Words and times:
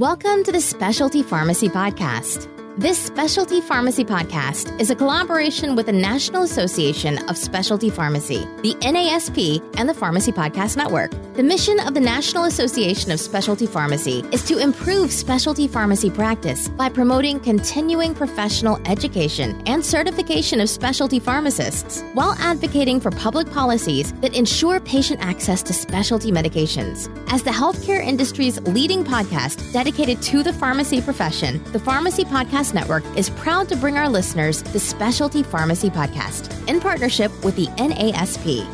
Welcome 0.00 0.44
to 0.44 0.52
the 0.52 0.62
Specialty 0.62 1.22
Pharmacy 1.22 1.68
Podcast. 1.68 2.59
This 2.78 3.04
Specialty 3.04 3.60
Pharmacy 3.60 4.04
Podcast 4.04 4.78
is 4.80 4.90
a 4.90 4.94
collaboration 4.94 5.74
with 5.74 5.86
the 5.86 5.92
National 5.92 6.44
Association 6.44 7.18
of 7.28 7.36
Specialty 7.36 7.90
Pharmacy, 7.90 8.46
the 8.62 8.74
NASP, 8.80 9.60
and 9.76 9.88
the 9.88 9.92
Pharmacy 9.92 10.30
Podcast 10.30 10.76
Network. 10.76 11.10
The 11.34 11.42
mission 11.42 11.80
of 11.80 11.94
the 11.94 12.00
National 12.00 12.44
Association 12.44 13.10
of 13.10 13.18
Specialty 13.18 13.66
Pharmacy 13.66 14.24
is 14.30 14.44
to 14.44 14.58
improve 14.58 15.10
specialty 15.10 15.66
pharmacy 15.66 16.10
practice 16.10 16.68
by 16.68 16.88
promoting 16.88 17.40
continuing 17.40 18.14
professional 18.14 18.80
education 18.86 19.60
and 19.66 19.84
certification 19.84 20.60
of 20.60 20.70
specialty 20.70 21.18
pharmacists 21.18 22.02
while 22.14 22.34
advocating 22.38 23.00
for 23.00 23.10
public 23.10 23.50
policies 23.50 24.12
that 24.20 24.36
ensure 24.36 24.80
patient 24.80 25.20
access 25.20 25.62
to 25.64 25.72
specialty 25.72 26.30
medications. 26.30 27.10
As 27.32 27.42
the 27.42 27.50
healthcare 27.50 28.04
industry's 28.04 28.60
leading 28.62 29.02
podcast 29.02 29.72
dedicated 29.72 30.22
to 30.22 30.42
the 30.42 30.52
pharmacy 30.52 31.00
profession, 31.00 31.62
the 31.72 31.80
Pharmacy 31.80 32.24
Podcast 32.24 32.59
Network 32.60 33.04
is 33.16 33.30
proud 33.30 33.70
to 33.70 33.76
bring 33.76 33.96
our 33.96 34.08
listeners 34.08 34.62
the 34.62 34.78
Specialty 34.78 35.42
Pharmacy 35.42 35.88
Podcast 35.88 36.68
in 36.68 36.78
partnership 36.78 37.32
with 37.42 37.56
the 37.56 37.66
NASP. 37.78 38.66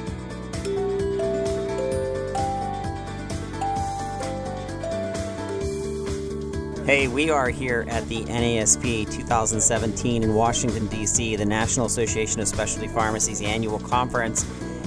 Hey, 6.85 7.07
we 7.07 7.31
are 7.31 7.49
here 7.49 7.87
at 7.89 8.09
the 8.09 8.25
NASP 8.25 9.09
2017 9.09 10.25
in 10.25 10.35
Washington, 10.35 10.89
D.C., 10.89 11.37
the 11.37 11.47
National 11.47 11.87
Association 11.87 12.41
of 12.41 12.49
Specialty 12.49 12.89
Pharmacies 12.89 13.41
annual 13.41 13.79
conference. 13.79 14.45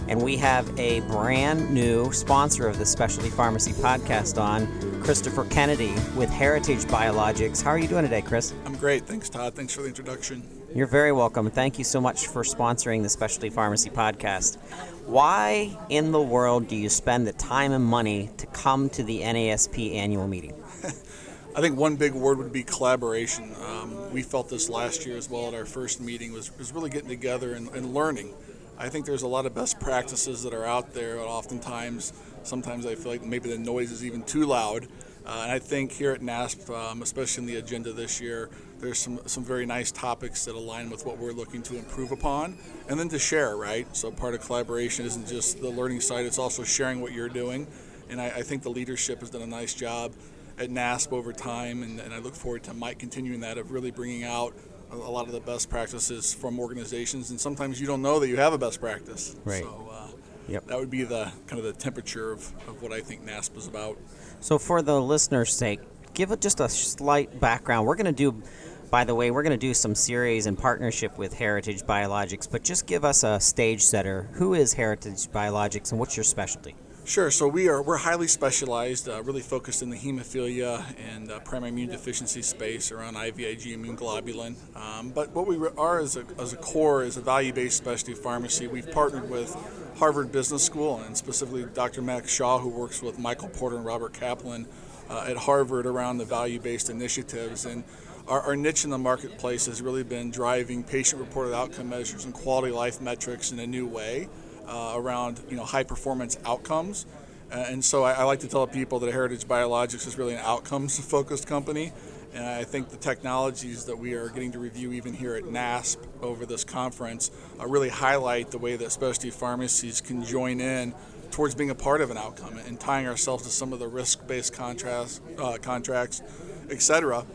And 0.10 0.24
we 0.24 0.38
have 0.38 0.68
a 0.80 1.02
brand 1.02 1.70
new 1.70 2.12
sponsor 2.12 2.68
of 2.68 2.80
the 2.80 2.86
Specialty 2.86 3.30
Pharmacy 3.30 3.74
podcast 3.74 4.42
on, 4.42 4.68
Christopher 5.04 5.46
Kennedy 5.46 5.94
with 6.16 6.32
Heritage 6.32 6.86
Biologics. 6.86 7.62
How 7.62 7.70
are 7.70 7.78
you 7.78 7.88
doing 7.88 8.06
today, 8.06 8.24
Chris? 8.24 8.52
I'm 8.66 8.76
great. 8.76 9.06
Thanks, 9.06 9.30
Todd. 9.30 9.54
Thanks 9.54 9.76
for 9.76 9.84
the 9.84 9.88
introduction. 9.88 10.42
You're 10.74 10.88
very 10.88 11.12
welcome. 11.12 11.52
Thank 11.52 11.78
you 11.78 11.84
so 11.84 12.02
much 12.02 12.26
for 12.26 12.42
sponsoring 12.42 13.04
the 13.04 13.10
Specialty 13.10 13.52
Pharmacy 13.52 13.92
podcast. 13.92 14.58
Why 15.06 15.78
in 15.90 16.12
the 16.12 16.22
world 16.22 16.68
do 16.68 16.76
you 16.76 16.90
spend 16.90 17.28
the 17.28 17.34
time 17.34 17.72
and 17.72 17.86
money 17.86 18.32
to 18.38 18.48
come 18.48 18.90
to 18.90 19.04
the 19.04 19.22
NASP 19.22 19.94
annual 19.94 20.28
meeting? 20.28 20.56
I 21.56 21.62
think 21.62 21.78
one 21.78 21.98
big 21.98 22.14
word 22.14 22.40
would 22.40 22.52
be 22.52 22.64
collaboration. 22.64 23.56
Um, 23.64 24.12
we 24.12 24.24
felt 24.24 24.50
this 24.50 24.70
last 24.70 25.06
year 25.06 25.18
as 25.18 25.30
well 25.30 25.50
at 25.50 25.54
our 25.54 25.66
first 25.66 26.02
meeting 26.02 26.32
was, 26.32 26.56
was 26.58 26.72
really 26.72 26.90
getting 26.90 27.10
together 27.10 27.54
and, 27.54 27.70
and, 27.76 27.94
learning. 27.94 28.34
I 28.82 28.88
think 28.88 29.06
there's 29.06 29.24
a 29.24 29.28
lot 29.28 29.46
of 29.46 29.54
best 29.54 29.78
practices 29.82 30.44
that 30.44 30.54
are 30.54 30.66
out 30.66 30.94
there. 30.94 31.18
And 31.18 31.26
oftentimes, 31.26 32.14
sometimes 32.44 32.86
I 32.86 32.96
feel 32.96 33.12
like 33.12 33.22
maybe 33.22 33.50
the 33.50 33.58
noise 33.58 33.92
is 33.92 34.06
even 34.06 34.24
too 34.24 34.46
loud. 34.46 34.88
Uh, 35.26 35.42
and 35.44 35.52
I 35.52 35.60
think 35.60 35.92
here 35.92 36.14
at 36.14 36.22
NASP, 36.22 36.70
um, 36.70 37.02
especially 37.02 37.44
in 37.44 37.48
the 37.48 37.58
agenda 37.58 37.92
this 37.92 38.22
year, 38.22 38.50
there's 38.80 38.98
some, 38.98 39.20
some 39.26 39.44
very 39.44 39.66
nice 39.66 39.92
topics 39.92 40.46
that 40.46 40.56
align 40.56 40.90
with 40.90 41.06
what 41.06 41.18
we're 41.18 41.34
looking 41.34 41.62
to 41.64 41.78
improve 41.78 42.12
upon 42.12 42.58
and 42.88 42.98
then 42.98 43.10
to 43.10 43.20
share, 43.20 43.58
right? 43.58 43.86
So 43.96 44.12
part 44.12 44.34
of 44.34 44.40
collaboration 44.42 45.06
isn't 45.06 45.28
just 45.28 45.60
the 45.60 45.70
learning 45.70 46.00
side, 46.00 46.26
it's 46.26 46.40
also 46.40 46.64
sharing 46.64 47.02
what 47.02 47.12
you're 47.12 47.30
doing. 47.30 47.68
And 48.10 48.22
I, 48.22 48.28
I 48.28 48.42
think 48.44 48.64
the 48.64 48.72
leadership 48.72 49.20
has 49.20 49.30
done 49.30 49.42
a 49.42 49.48
nice 49.48 49.74
job 49.74 50.14
at 50.58 50.70
NASP 50.70 51.12
over 51.12 51.32
time, 51.34 51.84
and, 51.84 52.00
and 52.00 52.14
I 52.14 52.20
look 52.20 52.34
forward 52.34 52.64
to 52.64 52.74
Mike 52.74 53.00
continuing 53.00 53.42
that 53.42 53.58
of 53.58 53.72
really 53.72 53.92
bringing 53.92 54.24
out 54.24 54.54
a, 54.92 54.96
lot 54.96 55.28
of 55.28 55.34
the 55.34 55.40
best 55.40 55.70
practices 55.70 56.34
from 56.34 56.60
organizations. 56.60 57.30
And 57.30 57.40
sometimes 57.40 57.80
you 57.80 57.88
don't 57.88 58.02
know 58.02 58.20
that 58.20 58.28
you 58.28 58.38
have 58.38 58.54
a 58.54 58.58
best 58.58 58.80
practice. 58.80 59.36
Right. 59.46 59.64
So 59.64 59.90
uh, 59.92 60.08
yep. 60.48 60.68
that 60.68 60.78
would 60.78 60.90
be 60.90 61.04
the 61.04 61.32
kind 61.48 61.60
of 61.60 61.64
the 61.64 61.74
temperature 61.74 62.32
of, 62.32 62.42
of 62.68 62.82
what 62.82 62.92
I 62.92 63.02
think 63.02 63.26
NASP 63.26 63.58
is 63.58 63.68
about. 63.68 63.98
So 64.40 64.58
for 64.58 64.82
the 64.82 65.00
listener's 65.00 65.54
sake, 65.54 65.80
give 66.14 66.32
it 66.32 66.42
just 66.42 66.60
a 66.60 66.70
slight 66.70 67.40
background. 67.40 67.86
We're 67.88 67.96
going 67.96 68.06
to 68.06 68.12
do 68.12 68.42
by 68.90 69.04
the 69.04 69.14
way, 69.14 69.30
we're 69.30 69.44
going 69.44 69.52
to 69.52 69.58
do 69.58 69.76
some 69.76 69.94
series 69.94 70.48
in 70.48 70.56
partnership 70.56 71.16
with 71.18 71.34
Heritage 71.34 71.84
Biologics, 71.84 72.50
but 72.50 72.64
just 72.64 72.88
give 72.88 73.06
us 73.06 73.24
a 73.24 73.40
stage 73.40 73.84
setter. 73.84 74.28
Who 74.34 74.56
is 74.56 74.74
Heritage 74.74 75.28
Biologics 75.28 75.92
and 75.92 76.00
what's 76.00 76.18
your 76.18 76.24
specialty? 76.24 76.76
Sure. 77.10 77.32
So 77.32 77.48
we 77.48 77.70
are 77.70 77.82
we're 77.82 77.98
highly 77.98 78.28
specialized, 78.28 79.10
uh, 79.10 79.24
really 79.24 79.42
focused 79.42 79.82
in 79.82 79.90
the 79.90 79.98
hemophilia 79.98 80.86
and 81.12 81.32
uh, 81.32 81.40
primary 81.40 81.72
immune 81.72 81.90
deficiency 81.90 82.44
space 82.44 82.92
around 82.92 83.16
IVIG 83.16 83.74
immune 83.74 83.98
globulin. 83.98 84.54
Um, 84.76 85.10
but 85.10 85.32
what 85.32 85.48
we 85.48 85.58
are 85.76 86.00
as 86.00 86.18
a, 86.18 86.26
as 86.38 86.54
a 86.54 86.58
core 86.58 87.02
is 87.02 87.18
a 87.18 87.22
value-based 87.22 87.76
specialty 87.76 88.14
pharmacy. 88.14 88.68
We've 88.68 88.92
partnered 88.92 89.28
with 89.28 89.58
Harvard 89.98 90.32
Business 90.32 90.64
School 90.64 91.02
and 91.02 91.18
specifically 91.18 91.66
Dr. 91.74 92.04
Max 92.04 92.32
Shaw, 92.32 92.60
who 92.60 92.70
works 92.70 93.02
with 93.02 93.18
Michael 93.18 93.50
Porter 93.50 93.78
and 93.78 93.86
Robert 93.86 94.14
Kaplan 94.14 94.68
uh, 95.10 95.26
at 95.28 95.36
Harvard 95.36 95.88
around 95.88 96.20
the 96.20 96.26
value-based 96.26 96.92
initiatives 96.92 97.66
and. 97.66 97.84
Our, 98.28 98.42
our 98.42 98.56
niche 98.56 98.84
in 98.84 98.92
the 98.92 99.00
marketplace 99.00 99.66
has 99.66 99.82
really 99.82 100.04
been 100.04 100.30
driving 100.30 100.84
patient-reported 100.84 101.52
outcome 101.52 101.90
measures 101.90 102.26
and 102.26 102.32
quality 102.32 102.72
life 102.72 103.02
metrics 103.02 103.52
in 103.52 103.58
a 103.58 103.66
new 103.66 103.88
way 103.88 104.30
uh, 104.70 104.94
around 104.96 105.42
you 105.50 105.58
know 105.58 105.66
high 105.66 105.84
performance 105.84 106.38
outcomes. 106.46 107.06
Uh, 107.52 107.66
and 107.68 107.84
so 107.84 108.04
I, 108.04 108.12
I, 108.14 108.24
like 108.26 108.42
to 108.42 108.48
tell 108.48 108.68
people 108.68 109.00
that 109.00 109.12
Heritage 109.12 109.46
Biologics 109.46 110.06
is 110.06 110.20
really 110.20 110.36
an 110.36 110.42
outcomes 110.44 111.00
focused 111.00 111.48
company. 111.48 111.92
And 112.32 112.46
I 112.46 112.64
think 112.64 112.90
the 112.90 112.98
technologies 112.98 113.86
that 113.86 113.98
we 113.98 114.14
are 114.14 114.30
getting 114.30 114.52
to 114.52 114.60
review 114.60 114.92
even 114.94 115.16
here 115.16 115.34
at 115.34 115.46
NASP 115.46 115.98
over 116.22 116.46
this 116.46 116.64
conference 116.64 117.32
uh, 117.60 117.66
really 117.66 117.90
highlight 117.90 118.52
the 118.52 118.60
way 118.60 118.76
that 118.76 118.92
specialty 118.92 119.32
pharmacies 119.32 120.00
can 120.00 120.24
join 120.24 120.62
in 120.62 120.94
towards 121.32 121.56
being 121.56 121.72
a 121.72 121.76
part 121.76 122.02
of 122.02 122.12
an 122.12 122.18
outcome 122.18 122.58
and 122.68 122.80
tying 122.80 123.08
ourselves 123.08 123.44
to 123.46 123.50
some 123.50 123.74
of 123.74 123.80
the 123.80 123.88
risk-based 123.88 124.54
contracts, 124.54 125.22
uh, 125.40 125.58
contracts, 125.60 126.22
et 126.70 126.84
cetera, 126.84 127.26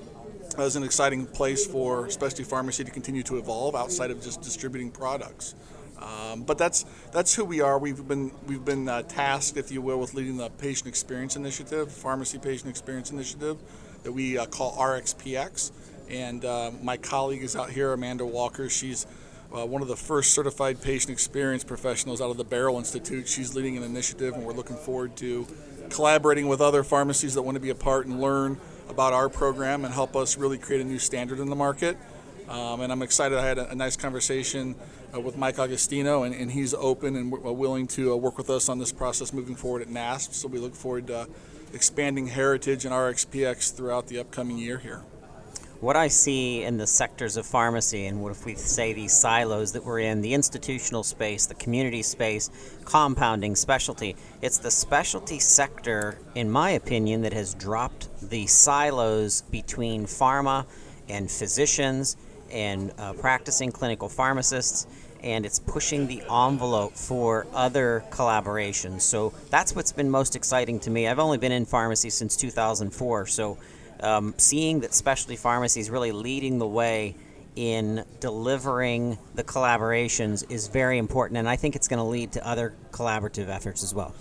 as 0.58 0.76
an 0.76 0.84
exciting 0.84 1.26
place 1.26 1.66
for 1.66 2.08
specialty 2.08 2.44
pharmacy 2.44 2.84
to 2.84 2.90
continue 2.92 3.24
to 3.24 3.36
evolve 3.38 3.74
outside 3.74 4.12
of 4.12 4.22
just 4.22 4.42
distributing 4.42 4.92
products. 4.92 5.56
Um, 5.98 6.42
but 6.42 6.58
that's 6.58 6.84
that's 7.12 7.34
who 7.34 7.44
we 7.44 7.60
are. 7.60 7.78
We've 7.78 8.06
been 8.06 8.32
we've 8.46 8.64
been 8.64 8.88
uh, 8.88 9.02
tasked, 9.02 9.56
if 9.56 9.70
you 9.70 9.80
will, 9.80 9.98
with 9.98 10.14
leading 10.14 10.36
the 10.36 10.50
patient 10.50 10.88
experience 10.88 11.36
initiative, 11.36 11.90
pharmacy 11.92 12.38
patient 12.38 12.68
experience 12.68 13.10
initiative, 13.10 13.58
that 14.02 14.12
we 14.12 14.38
uh, 14.38 14.46
call 14.46 14.76
RxPX. 14.76 15.72
And 16.10 16.44
uh, 16.44 16.72
my 16.82 16.96
colleague 16.96 17.42
is 17.42 17.56
out 17.56 17.70
here, 17.70 17.92
Amanda 17.92 18.26
Walker. 18.26 18.68
She's 18.68 19.06
uh, 19.54 19.64
one 19.64 19.82
of 19.82 19.88
the 19.88 19.96
first 19.96 20.32
certified 20.32 20.82
patient 20.82 21.10
experience 21.10 21.64
professionals 21.64 22.20
out 22.20 22.30
of 22.30 22.36
the 22.36 22.44
Beryl 22.44 22.76
Institute. 22.76 23.28
She's 23.28 23.54
leading 23.54 23.76
an 23.76 23.82
initiative, 23.82 24.34
and 24.34 24.44
we're 24.44 24.52
looking 24.52 24.76
forward 24.76 25.16
to 25.18 25.46
collaborating 25.90 26.48
with 26.48 26.60
other 26.60 26.82
pharmacies 26.82 27.34
that 27.34 27.42
want 27.42 27.54
to 27.54 27.60
be 27.60 27.70
a 27.70 27.74
part 27.74 28.06
and 28.06 28.20
learn 28.20 28.58
about 28.88 29.12
our 29.12 29.28
program 29.28 29.84
and 29.84 29.94
help 29.94 30.16
us 30.16 30.36
really 30.36 30.58
create 30.58 30.82
a 30.82 30.84
new 30.84 30.98
standard 30.98 31.38
in 31.38 31.48
the 31.48 31.56
market. 31.56 31.96
Um, 32.48 32.82
and 32.82 32.92
I'm 32.92 33.02
excited. 33.02 33.38
I 33.38 33.46
had 33.46 33.58
a, 33.58 33.70
a 33.70 33.74
nice 33.74 33.96
conversation 33.96 34.74
uh, 35.14 35.20
with 35.20 35.38
Mike 35.38 35.56
Augustino, 35.56 36.26
and, 36.26 36.34
and, 36.34 36.50
he's 36.50 36.74
open 36.74 37.16
and 37.16 37.30
w- 37.30 37.48
uh, 37.48 37.52
willing 37.52 37.86
to 37.88 38.12
uh, 38.12 38.16
work 38.16 38.36
with 38.36 38.50
us 38.50 38.68
on 38.68 38.78
this 38.78 38.92
process 38.92 39.32
moving 39.32 39.54
forward 39.54 39.80
at 39.80 39.88
NASP. 39.88 40.34
So 40.34 40.48
we 40.48 40.58
look 40.58 40.74
forward 40.74 41.06
to 41.06 41.26
expanding 41.72 42.26
heritage 42.26 42.84
and 42.84 42.92
RxPX 42.92 43.74
throughout 43.74 44.08
the 44.08 44.18
upcoming 44.18 44.58
year 44.58 44.78
here. 44.78 45.02
What 45.80 45.96
I 45.96 46.08
see 46.08 46.62
in 46.62 46.76
the 46.76 46.86
sectors 46.86 47.36
of 47.36 47.46
pharmacy, 47.46 48.06
and 48.06 48.22
what 48.22 48.30
if 48.30 48.46
we 48.46 48.54
say 48.54 48.92
these 48.92 49.12
silos 49.12 49.72
that 49.72 49.84
we're 49.84 50.00
in, 50.00 50.20
the 50.20 50.32
institutional 50.32 51.02
space, 51.02 51.46
the 51.46 51.54
community 51.54 52.02
space, 52.02 52.50
compounding, 52.84 53.56
specialty, 53.56 54.16
it's 54.40 54.58
the 54.58 54.70
specialty 54.70 55.38
sector, 55.38 56.18
in 56.34 56.50
my 56.50 56.70
opinion, 56.70 57.22
that 57.22 57.32
has 57.32 57.54
dropped 57.54 58.08
the 58.30 58.46
silos 58.46 59.42
between 59.42 60.06
pharma 60.06 60.66
and 61.08 61.30
physicians 61.30 62.16
and 62.54 62.92
uh, 62.98 63.12
practicing 63.14 63.72
clinical 63.72 64.08
pharmacists, 64.08 64.86
and 65.22 65.44
it's 65.44 65.58
pushing 65.58 66.06
the 66.06 66.22
envelope 66.30 66.94
for 66.94 67.46
other 67.52 68.04
collaborations. 68.10 69.02
So 69.02 69.34
that's 69.50 69.74
what's 69.74 69.92
been 69.92 70.08
most 70.08 70.36
exciting 70.36 70.80
to 70.80 70.90
me. 70.90 71.08
I've 71.08 71.18
only 71.18 71.38
been 71.38 71.52
in 71.52 71.66
pharmacy 71.66 72.10
since 72.10 72.36
2004, 72.36 73.26
so 73.26 73.58
um, 74.00 74.34
seeing 74.38 74.80
that 74.80 74.94
specialty 74.94 75.36
pharmacy 75.36 75.80
is 75.80 75.90
really 75.90 76.12
leading 76.12 76.58
the 76.58 76.66
way 76.66 77.16
in 77.56 78.04
delivering 78.20 79.18
the 79.34 79.44
collaborations 79.44 80.50
is 80.50 80.68
very 80.68 80.98
important, 80.98 81.38
and 81.38 81.48
I 81.48 81.56
think 81.56 81.76
it's 81.76 81.88
going 81.88 81.98
to 81.98 82.04
lead 82.04 82.32
to 82.32 82.46
other 82.46 82.74
collaborative 82.90 83.48
efforts 83.48 83.82
as 83.82 83.94
well. 83.94 84.14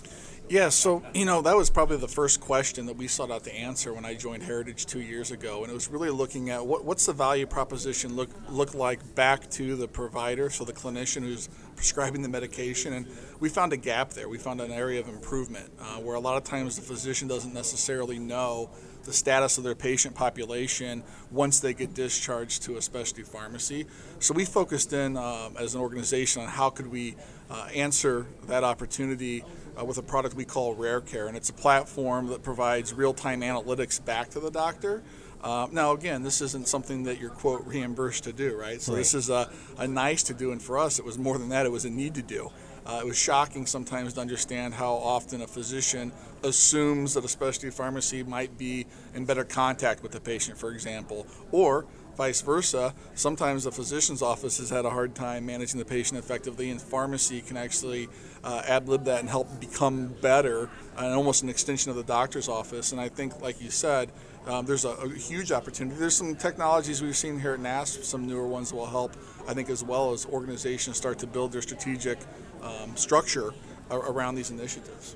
Yeah, 0.54 0.70
so 0.70 1.02
you 1.16 1.26
know 1.26 1.42
that 1.42 1.58
was 1.58 1.72
probably 1.72 1.98
the 1.98 2.08
first 2.08 2.40
question 2.40 2.86
that 2.86 2.96
we 2.96 3.08
sought 3.08 3.32
out 3.32 3.44
to 3.46 3.56
answer 3.56 3.92
when 3.92 4.06
I 4.06 4.14
joined 4.14 4.44
Heritage 4.44 4.86
two 4.86 5.02
years 5.02 5.32
ago, 5.32 5.64
and 5.64 5.72
it 5.72 5.74
was 5.74 5.88
really 5.88 6.12
looking 6.12 6.52
at 6.52 6.64
what, 6.64 6.86
what's 6.86 7.08
the 7.08 7.14
value 7.14 7.48
proposition 7.48 8.16
look 8.16 8.30
look 8.50 8.76
like 8.76 9.16
back 9.16 9.50
to 9.50 9.76
the 9.76 9.88
provider, 9.88 10.52
so 10.52 10.64
the 10.64 10.72
clinician 10.72 11.24
who's 11.24 11.50
prescribing 11.76 12.22
the 12.22 12.30
medication, 12.30 12.94
and 12.94 13.08
we 13.40 13.50
found 13.50 13.74
a 13.74 13.78
gap 13.78 14.12
there. 14.12 14.30
We 14.30 14.38
found 14.38 14.62
an 14.62 14.72
area 14.72 15.00
of 15.00 15.08
improvement 15.08 15.72
uh, 15.80 15.96
where 15.96 16.16
a 16.16 16.20
lot 16.20 16.38
of 16.38 16.44
times 16.44 16.76
the 16.76 16.84
physician 16.84 17.28
doesn't 17.28 17.56
necessarily 17.56 18.20
know 18.20 18.70
the 19.06 19.12
status 19.12 19.58
of 19.58 19.64
their 19.64 19.74
patient 19.74 20.14
population 20.14 21.04
once 21.32 21.62
they 21.62 21.74
get 21.74 21.96
discharged 21.96 22.62
to 22.64 22.78
a 22.78 22.82
specialty 22.82 23.24
pharmacy. 23.24 23.88
So 24.20 24.36
we 24.36 24.46
focused 24.46 24.94
in 24.94 25.18
um, 25.18 25.58
as 25.58 25.74
an 25.74 25.82
organization 25.82 26.44
on 26.44 26.48
how 26.48 26.70
could 26.70 26.92
we 26.92 27.16
uh, 27.50 27.70
answer 27.74 28.28
that 28.48 28.64
opportunity 28.64 29.44
uh, 29.80 29.86
with 29.86 29.98
a 29.98 30.02
product 30.02 30.36
we 30.36 30.46
call 30.46 30.75
Rare 30.75 31.02
Care, 31.02 31.28
and 31.28 31.38
it's 31.38 31.50
a 31.50 31.54
platform 31.54 32.28
that 32.28 32.44
provides 32.44 32.94
real-time 32.94 33.42
analytics 33.42 34.04
back 34.04 34.30
to 34.31 34.40
the 34.40 34.52
doctor. 34.52 35.04
Uh, 35.44 35.68
now, 35.72 35.92
again, 35.92 36.24
this 36.24 36.40
isn't 36.42 36.68
something 36.68 37.04
that 37.04 37.20
you're 37.20 37.30
quote 37.30 37.66
reimbursed 37.66 38.24
to 38.24 38.34
do, 38.34 38.56
right? 38.58 38.81
So 38.81 38.94
Right. 38.94 39.00
this 39.00 39.14
is 39.14 39.30
a, 39.30 39.50
a 39.78 39.88
nice 39.88 40.24
to 40.24 40.34
do, 40.34 40.52
and 40.52 40.62
for 40.62 40.78
us, 40.78 41.00
it 41.00 41.06
was 41.06 41.18
more 41.18 41.38
than 41.38 41.50
that; 41.50 41.66
it 41.66 41.72
was 41.72 41.86
a 41.86 41.90
need 41.90 42.16
to 42.16 42.22
do. 42.22 42.50
Uh, 42.86 43.00
it 43.02 43.06
was 43.06 43.18
shocking 43.18 43.66
sometimes 43.66 44.14
to 44.14 44.22
understand 44.22 44.74
how 44.74 44.94
often 44.94 45.42
a 45.42 45.48
physician 45.48 46.12
assumes 46.44 47.14
that 47.14 47.24
a 47.24 47.30
specialty 47.30 47.69
pharmacy 47.69 48.24
might 48.24 48.58
be 48.58 48.86
in 49.16 49.24
better 49.26 49.46
contact 49.46 50.04
with 50.04 50.12
the 50.12 50.19
patient, 50.19 50.58
for 50.58 50.72
example, 50.72 51.26
or 51.52 51.86
vice 52.15 52.42
versa. 52.42 52.94
Sometimes 53.15 53.63
the 53.63 53.71
physician's 53.71 54.21
office 54.21 54.57
has 54.57 54.69
had 54.69 54.86
a 54.86 54.89
hard 54.89 55.15
time 55.15 55.45
managing 55.45 55.80
the 55.80 55.86
patient 55.86 56.19
effectively, 56.19 56.69
and 56.69 56.81
pharmacy 56.81 57.42
can 57.42 57.57
actually 57.57 58.10
uh, 58.44 58.62
ad 58.68 58.88
lib 58.88 59.06
that 59.06 59.19
and 59.19 59.30
help 59.30 59.60
become 59.60 60.07
better, 60.21 60.69
and 60.98 61.13
almost 61.13 61.44
an 61.44 61.50
extension 61.50 61.89
of 61.89 61.95
the 61.95 62.04
doctor's 62.04 62.48
office. 62.48 62.92
And 62.92 63.01
I 63.01 63.10
think, 63.10 63.42
like 63.42 63.62
you 63.62 63.69
said, 63.69 64.12
um, 64.45 64.65
there's 64.65 64.86
a, 64.86 64.89
a 64.89 65.10
huge 65.10 65.51
opportunity. 65.51 65.98
There's 65.98 66.15
some 66.15 66.36
technologies 66.36 67.01
we've 67.01 67.15
seen 67.15 67.39
here 67.39 67.54
at 67.54 67.60
NASP, 67.60 68.04
some 68.04 68.27
newer 68.27 68.48
ones 68.48 68.74
will 68.74 68.86
help, 68.86 69.16
I 69.48 69.54
think, 69.54 69.69
as 69.69 69.83
well 69.83 70.12
as 70.12 70.25
organizations 70.25 70.98
start 70.98 71.19
to 71.19 71.27
build 71.27 71.51
their 71.51 71.62
strategic 71.62 72.19
um, 72.62 72.95
structure 72.95 73.54
around 73.92 74.36
these 74.36 74.50
initiatives. 74.50 75.16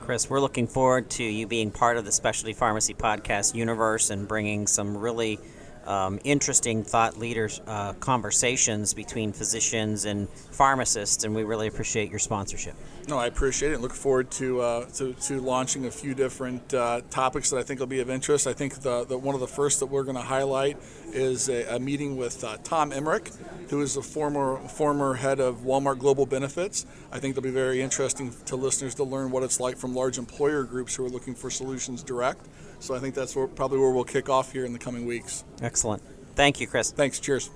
Chris, 0.00 0.28
we're 0.28 0.40
looking 0.40 0.66
forward 0.66 1.08
to 1.10 1.22
you 1.22 1.46
being 1.46 1.70
part 1.70 1.96
of 1.96 2.04
the 2.04 2.10
Specialty 2.10 2.52
Pharmacy 2.52 2.94
Podcast 2.94 3.54
universe 3.54 4.10
and 4.10 4.26
bringing 4.26 4.66
some 4.66 4.96
really 4.96 5.38
um, 5.86 6.20
interesting 6.24 6.82
thought 6.82 7.16
leaders 7.16 7.60
uh, 7.66 7.92
conversations 7.94 8.94
between 8.94 9.32
physicians 9.32 10.04
and 10.04 10.28
pharmacists, 10.28 11.24
and 11.24 11.34
we 11.34 11.44
really 11.44 11.66
appreciate 11.66 12.10
your 12.10 12.18
sponsorship. 12.18 12.74
No, 13.08 13.18
I 13.18 13.26
appreciate 13.26 13.72
it. 13.72 13.80
Look 13.80 13.94
forward 13.94 14.30
to 14.32 14.60
uh, 14.60 14.84
to, 14.90 15.12
to 15.14 15.40
launching 15.40 15.86
a 15.86 15.90
few 15.90 16.14
different 16.14 16.72
uh, 16.72 17.00
topics 17.10 17.50
that 17.50 17.58
I 17.58 17.62
think 17.62 17.80
will 17.80 17.86
be 17.86 18.00
of 18.00 18.10
interest. 18.10 18.46
I 18.46 18.52
think 18.52 18.74
the, 18.80 19.04
the 19.04 19.18
one 19.18 19.34
of 19.34 19.40
the 19.40 19.48
first 19.48 19.80
that 19.80 19.86
we're 19.86 20.04
going 20.04 20.16
to 20.16 20.22
highlight 20.22 20.76
is 21.12 21.48
a, 21.48 21.76
a 21.76 21.78
meeting 21.78 22.16
with 22.16 22.42
uh, 22.44 22.56
Tom 22.64 22.92
Emerick, 22.92 23.30
who 23.68 23.82
is 23.82 23.94
the 23.94 24.02
former 24.02 24.56
former 24.68 25.14
head 25.14 25.40
of 25.40 25.58
Walmart 25.58 25.98
Global 25.98 26.26
Benefits. 26.26 26.86
I 27.12 27.18
think 27.18 27.32
it'll 27.32 27.42
be 27.42 27.50
very 27.50 27.82
interesting 27.82 28.32
to 28.46 28.56
listeners 28.56 28.94
to 28.96 29.04
learn 29.04 29.30
what 29.30 29.42
it's 29.42 29.60
like 29.60 29.76
from 29.76 29.94
large 29.94 30.18
employer 30.18 30.64
groups 30.64 30.94
who 30.94 31.04
are 31.04 31.10
looking 31.10 31.34
for 31.34 31.50
solutions 31.50 32.02
direct. 32.02 32.46
So 32.80 32.94
I 32.94 32.98
think 32.98 33.14
that's 33.14 33.36
where, 33.36 33.46
probably 33.46 33.78
where 33.78 33.90
we'll 33.90 34.04
kick 34.04 34.28
off 34.28 34.52
here 34.52 34.64
in 34.64 34.72
the 34.72 34.78
coming 34.78 35.06
weeks. 35.06 35.44
Excellent. 35.62 36.02
Thank 36.34 36.60
you, 36.60 36.66
Chris. 36.66 36.92
Thanks. 36.92 37.20
Cheers. 37.20 37.50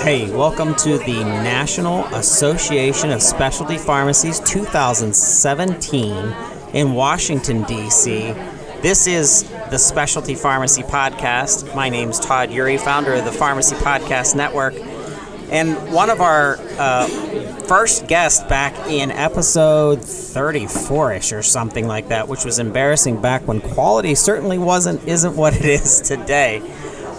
Hey, 0.00 0.30
welcome 0.30 0.74
to 0.76 0.98
the 0.98 1.24
National 1.24 2.04
Association 2.14 3.10
of 3.10 3.20
Specialty 3.20 3.76
Pharmacies 3.76 4.38
2017 4.40 6.55
in 6.72 6.92
Washington, 6.94 7.62
D.C. 7.64 8.32
This 8.82 9.06
is 9.06 9.42
the 9.70 9.78
Specialty 9.78 10.34
Pharmacy 10.34 10.82
Podcast. 10.82 11.74
My 11.74 11.88
name's 11.88 12.20
Todd 12.20 12.50
Eury, 12.50 12.78
founder 12.78 13.14
of 13.14 13.24
the 13.24 13.32
Pharmacy 13.32 13.74
Podcast 13.76 14.34
Network. 14.34 14.74
And 15.50 15.92
one 15.92 16.10
of 16.10 16.20
our 16.20 16.58
uh, 16.78 17.06
first 17.66 18.06
guests 18.08 18.42
back 18.44 18.74
in 18.88 19.10
episode 19.10 20.04
34 20.04 21.12
ish 21.14 21.32
or 21.32 21.42
something 21.42 21.86
like 21.86 22.08
that, 22.08 22.28
which 22.28 22.44
was 22.44 22.58
embarrassing 22.58 23.20
back 23.20 23.46
when 23.46 23.60
quality 23.60 24.14
certainly 24.14 24.58
wasn't, 24.58 25.02
isn't 25.06 25.36
what 25.36 25.54
it 25.54 25.64
is 25.64 26.00
today 26.00 26.62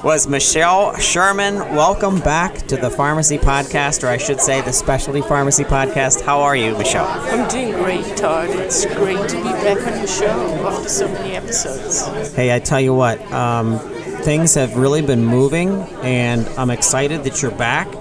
was 0.07 0.25
Michelle 0.25 0.95
Sherman. 0.95 1.56
Welcome 1.75 2.21
back 2.21 2.65
to 2.68 2.77
the 2.77 2.89
Pharmacy 2.89 3.38
Podcast, 3.38 4.06
or 4.06 4.07
I 4.07 4.15
should 4.15 4.39
say 4.39 4.62
the 4.62 4.71
Specialty 4.71 5.19
Pharmacy 5.19 5.65
Podcast. 5.65 6.21
How 6.21 6.39
are 6.39 6.56
you, 6.56 6.77
Michelle? 6.77 7.06
I'm 7.06 7.45
doing 7.50 7.74
great, 7.74 8.15
Todd. 8.15 8.50
It's 8.51 8.86
great 8.86 9.27
to 9.27 9.36
be 9.36 9.44
back 9.44 9.86
on 9.86 10.00
the 10.00 10.07
show 10.07 10.30
after 10.65 10.88
so 10.88 11.09
many 11.09 11.36
episodes. 11.36 12.33
Hey, 12.33 12.56
I 12.56 12.59
tell 12.59 12.80
you 12.80 12.94
what, 12.94 13.19
um, 13.33 13.80
things 14.21 14.54
have 14.54 14.77
really 14.77 15.01
been 15.01 15.25
moving, 15.25 15.71
and 16.04 16.48
I'm 16.57 16.69
excited 16.69 17.25
that 17.25 17.42
you're 17.42 17.51
back. 17.51 17.94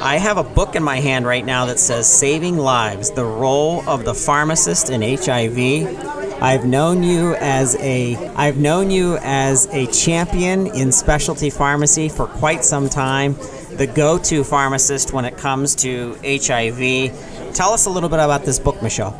I 0.00 0.18
have 0.18 0.36
a 0.36 0.44
book 0.44 0.76
in 0.76 0.82
my 0.82 1.00
hand 1.00 1.24
right 1.24 1.46
now 1.46 1.64
that 1.64 1.78
says 1.78 2.06
Saving 2.06 2.58
Lives 2.58 3.10
The 3.12 3.24
Role 3.24 3.88
of 3.88 4.04
the 4.04 4.12
Pharmacist 4.14 4.90
in 4.90 5.00
HIV. 5.00 5.56
I've 6.40 6.64
known 6.64 7.02
you 7.02 7.34
as 7.34 7.74
a 7.76 8.14
I've 8.36 8.58
known 8.58 8.92
you 8.92 9.18
as 9.22 9.66
a 9.72 9.86
champion 9.88 10.68
in 10.68 10.92
specialty 10.92 11.50
pharmacy 11.50 12.08
for 12.08 12.26
quite 12.26 12.64
some 12.64 12.88
time, 12.88 13.34
the 13.72 13.90
go-to 13.92 14.44
pharmacist 14.44 15.12
when 15.12 15.24
it 15.24 15.36
comes 15.36 15.74
to 15.76 16.16
HIV. 16.22 17.54
Tell 17.54 17.72
us 17.72 17.86
a 17.86 17.90
little 17.90 18.08
bit 18.08 18.20
about 18.20 18.44
this 18.44 18.60
book, 18.60 18.80
Michelle. 18.82 19.18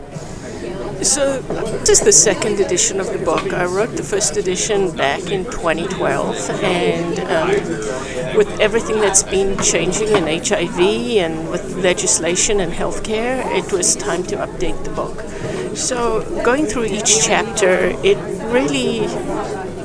So, 1.03 1.41
this 1.41 1.91
is 1.91 2.00
the 2.00 2.12
second 2.12 2.61
edition 2.61 3.00
of 3.00 3.06
the 3.12 3.19
book. 3.19 3.53
I 3.53 3.64
wrote 3.64 3.97
the 3.97 4.03
first 4.03 4.37
edition 4.37 4.97
back 4.97 5.31
in 5.31 5.44
2012, 5.44 6.50
and 6.62 7.19
um, 7.21 8.37
with 8.37 8.49
everything 8.61 9.00
that's 9.00 9.23
been 9.23 9.56
changing 9.59 10.09
in 10.09 10.25
HIV 10.25 10.79
and 10.79 11.50
with 11.50 11.76
legislation 11.76 12.61
and 12.61 12.73
healthcare, 12.73 13.44
it 13.56 13.73
was 13.73 13.97
time 13.97 14.25
to 14.25 14.37
update 14.37 14.82
the 14.85 14.91
book. 14.91 15.25
So, 15.78 16.22
going 16.44 16.66
through 16.66 16.86
each 16.86 17.25
chapter, 17.25 17.94
it 18.02 18.19
really 18.52 19.04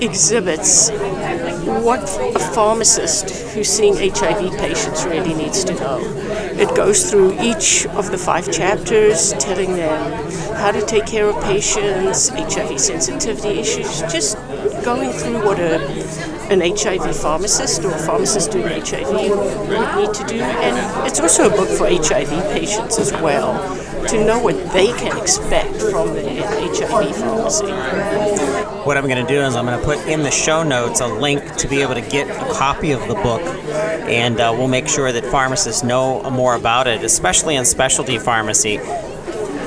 exhibits 0.04 0.90
what 0.90 2.02
a 2.36 2.40
pharmacist 2.40 3.30
who's 3.54 3.70
seeing 3.70 3.94
HIV 3.96 4.58
patients 4.58 5.06
really 5.06 5.36
needs 5.36 5.64
to 5.66 5.76
know. 5.76 6.00
It 6.58 6.76
goes 6.76 7.12
through 7.12 7.40
each 7.40 7.86
of 7.86 8.10
the 8.10 8.18
five 8.18 8.52
chapters, 8.52 9.34
telling 9.34 9.76
them 9.76 10.32
how 10.56 10.72
to 10.72 10.84
take 10.84 11.06
care 11.06 11.30
of 11.30 11.42
patients, 11.44 12.30
HIV 12.30 12.80
sensitivity 12.80 13.60
issues, 13.60 14.02
just 14.12 14.36
going 14.84 15.12
through 15.12 15.46
what 15.46 15.60
a, 15.60 15.78
an 16.52 16.60
HIV 16.62 17.16
pharmacist 17.16 17.86
or 17.86 17.92
a 17.92 18.00
pharmacist 18.00 18.52
doing 18.52 18.82
HIV 18.82 19.30
would 19.70 19.96
need 19.96 20.14
to 20.16 20.26
do. 20.26 20.42
And 20.42 21.08
it's 21.08 21.20
also 21.20 21.48
a 21.48 21.50
book 21.52 21.70
for 21.70 21.88
HIV 21.88 22.52
patients 22.52 22.98
as 22.98 23.14
well, 23.14 23.54
to 24.08 24.26
know 24.26 24.40
what 24.40 24.56
they 24.74 24.88
can 24.88 25.18
expect 25.18 25.76
from 25.76 26.14
their 26.14 26.46
HIV 26.46 27.16
pharmacy. 27.16 27.68
What 28.86 28.98
I'm 28.98 29.08
going 29.08 29.26
to 29.26 29.34
do 29.34 29.40
is 29.42 29.56
I'm 29.56 29.66
going 29.66 29.80
to 29.80 29.86
put 29.86 30.00
in 30.08 30.24
the 30.24 30.32
show 30.32 30.64
notes 30.64 31.00
a 31.02 31.08
link 31.08 31.56
to 31.58 31.68
be 31.68 31.82
able 31.82 31.96
to 31.96 32.02
get 32.02 32.30
a 32.30 32.54
copy 32.54 32.92
of 32.92 33.00
the 33.08 33.16
book, 33.16 33.42
and 33.42 34.40
uh, 34.40 34.54
we'll 34.58 34.68
make 34.68 34.88
sure 34.88 35.12
that 35.12 35.26
pharmacists 35.26 35.84
know 35.84 36.22
more 36.30 36.56
about 36.56 36.88
it, 36.88 37.04
especially 37.04 37.56
in 37.56 37.66
specialty 37.66 38.20
pharmacy. 38.20 38.78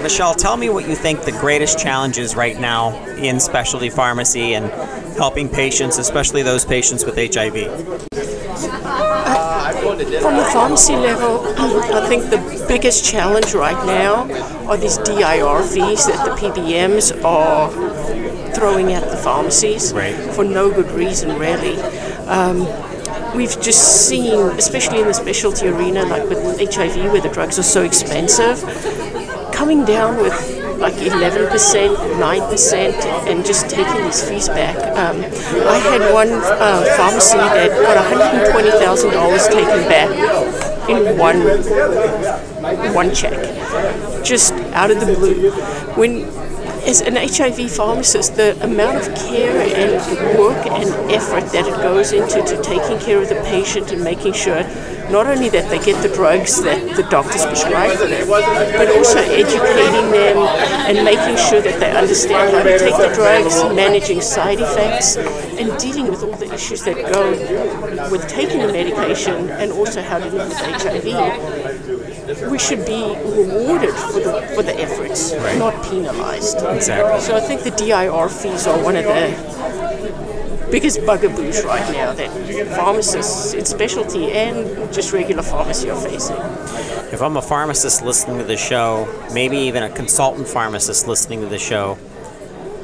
Michelle, 0.02 0.34
tell 0.34 0.56
me 0.56 0.68
what 0.68 0.88
you 0.88 0.94
think 0.94 1.22
the 1.22 1.32
greatest 1.32 1.78
challenge 1.78 2.18
is 2.18 2.36
right 2.36 2.60
now 2.60 2.94
in 3.16 3.40
specialty 3.40 3.90
pharmacy 3.90 4.54
and 4.54 4.70
helping 5.16 5.48
patients, 5.48 5.98
especially 5.98 6.42
those 6.42 6.64
patients 6.64 7.04
with 7.04 7.16
HIV. 7.16 7.96
From 9.96 10.36
the 10.36 10.44
pharmacy 10.52 10.94
level, 10.94 11.40
I 11.58 12.06
think 12.06 12.28
the 12.28 12.64
biggest 12.68 13.02
challenge 13.02 13.54
right 13.54 13.86
now 13.86 14.30
are 14.68 14.76
these 14.76 14.98
DIR 14.98 15.62
fees 15.62 16.04
that 16.06 16.22
the 16.26 16.32
PBMs 16.36 17.24
are 17.24 17.70
throwing 18.52 18.92
at 18.92 19.08
the 19.10 19.16
pharmacies 19.16 19.94
Right. 19.94 20.14
for 20.34 20.44
no 20.44 20.70
good 20.70 20.90
reason, 20.90 21.38
really. 21.38 21.80
Um, 22.26 22.66
we've 23.34 23.58
just 23.62 24.06
seen, 24.06 24.34
especially 24.58 25.00
in 25.00 25.06
the 25.06 25.14
specialty 25.14 25.68
arena, 25.68 26.04
like 26.04 26.28
with 26.28 26.58
HIV, 26.60 27.10
where 27.10 27.22
the 27.22 27.30
drugs 27.30 27.58
are 27.58 27.62
so 27.62 27.82
expensive, 27.82 28.60
coming 29.54 29.86
down 29.86 30.18
with 30.18 30.55
like 30.78 30.94
11%, 30.94 31.50
9%, 31.50 33.04
and 33.28 33.44
just 33.44 33.68
taking 33.70 34.04
these 34.04 34.22
fees 34.28 34.48
back. 34.48 34.76
Um, 34.96 35.16
I 35.66 35.78
had 35.78 36.12
one 36.12 36.30
uh, 36.30 36.84
pharmacy 36.96 37.38
that 37.38 37.70
got 37.82 37.96
$120,000 38.04 39.48
taken 39.50 39.88
back 39.88 40.10
in 40.88 41.18
one 41.18 41.40
one 42.94 43.14
check, 43.14 43.34
just 44.24 44.52
out 44.74 44.90
of 44.90 45.00
the 45.00 45.06
blue. 45.14 45.50
When 45.96 46.24
as 46.86 47.00
an 47.00 47.16
HIV 47.16 47.70
pharmacist, 47.72 48.36
the 48.36 48.56
amount 48.62 48.96
of 48.98 49.14
care 49.16 49.60
and 49.60 50.38
work 50.38 50.66
and 50.66 50.88
effort 51.10 51.50
that 51.52 51.66
it 51.66 51.76
goes 51.82 52.12
into 52.12 52.40
to 52.42 52.62
taking 52.62 52.98
care 53.00 53.20
of 53.20 53.28
the 53.28 53.34
patient 53.46 53.90
and 53.90 54.04
making 54.04 54.32
sure 54.32 54.62
not 55.10 55.26
only 55.26 55.48
that 55.48 55.68
they 55.70 55.78
get 55.84 56.00
the 56.02 56.14
drugs 56.14 56.62
that 56.62 56.96
the 56.96 57.02
doctors 57.04 57.44
prescribe 57.44 57.96
for 57.96 58.06
them, 58.06 58.26
but 58.28 58.88
also 58.96 59.18
educating 59.18 60.10
them 60.10 60.38
and 60.86 61.04
making 61.04 61.36
sure 61.36 61.60
that 61.60 61.78
they 61.80 61.90
understand 61.90 62.54
how 62.54 62.62
to 62.62 62.78
take 62.78 62.96
the 62.96 63.12
drugs, 63.14 63.62
managing 63.74 64.20
side 64.20 64.60
effects, 64.60 65.16
and 65.16 65.76
dealing 65.78 66.08
with 66.08 66.22
all 66.22 66.36
the 66.36 66.52
issues 66.52 66.82
that 66.84 66.96
go 67.12 67.30
with 68.10 68.26
taking 68.28 68.60
the 68.60 68.72
medication 68.72 69.50
and 69.50 69.72
also 69.72 70.02
how 70.02 70.18
to 70.18 70.28
live 70.30 70.48
with 70.48 70.58
HIV 70.58 71.65
we 72.50 72.58
should 72.58 72.84
be 72.84 73.02
rewarded 73.24 73.94
for 73.94 74.20
the 74.20 74.52
for 74.54 74.62
the 74.62 74.74
efforts, 74.78 75.32
not 75.58 75.74
penalized. 75.84 76.58
Exactly. 76.62 77.20
So 77.20 77.36
I 77.36 77.40
think 77.40 77.62
the 77.62 77.70
DIR 77.70 78.28
fees 78.28 78.66
are 78.66 78.82
one 78.82 78.96
of 78.96 79.04
the 79.04 80.66
biggest 80.70 81.00
bugaboos 81.06 81.64
right 81.64 81.92
now 81.92 82.12
that 82.12 82.30
pharmacists 82.74 83.54
in 83.54 83.64
specialty 83.64 84.32
and 84.32 84.92
just 84.92 85.12
regular 85.12 85.42
pharmacy 85.42 85.88
are 85.90 86.00
facing. 86.00 86.36
If 87.12 87.22
I'm 87.22 87.36
a 87.36 87.42
pharmacist 87.42 88.02
listening 88.02 88.38
to 88.38 88.44
the 88.44 88.56
show, 88.56 89.06
maybe 89.32 89.56
even 89.58 89.84
a 89.84 89.90
consultant 89.90 90.48
pharmacist 90.48 91.06
listening 91.06 91.40
to 91.40 91.46
the 91.46 91.58
show, 91.58 91.94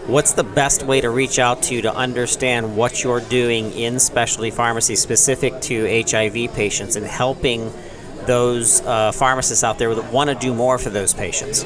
what's 0.06 0.32
the 0.32 0.44
best 0.44 0.84
way 0.84 1.00
to 1.00 1.10
reach 1.10 1.38
out 1.38 1.62
to 1.64 1.74
you 1.74 1.82
to 1.82 1.94
understand 1.94 2.76
what 2.76 3.02
you're 3.02 3.20
doing 3.20 3.72
in 3.72 3.98
specialty 3.98 4.50
pharmacy 4.50 4.94
specific 4.94 5.60
to 5.62 6.04
HIV 6.08 6.54
patients 6.54 6.94
and 6.94 7.04
helping 7.04 7.72
those 8.26 8.80
uh, 8.82 9.12
pharmacists 9.12 9.64
out 9.64 9.78
there 9.78 9.94
that 9.94 10.12
want 10.12 10.30
to 10.30 10.36
do 10.36 10.54
more 10.54 10.78
for 10.78 10.90
those 10.90 11.14
patients? 11.14 11.64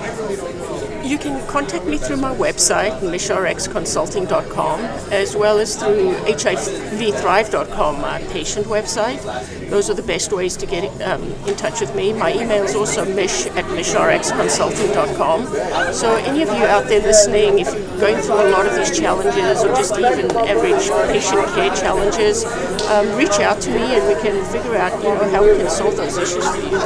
You 1.07 1.19
can 1.19 1.47
contact 1.47 1.85
me 1.85 1.99
through 1.99 2.17
my 2.17 2.35
website, 2.35 2.99
mishrxconsulting.com, 2.99 4.81
as 5.13 5.37
well 5.37 5.61
as 5.61 5.77
through 5.77 6.15
hivthrive.com, 6.25 8.01
my 8.01 8.21
patient 8.25 8.67
website. 8.67 9.23
Those 9.71 9.89
are 9.89 9.95
the 9.95 10.03
best 10.03 10.33
ways 10.33 10.57
to 10.57 10.67
get 10.67 10.83
um, 11.03 11.23
in 11.47 11.55
touch 11.55 11.81
with 11.81 11.95
me. 11.95 12.13
My 12.13 12.35
email 12.35 12.65
is 12.65 12.75
also 12.75 13.05
mish 13.15 13.47
at 13.47 13.67
mishrxconsulting.com. 13.67 15.95
So, 15.95 16.17
any 16.17 16.43
of 16.43 16.49
you 16.49 16.65
out 16.65 16.89
there 16.89 17.01
listening, 17.01 17.61
if 17.61 17.73
you're 17.73 18.01
going 18.01 18.17
through 18.17 18.43
a 18.43 18.51
lot 18.51 18.67
of 18.67 18.75
these 18.75 18.99
challenges 18.99 19.63
or 19.63 19.69
just 19.77 19.97
even 19.97 20.29
average 20.37 20.91
patient 21.13 21.47
care 21.55 21.73
challenges, 21.77 22.45
um, 22.89 23.17
reach 23.17 23.41
out 23.41 23.61
to 23.63 23.71
me 23.71 23.97
and 23.97 24.07
we 24.07 24.15
can 24.23 24.45
figure 24.53 24.77
out 24.77 24.97
you 25.03 25.09
know, 25.09 25.31
how 25.31 25.45
we 25.45 25.57
can 25.57 25.69
solve 25.69 25.97
those 25.97 26.17
issues 26.17 26.47
for 26.47 26.61
you. 26.61 26.79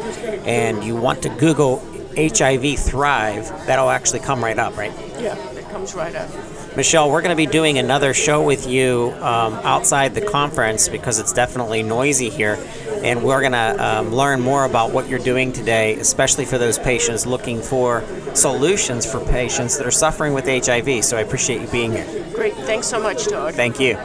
and 0.45 0.81
you 0.83 0.95
want 0.95 1.21
to 1.23 1.29
Google 1.29 1.79
HIV 2.17 2.79
Thrive, 2.79 3.47
that'll 3.67 3.91
actually 3.91 4.19
come 4.19 4.43
right 4.43 4.57
up, 4.57 4.75
right? 4.75 4.91
Yeah, 5.19 5.37
it 5.51 5.69
comes 5.69 5.93
right 5.93 6.15
up. 6.15 6.29
Michelle, 6.75 7.09
we're 7.09 7.21
going 7.21 7.35
to 7.35 7.35
be 7.35 7.45
doing 7.45 7.77
another 7.77 8.13
show 8.13 8.43
with 8.43 8.67
you 8.67 9.13
um, 9.17 9.53
outside 9.65 10.13
the 10.13 10.21
conference 10.21 10.87
because 10.87 11.19
it's 11.19 11.33
definitely 11.33 11.83
noisy 11.83 12.29
here. 12.29 12.57
And 13.03 13.23
we're 13.23 13.39
going 13.41 13.53
to 13.53 13.75
um, 13.83 14.13
learn 14.13 14.41
more 14.41 14.65
about 14.65 14.91
what 14.91 15.07
you're 15.07 15.19
doing 15.19 15.51
today, 15.51 15.95
especially 15.95 16.45
for 16.45 16.57
those 16.57 16.77
patients 16.77 17.25
looking 17.25 17.61
for 17.61 18.03
solutions 18.33 19.09
for 19.09 19.19
patients 19.25 19.77
that 19.77 19.87
are 19.87 19.91
suffering 19.91 20.33
with 20.33 20.45
HIV. 20.45 21.03
So 21.03 21.17
I 21.17 21.21
appreciate 21.21 21.61
you 21.61 21.67
being 21.67 21.91
here. 21.91 22.25
Great. 22.33 22.53
Thanks 22.53 22.87
so 22.87 22.99
much, 23.01 23.27
Todd. 23.27 23.55
Thank 23.55 23.79
you. 23.79 23.97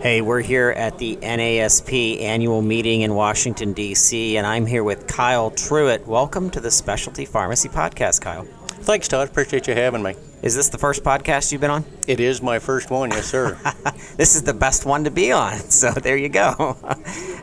Hey, 0.00 0.22
we're 0.22 0.40
here 0.40 0.70
at 0.70 0.96
the 0.96 1.16
NASP 1.16 2.22
annual 2.22 2.62
meeting 2.62 3.02
in 3.02 3.14
Washington, 3.14 3.74
D.C., 3.74 4.38
and 4.38 4.46
I'm 4.46 4.64
here 4.64 4.82
with 4.82 5.06
Kyle 5.06 5.50
Truitt. 5.50 6.06
Welcome 6.06 6.48
to 6.52 6.60
the 6.60 6.70
Specialty 6.70 7.26
Pharmacy 7.26 7.68
Podcast, 7.68 8.22
Kyle. 8.22 8.44
Thanks, 8.44 9.08
Todd. 9.08 9.28
Appreciate 9.28 9.68
you 9.68 9.74
having 9.74 10.02
me. 10.02 10.14
Is 10.42 10.56
this 10.56 10.70
the 10.70 10.78
first 10.78 11.04
podcast 11.04 11.52
you've 11.52 11.60
been 11.60 11.70
on? 11.70 11.84
It 12.08 12.18
is 12.18 12.40
my 12.40 12.60
first 12.60 12.90
one, 12.90 13.10
yes, 13.10 13.26
sir. 13.26 13.58
this 14.16 14.36
is 14.36 14.42
the 14.42 14.54
best 14.54 14.86
one 14.86 15.04
to 15.04 15.10
be 15.10 15.32
on, 15.32 15.58
so 15.58 15.90
there 15.90 16.16
you 16.16 16.30
go. 16.30 16.78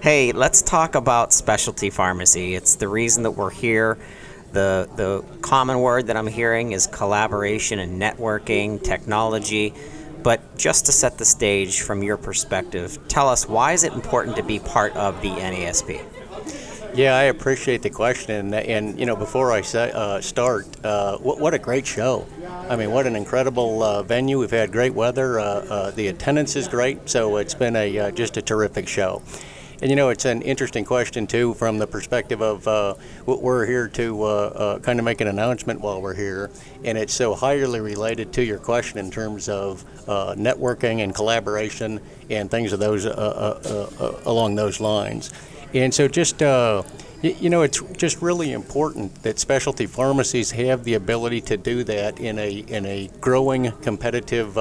hey, 0.02 0.32
let's 0.32 0.64
talk 0.64 0.96
about 0.96 1.34
specialty 1.34 1.92
pharmacy. 1.92 2.56
It's 2.56 2.78
the 2.78 2.88
reason 2.88 3.22
that 3.22 3.32
we're 3.32 3.52
here. 3.52 4.00
The, 4.54 4.90
the 4.96 5.24
common 5.42 5.80
word 5.80 6.08
that 6.08 6.18
I'm 6.18 6.26
hearing 6.26 6.72
is 6.72 6.88
collaboration 6.88 7.78
and 7.78 8.02
networking, 8.02 8.84
technology. 8.84 9.76
But 10.28 10.58
just 10.58 10.88
to 10.88 10.92
set 10.92 11.18
the 11.18 11.24
stage 11.24 11.80
from 11.80 12.04
your 12.04 12.18
perspective, 12.18 13.00
tell 13.08 13.30
us 13.30 13.48
why 13.48 13.72
is 13.72 13.86
it 13.86 13.94
important 13.94 14.36
to 14.36 14.44
be 14.44 14.60
part 14.60 14.94
of 14.98 15.22
the 15.22 15.30
NASP? 15.30 16.04
Yeah, 16.94 17.16
I 17.16 17.24
appreciate 17.24 17.82
the 17.82 17.90
question, 17.90 18.54
and, 18.54 18.54
and 18.54 19.00
you 19.00 19.06
know, 19.06 19.16
before 19.16 19.54
I 19.54 19.62
say, 19.62 19.90
uh, 19.94 20.20
start, 20.20 20.68
uh, 20.84 21.18
what, 21.20 21.40
what, 21.40 21.54
a 21.54 21.58
great 21.58 21.88
show! 21.88 22.28
I 22.68 22.76
mean, 22.76 22.92
what 22.92 23.08
an 23.08 23.16
incredible 23.16 23.82
uh, 23.82 24.04
venue. 24.04 24.40
We've 24.40 24.52
had 24.52 24.74
great 24.74 24.94
weather. 24.94 25.40
Uh, 25.40 25.44
uh, 25.44 25.92
the 25.92 26.10
attendance 26.10 26.58
is 26.58 26.68
great, 26.68 27.10
so 27.10 27.38
it's 27.38 27.56
been 27.56 27.78
a 27.78 27.98
uh, 27.98 28.12
just 28.12 28.36
a 28.36 28.42
terrific 28.42 28.90
show. 28.90 29.22
And 29.80 29.92
you 29.92 29.96
know, 29.96 30.10
it's 30.10 30.26
an 30.26 30.42
interesting 30.42 30.84
question 30.86 31.28
too, 31.28 31.54
from 31.54 31.78
the 31.78 31.86
perspective 31.86 32.42
of 32.42 32.68
uh, 32.68 32.96
we're 33.28 33.66
here 33.66 33.88
to 33.90 34.24
uh, 34.24 34.26
uh, 34.26 34.80
kind 34.80 34.98
of 34.98 35.06
make 35.06 35.22
an 35.22 35.28
announcement 35.28 35.82
while 35.82 36.02
we're 36.02 36.16
here, 36.16 36.50
and 36.84 36.98
it's 36.98 37.14
so 37.14 37.36
highly 37.36 37.80
related 37.80 38.34
to 38.34 38.44
your 38.44 38.58
question 38.58 38.98
in 38.98 39.12
terms 39.12 39.48
of 39.48 39.86
uh, 40.10 40.34
networking 40.34 41.04
and 41.04 41.14
collaboration 41.14 42.02
and 42.32 42.50
things 42.50 42.74
of 42.74 42.80
those 42.80 43.06
uh, 43.06 43.12
uh, 44.00 44.14
along 44.26 44.56
those 44.56 44.80
lines. 44.80 45.32
And 45.76 45.94
so, 45.94 46.08
just 46.08 46.42
you 47.22 47.50
know, 47.50 47.62
it's 47.62 47.82
just 47.98 48.22
really 48.22 48.54
important 48.54 49.22
that 49.22 49.38
specialty 49.38 49.86
pharmacies 49.86 50.50
have 50.52 50.86
the 50.86 50.96
ability 50.96 51.42
to 51.42 51.58
do 51.58 51.84
that 51.84 52.20
in 52.20 52.40
a 52.40 52.52
in 52.68 52.84
a 52.88 53.12
growing 53.22 53.72
competitive 53.84 54.58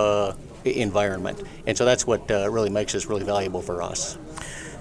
environment, 0.66 1.42
and 1.66 1.74
so 1.74 1.86
that's 1.86 2.06
what 2.06 2.28
really 2.28 2.70
makes 2.70 2.92
this 2.92 3.06
really 3.06 3.24
valuable 3.24 3.62
for 3.62 3.80
us. 3.80 4.18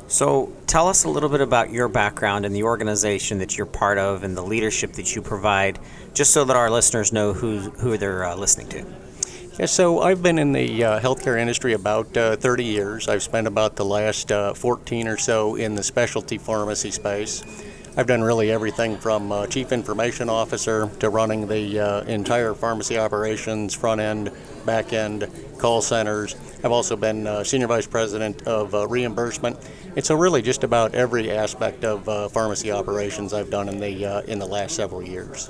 So, 0.08 0.54
tell 0.68 0.88
us 0.88 1.04
a 1.04 1.10
little 1.10 1.30
bit 1.30 1.42
about 1.42 1.72
your 1.72 1.88
background 1.88 2.46
and 2.46 2.56
the 2.56 2.64
organization 2.64 3.40
that 3.40 3.58
you're 3.58 3.66
part 3.66 3.98
of 3.98 4.24
and 4.24 4.38
the 4.38 4.44
leadership 4.44 4.94
that 4.94 5.16
you 5.16 5.22
provide, 5.24 5.80
just 6.14 6.32
so 6.32 6.46
that 6.46 6.56
our 6.56 6.70
listeners 6.70 7.12
know 7.12 7.34
who, 7.34 7.58
who 7.60 7.98
they're 7.98 8.24
uh, 8.24 8.36
listening 8.36 8.68
to. 8.70 8.86
Yeah, 9.58 9.68
so 9.68 10.02
I've 10.02 10.22
been 10.22 10.38
in 10.38 10.52
the 10.52 10.84
uh, 10.84 11.00
healthcare 11.00 11.40
industry 11.40 11.74
about 11.74 12.16
uh, 12.18 12.36
30 12.36 12.66
years. 12.66 13.08
I've 13.08 13.24
spent 13.24 13.48
about 13.48 13.78
the 13.78 13.86
last 13.86 14.30
uh, 14.30 14.54
14 14.54 15.08
or 15.08 15.18
so 15.18 15.56
in 15.56 15.76
the 15.76 15.84
specialty 15.84 16.38
pharmacy 16.38 16.92
space. 16.92 17.42
I've 17.96 18.06
done 18.06 18.22
really 18.22 18.52
everything 18.52 18.98
from 18.98 19.32
uh, 19.32 19.48
chief 19.48 19.72
information 19.72 20.28
officer 20.28 20.90
to 21.00 21.10
running 21.10 21.48
the 21.48 21.80
uh, 21.80 22.02
entire 22.02 22.54
pharmacy 22.54 22.98
operations, 22.98 23.74
front 23.74 24.02
end, 24.02 24.30
back 24.66 24.92
end, 24.92 25.26
call 25.58 25.82
centers. 25.82 26.36
I've 26.62 26.74
also 26.74 26.98
been 26.98 27.46
senior 27.46 27.68
vice 27.68 27.88
president 27.88 28.46
of 28.46 28.74
reimbursement. 28.92 29.58
And 29.96 30.06
so, 30.06 30.16
really, 30.16 30.42
just 30.42 30.64
about 30.64 30.94
every 30.94 31.32
aspect 31.32 31.84
of 31.84 32.08
uh, 32.10 32.28
pharmacy 32.30 32.72
operations 32.72 33.34
I've 33.34 33.50
done 33.50 33.70
in 33.70 33.80
the 33.80 34.06
uh, 34.06 34.22
in 34.22 34.40
the 34.40 34.46
last 34.46 34.76
several 34.76 35.02
years. 35.02 35.50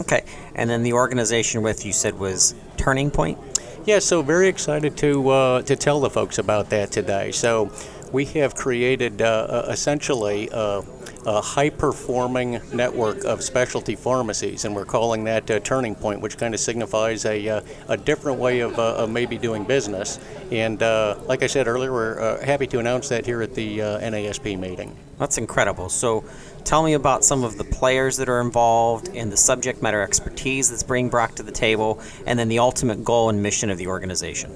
Okay, 0.00 0.24
and 0.54 0.68
then 0.68 0.82
the 0.82 0.92
organization 0.92 1.62
with 1.62 1.86
you 1.86 1.92
said 1.92 2.18
was 2.18 2.54
Turning 2.76 3.10
Point. 3.10 3.38
Yeah, 3.84 4.00
so 4.00 4.22
very 4.22 4.48
excited 4.48 4.96
to 4.98 5.62
to 5.64 5.76
tell 5.76 6.00
the 6.00 6.10
folks 6.10 6.38
about 6.38 6.70
that 6.70 6.90
today. 6.90 7.30
So 7.30 7.70
we 8.14 8.24
have 8.26 8.54
created 8.54 9.20
uh, 9.20 9.64
essentially 9.68 10.48
uh, 10.52 10.82
a 11.26 11.40
high 11.40 11.70
performing 11.70 12.60
network 12.72 13.24
of 13.24 13.42
specialty 13.42 13.96
pharmacies, 13.96 14.64
and 14.64 14.74
we're 14.74 14.84
calling 14.84 15.24
that 15.24 15.50
uh, 15.50 15.58
Turning 15.60 15.94
Point, 15.94 16.20
which 16.20 16.36
kind 16.36 16.54
of 16.54 16.60
signifies 16.60 17.24
a, 17.24 17.48
uh, 17.48 17.60
a 17.88 17.96
different 17.96 18.38
way 18.38 18.60
of, 18.60 18.78
uh, 18.78 18.96
of, 18.96 19.10
maybe 19.10 19.38
doing 19.38 19.64
business. 19.64 20.18
And 20.50 20.82
uh, 20.82 21.16
like 21.26 21.42
I 21.42 21.46
said 21.46 21.66
earlier, 21.66 21.92
we're 21.92 22.20
uh, 22.20 22.44
happy 22.44 22.66
to 22.68 22.78
announce 22.78 23.08
that 23.08 23.24
here 23.24 23.42
at 23.42 23.54
the 23.54 23.80
uh, 23.80 24.00
NASP 24.00 24.58
meeting. 24.58 24.96
That's 25.18 25.38
incredible. 25.38 25.88
So 25.88 26.24
tell 26.64 26.82
me 26.82 26.94
about 26.94 27.24
some 27.24 27.44
of 27.44 27.56
the 27.56 27.64
players 27.64 28.16
that 28.16 28.28
are 28.28 28.40
involved 28.40 29.08
and 29.14 29.30
the 29.30 29.36
subject 29.36 29.82
matter 29.82 30.02
expertise 30.02 30.70
that's 30.70 30.82
being 30.82 31.08
brought 31.08 31.36
to 31.36 31.42
the 31.42 31.52
table, 31.52 32.00
and 32.26 32.38
then 32.38 32.48
the 32.48 32.58
ultimate 32.58 33.04
goal 33.04 33.30
and 33.30 33.42
mission 33.42 33.70
of 33.70 33.78
the 33.78 33.86
organization. 33.86 34.52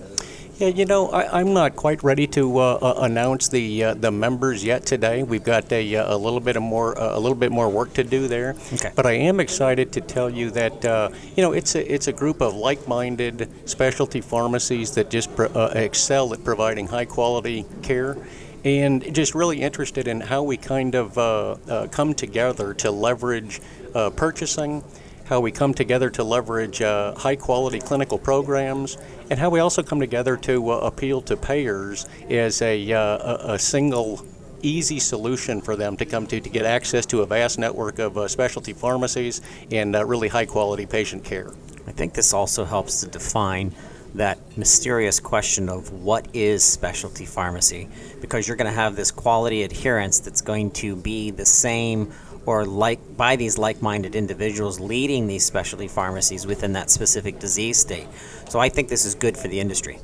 Yeah, 0.59 0.69
you 0.69 0.87
know, 0.87 1.09
I, 1.11 1.41
am 1.41 1.55
not 1.55 1.77
quite 1.77 2.03
ready 2.03 2.27
to 2.29 2.59
uh, 2.59 2.79
uh, 2.83 2.95
announce 3.03 3.49
the 3.49 3.85
uh, 3.85 3.95
the 3.95 4.11
members 4.11 4.65
yet 4.65 4.85
today. 4.85 5.23
We've 5.23 5.45
got 5.45 5.71
a, 5.71 5.95
uh, 5.95 6.17
a 6.17 6.19
little 6.19 6.41
bit 6.41 6.57
of 6.57 6.65
more 6.65 6.99
uh, 7.01 7.17
a 7.17 7.21
little 7.21 7.37
bit 7.37 7.53
more 7.53 7.69
work 7.69 7.93
to 7.95 8.03
do 8.03 8.27
there. 8.27 8.57
Okay. 8.73 8.91
But 8.97 9.07
I 9.07 9.13
am 9.13 9.39
excited 9.39 9.93
to 9.93 10.01
tell 10.01 10.29
you 10.29 10.51
that 10.51 10.85
uh, 10.85 11.11
you 11.37 11.45
know 11.45 11.53
it's 11.53 11.77
a 11.77 11.95
it's 11.95 12.09
a 12.09 12.13
group 12.13 12.41
of 12.41 12.57
like-minded 12.57 13.49
specialty 13.67 14.21
pharmacies 14.21 14.91
that 14.97 15.11
just 15.11 15.31
excel 15.77 16.35
at 16.35 16.43
providing 16.43 16.89
high 16.89 17.05
quality 17.05 17.65
care 17.83 18.17
and 18.65 19.15
just 19.15 19.35
really 19.35 19.63
interested 19.63 20.09
in 20.09 20.21
how 20.21 20.43
we 20.43 20.57
kind 20.57 20.95
of 20.95 21.17
uh, 21.17 21.53
uh, 21.69 21.87
come 21.89 22.15
together 22.15 22.75
to 22.75 22.91
leverage 22.91 23.61
uh, 23.95 24.11
purchasing, 24.11 24.83
how 25.29 25.41
we 25.41 25.53
come 25.53 25.75
together 25.75 26.09
to 26.11 26.25
leverage 26.25 26.81
uh, 26.81 27.15
high 27.15 27.37
quality 27.37 27.79
clinical 27.79 28.19
programs, 28.19 28.97
and 29.31 29.39
how 29.39 29.51
we 29.51 29.61
also 29.61 29.83
come 29.83 30.01
together 30.01 30.37
to 30.37 30.71
uh, 30.71 30.79
appeal 30.79 31.21
to 31.21 31.37
payers 31.37 32.07
as 32.31 32.63
a, 32.63 32.93
uh, 32.93 33.53
a, 33.55 33.59
single 33.59 34.25
easy 34.63 34.99
solution 34.99 35.61
for 35.61 35.77
them 35.77 35.97
to 35.97 36.05
come 36.05 36.27
to 36.27 36.41
to 36.41 36.51
get 36.51 36.65
access 36.65 37.07
to 37.07 37.21
a 37.21 37.27
vast 37.27 37.59
network 37.59 37.99
of 37.99 38.17
uh, 38.17 38.27
specialty 38.27 38.73
pharmacies 38.73 39.41
and 39.71 39.95
uh, 39.95 40.05
really 40.05 40.29
high 40.29 40.47
quality 40.47 40.87
patient 40.87 41.23
care. 41.23 41.53
I 41.87 41.93
think 41.93 42.15
this 42.15 42.33
also 42.33 42.65
helps 42.65 43.01
to 43.03 43.07
define 43.07 43.75
that 44.15 44.39
mysterious 44.57 45.21
question 45.21 45.69
of 45.69 45.93
what 45.93 46.27
is 46.33 46.65
specialty 46.65 47.27
pharmacy 47.27 47.89
because 48.21 48.49
you're 48.49 48.57
going 48.57 48.71
to 48.71 48.73
have 48.73 48.97
this 48.97 49.11
quality 49.11 49.63
adherence 49.63 50.21
that's 50.21 50.41
going 50.41 50.71
to 50.71 50.97
be 50.97 51.31
the 51.31 51.45
same 51.45 52.13
or 52.47 52.65
like 52.65 53.17
by 53.17 53.37
these 53.37 53.59
like-minded 53.59 54.15
individuals 54.15 54.81
leading 54.81 55.27
these 55.27 55.45
specialty 55.45 55.89
pharmacies 55.89 56.47
within 56.47 56.73
that 56.73 56.91
specific 56.91 57.39
disease 57.39 57.79
state. 57.79 58.07
So 58.49 58.59
I 58.59 58.69
think 58.69 58.89
this 58.89 59.05
is 59.05 59.15
good 59.15 59.37
for 59.37 59.49
the 59.49 59.61
industry. 59.61 59.99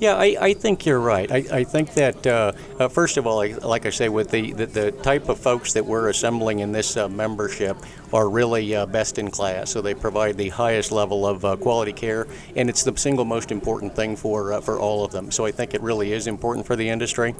Yeah, 0.00 0.14
I, 0.14 0.36
I 0.40 0.54
think 0.54 0.86
you're 0.86 1.00
right. 1.00 1.30
I, 1.30 1.44
I 1.50 1.64
think 1.64 1.94
that, 1.94 2.24
uh, 2.24 2.52
uh, 2.78 2.86
first 2.86 3.16
of 3.16 3.26
all, 3.26 3.44
like 3.66 3.84
I 3.84 3.90
say, 3.90 4.08
with 4.08 4.30
the, 4.30 4.52
the, 4.52 4.66
the, 4.66 4.90
type 4.92 5.28
of 5.28 5.40
folks 5.40 5.72
that 5.72 5.84
we're 5.84 6.08
assembling 6.08 6.60
in 6.60 6.70
this 6.70 6.96
uh, 6.96 7.08
membership 7.08 7.76
are 8.12 8.28
really 8.28 8.76
uh, 8.76 8.86
best 8.86 9.18
in 9.18 9.28
class. 9.28 9.70
So 9.70 9.80
they 9.80 9.94
provide 9.94 10.36
the 10.36 10.50
highest 10.50 10.92
level 10.92 11.26
of 11.26 11.44
uh, 11.44 11.56
quality 11.56 11.92
care, 11.92 12.28
and 12.54 12.70
it's 12.70 12.84
the 12.84 12.96
single 12.96 13.24
most 13.24 13.50
important 13.50 13.96
thing 13.96 14.14
for, 14.14 14.52
uh, 14.52 14.60
for 14.60 14.78
all 14.78 15.04
of 15.04 15.10
them. 15.10 15.32
So 15.32 15.44
I 15.44 15.50
think 15.50 15.74
it 15.74 15.80
really 15.80 16.12
is 16.12 16.28
important 16.28 16.64
for 16.64 16.76
the 16.76 16.88
industry. 16.88 17.34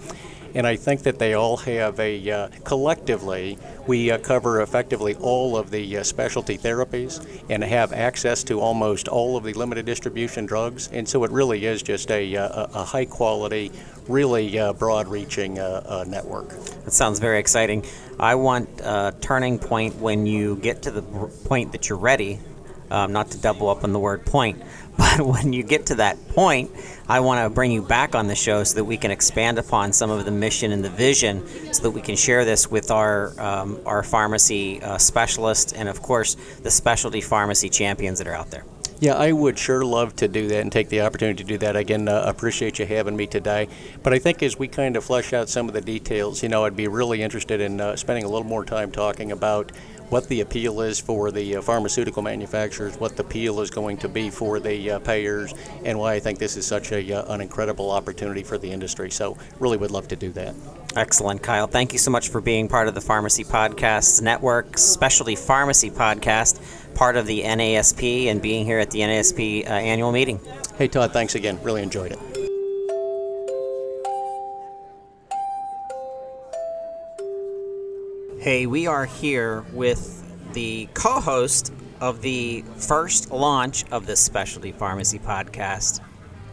And 0.58 0.66
I 0.66 0.74
think 0.74 1.04
that 1.04 1.20
they 1.20 1.34
all 1.34 1.56
have 1.58 2.00
a, 2.00 2.28
uh, 2.28 2.48
collectively, 2.64 3.56
we 3.86 4.10
uh, 4.10 4.18
cover 4.18 4.60
effectively 4.60 5.14
all 5.14 5.56
of 5.56 5.70
the 5.70 5.98
uh, 5.98 6.02
specialty 6.02 6.58
therapies 6.58 7.24
and 7.48 7.62
have 7.62 7.92
access 7.92 8.42
to 8.42 8.58
almost 8.58 9.06
all 9.06 9.36
of 9.36 9.44
the 9.44 9.52
limited 9.52 9.86
distribution 9.86 10.46
drugs. 10.46 10.88
And 10.92 11.08
so 11.08 11.22
it 11.22 11.30
really 11.30 11.64
is 11.64 11.80
just 11.80 12.10
a, 12.10 12.34
a, 12.34 12.70
a 12.74 12.82
high 12.82 13.04
quality, 13.04 13.70
really 14.08 14.58
uh, 14.58 14.72
broad 14.72 15.06
reaching 15.06 15.60
uh, 15.60 15.84
uh, 15.86 16.04
network. 16.08 16.48
That 16.48 16.92
sounds 16.92 17.20
very 17.20 17.38
exciting. 17.38 17.84
I 18.18 18.34
want 18.34 18.80
a 18.80 19.14
turning 19.20 19.60
point 19.60 19.94
when 20.00 20.26
you 20.26 20.56
get 20.56 20.82
to 20.82 20.90
the 20.90 21.02
point 21.02 21.70
that 21.70 21.88
you're 21.88 21.98
ready, 21.98 22.40
um, 22.90 23.12
not 23.12 23.30
to 23.32 23.38
double 23.38 23.68
up 23.68 23.84
on 23.84 23.92
the 23.92 23.98
word 23.98 24.24
point, 24.24 24.62
but 24.98 25.20
when 25.20 25.52
you 25.52 25.62
get 25.62 25.86
to 25.86 25.96
that 25.96 26.28
point, 26.28 26.70
I 27.08 27.20
want 27.20 27.44
to 27.44 27.54
bring 27.54 27.70
you 27.70 27.82
back 27.82 28.14
on 28.14 28.26
the 28.26 28.34
show 28.34 28.64
so 28.64 28.74
that 28.76 28.84
we 28.84 28.96
can 28.96 29.10
expand 29.10 29.58
upon 29.58 29.92
some 29.92 30.10
of 30.10 30.24
the 30.24 30.30
mission 30.30 30.72
and 30.72 30.84
the 30.84 30.90
vision, 30.90 31.46
so 31.72 31.82
that 31.84 31.90
we 31.90 32.00
can 32.00 32.16
share 32.16 32.44
this 32.44 32.70
with 32.70 32.90
our 32.90 33.38
um, 33.40 33.80
our 33.86 34.02
pharmacy 34.02 34.82
uh, 34.82 34.98
specialists 34.98 35.72
and, 35.72 35.88
of 35.88 36.02
course, 36.02 36.36
the 36.62 36.70
specialty 36.70 37.20
pharmacy 37.20 37.68
champions 37.68 38.18
that 38.18 38.26
are 38.26 38.34
out 38.34 38.50
there. 38.50 38.64
Yeah, 39.00 39.14
I 39.14 39.30
would 39.30 39.56
sure 39.56 39.84
love 39.84 40.16
to 40.16 40.26
do 40.26 40.48
that 40.48 40.60
and 40.60 40.72
take 40.72 40.88
the 40.88 41.02
opportunity 41.02 41.44
to 41.44 41.48
do 41.48 41.56
that. 41.58 41.76
Again, 41.76 42.08
uh, 42.08 42.24
appreciate 42.26 42.80
you 42.80 42.86
having 42.86 43.16
me 43.16 43.28
today. 43.28 43.68
But 44.02 44.12
I 44.12 44.18
think 44.18 44.42
as 44.42 44.58
we 44.58 44.66
kind 44.66 44.96
of 44.96 45.04
flesh 45.04 45.32
out 45.32 45.48
some 45.48 45.68
of 45.68 45.74
the 45.74 45.80
details, 45.80 46.42
you 46.42 46.48
know, 46.48 46.64
I'd 46.64 46.74
be 46.74 46.88
really 46.88 47.22
interested 47.22 47.60
in 47.60 47.80
uh, 47.80 47.94
spending 47.94 48.24
a 48.24 48.28
little 48.28 48.46
more 48.46 48.64
time 48.64 48.90
talking 48.90 49.30
about 49.30 49.70
what 50.10 50.28
the 50.28 50.40
appeal 50.40 50.80
is 50.80 50.98
for 50.98 51.30
the 51.30 51.56
uh, 51.56 51.62
pharmaceutical 51.62 52.22
manufacturers, 52.22 52.98
what 52.98 53.16
the 53.16 53.22
appeal 53.22 53.60
is 53.60 53.70
going 53.70 53.96
to 53.98 54.08
be 54.08 54.30
for 54.30 54.60
the 54.60 54.92
uh, 54.92 54.98
payers, 55.00 55.54
and 55.84 55.98
why 55.98 56.14
I 56.14 56.20
think 56.20 56.38
this 56.38 56.56
is 56.56 56.66
such 56.66 56.92
a, 56.92 57.12
uh, 57.12 57.34
an 57.34 57.40
incredible 57.40 57.90
opportunity 57.90 58.42
for 58.42 58.58
the 58.58 58.70
industry. 58.70 59.10
So, 59.10 59.36
really 59.58 59.76
would 59.76 59.90
love 59.90 60.08
to 60.08 60.16
do 60.16 60.32
that. 60.32 60.54
Excellent, 60.96 61.42
Kyle. 61.42 61.66
Thank 61.66 61.92
you 61.92 61.98
so 61.98 62.10
much 62.10 62.28
for 62.30 62.40
being 62.40 62.68
part 62.68 62.88
of 62.88 62.94
the 62.94 63.00
Pharmacy 63.00 63.44
Podcasts 63.44 64.22
Network, 64.22 64.78
Specialty 64.78 65.36
Pharmacy 65.36 65.90
Podcast, 65.90 66.60
part 66.94 67.16
of 67.16 67.26
the 67.26 67.42
NASP, 67.42 68.26
and 68.26 68.40
being 68.40 68.64
here 68.64 68.78
at 68.78 68.90
the 68.90 69.00
NASP 69.00 69.66
uh, 69.66 69.68
annual 69.68 70.12
meeting. 70.12 70.40
Hey, 70.76 70.88
Todd, 70.88 71.12
thanks 71.12 71.34
again. 71.34 71.62
Really 71.62 71.82
enjoyed 71.82 72.12
it. 72.12 72.37
Hey, 78.40 78.66
we 78.66 78.86
are 78.86 79.04
here 79.04 79.62
with 79.72 80.52
the 80.52 80.88
co 80.94 81.20
host 81.20 81.72
of 82.00 82.22
the 82.22 82.62
first 82.76 83.32
launch 83.32 83.84
of 83.90 84.06
the 84.06 84.14
Specialty 84.14 84.70
Pharmacy 84.70 85.18
Podcast, 85.18 86.00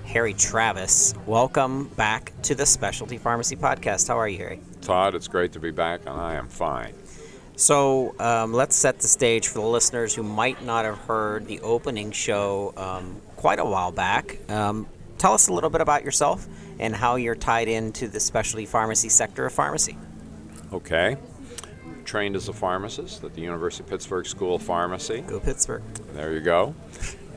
Harry 0.03 0.33
Travis. 0.33 1.13
Welcome 1.27 1.89
back 1.89 2.33
to 2.41 2.55
the 2.55 2.65
Specialty 2.65 3.19
Pharmacy 3.19 3.55
Podcast. 3.55 4.07
How 4.07 4.17
are 4.17 4.27
you, 4.27 4.39
Harry? 4.39 4.61
Todd, 4.81 5.13
it's 5.13 5.27
great 5.27 5.51
to 5.51 5.59
be 5.59 5.69
back, 5.69 6.01
and 6.07 6.19
I 6.19 6.33
am 6.33 6.47
fine. 6.47 6.95
So 7.55 8.15
um, 8.17 8.51
let's 8.51 8.75
set 8.75 8.97
the 8.97 9.07
stage 9.07 9.47
for 9.49 9.59
the 9.59 9.67
listeners 9.67 10.15
who 10.15 10.23
might 10.23 10.65
not 10.65 10.85
have 10.85 10.97
heard 10.97 11.45
the 11.45 11.59
opening 11.59 12.09
show 12.09 12.73
um, 12.77 13.21
quite 13.35 13.59
a 13.59 13.65
while 13.65 13.91
back. 13.91 14.39
Um, 14.49 14.87
tell 15.19 15.33
us 15.33 15.49
a 15.49 15.53
little 15.53 15.69
bit 15.69 15.81
about 15.81 16.03
yourself 16.03 16.47
and 16.79 16.95
how 16.95 17.17
you're 17.17 17.35
tied 17.35 17.67
into 17.67 18.07
the 18.07 18.19
specialty 18.19 18.65
pharmacy 18.65 19.09
sector 19.09 19.45
of 19.45 19.53
pharmacy. 19.53 19.99
Okay 20.73 21.17
trained 22.05 22.35
as 22.35 22.47
a 22.47 22.53
pharmacist 22.53 23.23
at 23.23 23.33
the 23.33 23.41
University 23.41 23.83
of 23.83 23.89
Pittsburgh 23.89 24.25
School 24.25 24.55
of 24.55 24.63
Pharmacy. 24.63 25.21
Go 25.21 25.39
Pittsburgh. 25.39 25.83
There 26.13 26.33
you 26.33 26.39
go. 26.39 26.75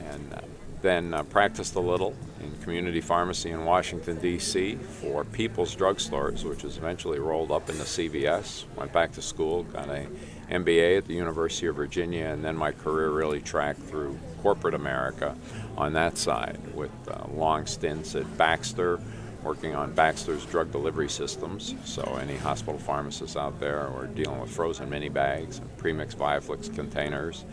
And 0.01 0.35
uh, 0.35 0.41
then 0.83 1.15
uh, 1.15 1.25
practiced 1.25 1.75
a 1.75 1.81
little 1.81 2.15
in 2.41 2.55
community 2.63 3.01
pharmacy 3.01 3.51
in 3.51 3.65
Washington, 3.65 4.19
D.C. 4.19 4.77
for 4.77 5.25
People's 5.25 5.75
Drug 5.75 5.99
Stores, 5.99 6.45
which 6.45 6.63
was 6.63 6.77
eventually 6.77 7.19
rolled 7.19 7.51
up 7.51 7.69
into 7.69 7.83
CVS. 7.83 8.65
Went 8.77 8.93
back 8.93 9.13
to 9.13 9.23
school, 9.23 9.65
got 9.65 9.89
a 9.89 10.07
MBA 10.51 10.99
at 10.99 11.07
the 11.07 11.15
University 11.15 11.67
of 11.67 11.77
Virginia, 11.77 12.27
and 12.27 12.45
then 12.45 12.57
my 12.57 12.73
career 12.73 13.11
really 13.11 13.41
tracked 13.41 13.81
through 13.81 14.19
corporate 14.43 14.75
America 14.75 15.37
on 15.77 15.93
that 15.95 16.17
side 16.17 16.59
with 16.75 16.91
uh, 17.09 17.27
long 17.33 17.67
stints 17.67 18.15
at 18.15 18.39
Baxter 18.39 19.01
working 19.49 19.75
on 19.75 19.91
Baxter's 19.95 20.45
drug 20.45 20.71
delivery 20.71 21.09
systems. 21.09 21.75
So 21.83 22.03
any 22.21 22.37
hospital 22.37 22.79
pharmacists 22.79 23.35
out 23.35 23.59
there 23.59 23.87
who 23.87 24.01
are 24.01 24.07
dealing 24.07 24.43
with 24.43 24.51
frozen 24.51 24.91
mini 24.91 25.09
bags 25.09 25.57
and 25.57 25.75
premixed 25.79 26.17
Viaflex 26.17 26.75
containers. 26.75 27.47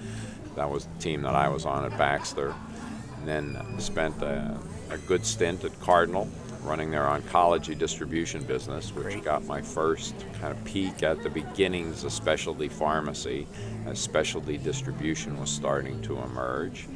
That 0.58 0.70
was 0.70 0.88
the 0.88 1.00
team 1.00 1.22
that 1.22 1.36
I 1.36 1.48
was 1.48 1.66
on 1.66 1.86
at 1.90 1.98
Baxter. 1.98 2.54
And 3.18 3.26
then 3.26 3.80
spent 3.80 4.22
a, 4.22 4.60
a 4.90 4.98
good 4.98 5.26
stint 5.26 5.64
at 5.64 5.80
Cardinal 5.80 6.28
running 6.64 6.92
their 6.92 7.06
oncology 7.06 7.78
distribution 7.78 8.44
business, 8.44 8.94
which 8.94 9.06
Great. 9.06 9.24
got 9.24 9.46
my 9.46 9.62
first 9.62 10.16
kind 10.42 10.52
of 10.52 10.62
peek 10.66 11.02
at 11.02 11.24
the 11.24 11.30
beginnings 11.30 12.04
of 12.04 12.12
specialty 12.12 12.68
pharmacy 12.68 13.48
as 13.86 14.00
specialty 14.00 14.58
distribution 14.58 15.40
was 15.40 15.50
starting 15.50 16.02
to 16.02 16.18
emerge. 16.20 16.90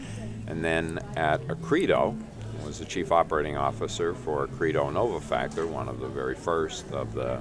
And 0.48 0.62
then 0.62 1.00
at 1.16 1.42
Accredo, 1.48 2.20
was 2.66 2.80
the 2.80 2.86
chief 2.86 3.12
operating 3.12 3.58
officer 3.58 4.14
for 4.14 4.48
Accredo 4.48 4.92
Novafactor, 4.92 5.68
one 5.68 5.90
of 5.90 6.00
the 6.00 6.08
very 6.08 6.36
first 6.36 6.92
of 6.92 7.14
the 7.14 7.40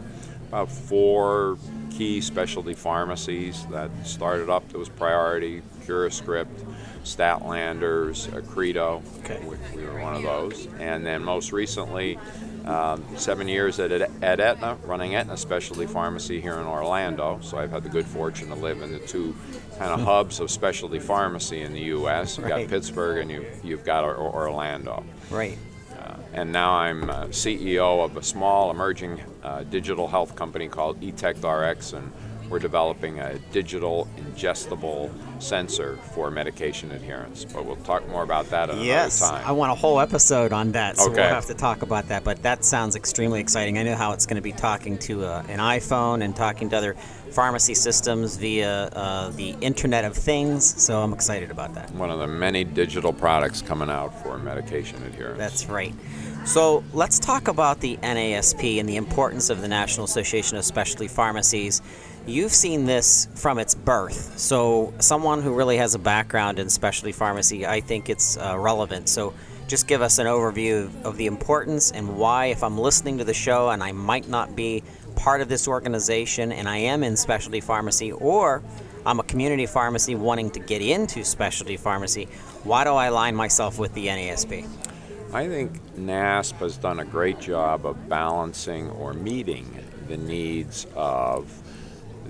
about 0.48 0.70
four 0.70 1.58
key 1.90 2.20
specialty 2.20 2.74
pharmacies 2.74 3.66
that 3.66 3.90
started 4.04 4.48
up. 4.48 4.66
There 4.70 4.78
was 4.78 4.88
Priority, 4.88 5.62
CuraScript, 5.84 6.64
Stadtlanders, 7.04 8.46
Credo. 8.48 9.02
Okay. 9.20 9.40
We, 9.44 9.56
we, 9.76 9.84
were 9.84 10.00
one 10.00 10.14
of 10.14 10.22
those. 10.22 10.66
And 10.78 11.04
then 11.04 11.22
most 11.22 11.52
recently, 11.52 12.18
um, 12.64 13.04
seven 13.16 13.48
years 13.48 13.78
at, 13.78 13.92
at 13.92 14.40
Aetna, 14.40 14.78
running 14.84 15.14
Aetna 15.14 15.36
Specialty 15.36 15.86
Pharmacy 15.86 16.40
here 16.40 16.54
in 16.54 16.66
Orlando. 16.66 17.40
So 17.42 17.58
I've 17.58 17.70
had 17.70 17.82
the 17.82 17.88
good 17.88 18.06
fortune 18.06 18.48
to 18.48 18.54
live 18.54 18.82
in 18.82 18.92
the 18.92 19.00
two 19.00 19.34
kind 19.78 19.92
of 19.92 20.00
hubs 20.00 20.40
of 20.40 20.50
specialty 20.50 20.98
pharmacy 20.98 21.62
in 21.62 21.72
the 21.72 21.80
U.S. 21.80 22.36
You've 22.36 22.48
right. 22.48 22.62
got 22.62 22.68
Pittsburgh 22.68 23.18
and 23.18 23.30
you, 23.30 23.46
you've 23.62 23.84
got 23.84 24.04
Orlando. 24.04 25.04
Right. 25.30 25.56
Uh, 25.96 26.16
and 26.32 26.50
now 26.52 26.72
I'm 26.72 27.08
uh, 27.08 27.26
CEO 27.26 28.04
of 28.04 28.16
a 28.16 28.22
small 28.22 28.70
emerging 28.70 29.20
uh, 29.42 29.62
digital 29.64 30.08
health 30.08 30.34
company 30.34 30.68
called 30.68 31.00
etectRx, 31.00 31.94
and 31.96 32.12
we're 32.48 32.58
developing 32.58 33.20
a 33.20 33.38
digital 33.52 34.08
ingestible 34.16 35.10
sensor 35.40 35.98
for 36.14 36.30
medication 36.30 36.90
adherence. 36.92 37.44
But 37.44 37.64
we'll 37.64 37.76
talk 37.76 38.08
more 38.08 38.22
about 38.22 38.50
that 38.50 38.64
another 38.64 38.78
time. 38.78 38.86
yes, 38.86 39.20
time. 39.20 39.46
I 39.46 39.52
want 39.52 39.72
a 39.72 39.74
whole 39.74 40.00
episode 40.00 40.52
on 40.52 40.72
that, 40.72 40.96
so 40.96 41.10
okay. 41.10 41.22
we'll 41.22 41.30
have 41.30 41.46
to 41.46 41.54
talk 41.54 41.82
about 41.82 42.08
that. 42.08 42.24
But 42.24 42.42
that 42.42 42.64
sounds 42.64 42.96
extremely 42.96 43.40
exciting. 43.40 43.78
I 43.78 43.82
know 43.82 43.94
how 43.94 44.12
it's 44.12 44.26
going 44.26 44.36
to 44.36 44.42
be 44.42 44.52
talking 44.52 44.98
to 44.98 45.24
uh, 45.24 45.44
an 45.48 45.58
iPhone 45.58 46.24
and 46.24 46.34
talking 46.34 46.70
to 46.70 46.76
other 46.76 46.94
pharmacy 47.30 47.74
systems 47.74 48.36
via 48.36 48.86
uh, 48.86 49.30
the 49.30 49.54
Internet 49.60 50.04
of 50.04 50.16
Things, 50.16 50.82
so 50.82 51.00
I'm 51.02 51.12
excited 51.12 51.50
about 51.50 51.74
that. 51.74 51.90
One 51.92 52.10
of 52.10 52.18
the 52.18 52.26
many 52.26 52.64
digital 52.64 53.12
products 53.12 53.62
coming 53.62 53.90
out 53.90 54.22
for 54.22 54.38
medication 54.38 55.02
adherence. 55.04 55.38
That's 55.38 55.66
right. 55.66 55.94
So 56.44 56.82
let's 56.92 57.18
talk 57.18 57.48
about 57.48 57.80
the 57.80 57.96
NASP 57.98 58.80
and 58.80 58.88
the 58.88 58.96
importance 58.96 59.50
of 59.50 59.60
the 59.60 59.68
National 59.68 60.04
Association 60.04 60.56
of 60.56 60.64
Specialty 60.64 61.08
Pharmacies 61.08 61.82
You've 62.28 62.52
seen 62.52 62.84
this 62.84 63.26
from 63.36 63.58
its 63.58 63.74
birth. 63.74 64.38
So, 64.38 64.92
someone 64.98 65.40
who 65.40 65.54
really 65.54 65.78
has 65.78 65.94
a 65.94 65.98
background 65.98 66.58
in 66.58 66.68
specialty 66.68 67.10
pharmacy, 67.10 67.66
I 67.66 67.80
think 67.80 68.10
it's 68.10 68.36
uh, 68.36 68.58
relevant. 68.58 69.08
So, 69.08 69.32
just 69.66 69.86
give 69.86 70.02
us 70.02 70.18
an 70.18 70.26
overview 70.26 70.90
of, 71.04 71.16
the 71.16 71.24
importance 71.24 71.90
and 71.90 72.18
why, 72.18 72.46
if 72.46 72.62
I'm 72.62 72.76
listening 72.76 73.16
to 73.16 73.24
the 73.24 73.32
show 73.32 73.70
and 73.70 73.82
I 73.82 73.92
might 73.92 74.28
not 74.28 74.54
be 74.54 74.82
part 75.16 75.40
of 75.40 75.48
this 75.48 75.66
organization 75.66 76.52
and 76.52 76.68
I 76.68 76.76
am 76.76 77.02
in 77.02 77.16
specialty 77.16 77.60
pharmacy 77.60 78.12
or 78.12 78.62
I'm 79.06 79.20
a 79.20 79.24
community 79.24 79.64
pharmacy 79.64 80.14
wanting 80.14 80.50
to 80.50 80.60
get 80.60 80.82
into 80.82 81.24
specialty 81.24 81.78
pharmacy, 81.78 82.28
why 82.62 82.84
do 82.84 82.90
I 82.90 83.06
align 83.06 83.36
myself 83.36 83.78
with 83.78 83.94
the 83.94 84.06
NASP? 84.06 84.87
I 85.30 85.46
think 85.46 85.78
NASP 85.94 86.54
has 86.54 86.78
done 86.78 87.00
a 87.00 87.04
great 87.04 87.38
job 87.38 87.84
of 87.84 88.08
balancing 88.08 88.88
or 88.92 89.12
meeting 89.12 89.78
the 90.08 90.16
needs 90.16 90.86
of 90.94 91.52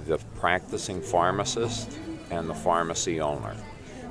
the 0.07 0.19
practicing 0.41 1.01
pharmacist 1.01 1.97
and 2.33 2.51
the 2.51 2.55
pharmacy 2.55 3.21
owner. 3.21 3.55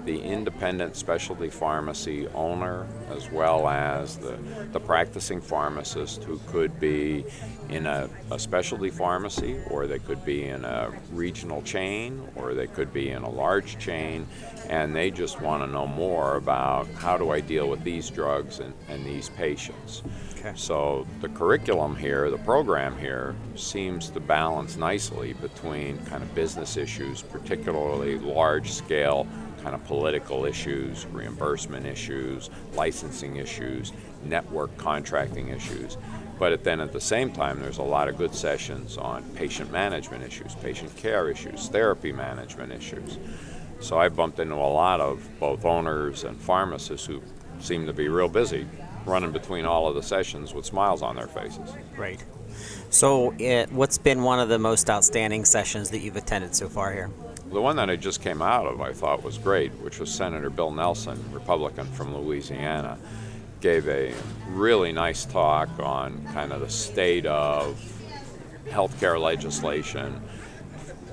The 0.08 0.22
independent 0.22 0.96
specialty 0.96 1.50
pharmacy 1.50 2.30
owner 2.30 2.88
as 3.10 3.30
well 3.30 3.68
as 3.68 4.16
the, 4.18 4.40
the 4.72 4.80
practicing 4.80 5.42
pharmacist 5.42 6.24
who 6.24 6.40
could 6.48 6.80
be 6.80 7.26
in 7.68 7.86
a, 7.86 8.10
a 8.32 8.40
specialty 8.40 8.90
pharmacy 8.90 9.60
or 9.70 9.86
they 9.86 10.00
could 10.00 10.24
be 10.24 10.46
in 10.46 10.64
a 10.64 10.90
regional 11.12 11.62
chain 11.62 12.26
or 12.38 12.54
they 12.54 12.68
could 12.68 12.94
be 12.94 13.10
in 13.10 13.24
a 13.24 13.30
large 13.30 13.78
chain 13.80 14.26
and 14.70 14.96
they 14.96 15.12
just 15.12 15.42
want 15.42 15.62
to 15.62 15.68
know 15.68 15.86
more 15.86 16.38
about 16.38 16.88
how 16.94 17.18
do 17.18 17.32
I 17.32 17.42
deal 17.42 17.68
with 17.68 17.84
these 17.84 18.10
drugs 18.10 18.60
and, 18.60 18.74
and 18.88 19.06
these 19.06 19.28
patients. 19.28 20.04
Okay. 20.40 20.54
So 20.56 21.06
the 21.20 21.28
curriculum 21.30 21.98
here, 21.98 22.30
the 22.32 22.38
program 22.38 22.98
here, 22.98 23.36
seems 23.56 24.10
to 24.12 24.22
balance 24.22 24.78
nicely 24.78 25.34
between 25.34 25.98
kind 26.06 26.24
of 26.24 26.34
business 26.34 26.78
issues, 26.78 27.22
particularly 27.24 28.20
large 28.20 28.72
scale 28.72 29.28
kind 29.68 29.82
of 29.82 29.86
political 29.86 30.46
issues, 30.46 31.06
reimbursement 31.08 31.86
issues, 31.86 32.50
licensing 32.76 33.36
issues, 33.36 33.92
network 34.24 34.78
contracting 34.78 35.50
issues. 35.50 35.98
But 36.40 36.64
then 36.64 36.80
at 36.80 36.94
the 36.94 37.02
same 37.02 37.34
time, 37.34 37.60
there's 37.60 37.80
a 37.80 37.84
lot 37.84 38.08
of 38.08 38.18
good 38.18 38.34
sessions 38.34 38.98
on 38.98 39.24
patient 39.36 39.70
management 39.70 40.24
issues, 40.24 40.56
patient 40.56 40.96
care 40.96 41.30
issues, 41.30 41.68
therapy 41.68 42.14
management 42.14 42.72
issues. 42.72 43.18
So 43.82 43.98
I 43.98 44.08
bumped 44.08 44.40
into 44.40 44.56
a 44.56 44.72
lot 44.72 45.02
of 45.02 45.28
both 45.38 45.66
owners 45.66 46.24
and 46.24 46.40
pharmacists 46.40 47.06
who 47.06 47.22
seem 47.60 47.88
to 47.88 47.94
be 47.94 48.08
real 48.08 48.30
busy 48.30 48.66
running 49.06 49.34
between 49.34 49.66
all 49.66 49.90
of 49.90 49.96
the 49.96 50.04
sessions 50.04 50.54
with 50.54 50.66
smiles 50.66 51.02
on 51.02 51.18
their 51.18 51.28
faces. 51.28 51.74
Right. 51.98 52.24
So, 52.90 53.34
it, 53.38 53.70
what's 53.72 53.98
been 53.98 54.24
one 54.24 54.40
of 54.40 54.48
the 54.48 54.60
most 54.60 54.90
outstanding 54.90 55.44
sessions 55.44 55.90
that 55.90 56.00
you've 56.00 56.16
attended 56.16 56.56
so 56.56 56.70
far 56.70 56.94
here? 56.94 57.10
The 57.52 57.62
one 57.62 57.78
that 57.78 57.90
I 57.90 57.96
just 57.96 58.22
came 58.22 58.42
out 58.42 58.66
of, 58.66 58.82
I 58.82 58.92
thought 58.92 59.24
was 59.24 59.38
great, 59.38 59.72
which 59.76 60.00
was 60.00 60.14
Senator 60.14 60.50
Bill 60.50 60.70
Nelson, 60.70 61.24
Republican 61.32 61.86
from 61.94 62.16
Louisiana, 62.16 62.98
gave 63.62 63.88
a 63.88 64.14
really 64.50 64.92
nice 64.92 65.24
talk 65.24 65.70
on 65.80 66.26
kind 66.34 66.52
of 66.52 66.60
the 66.60 66.70
state 66.70 67.26
of 67.26 67.80
healthcare 68.66 69.20
legislation, 69.20 70.22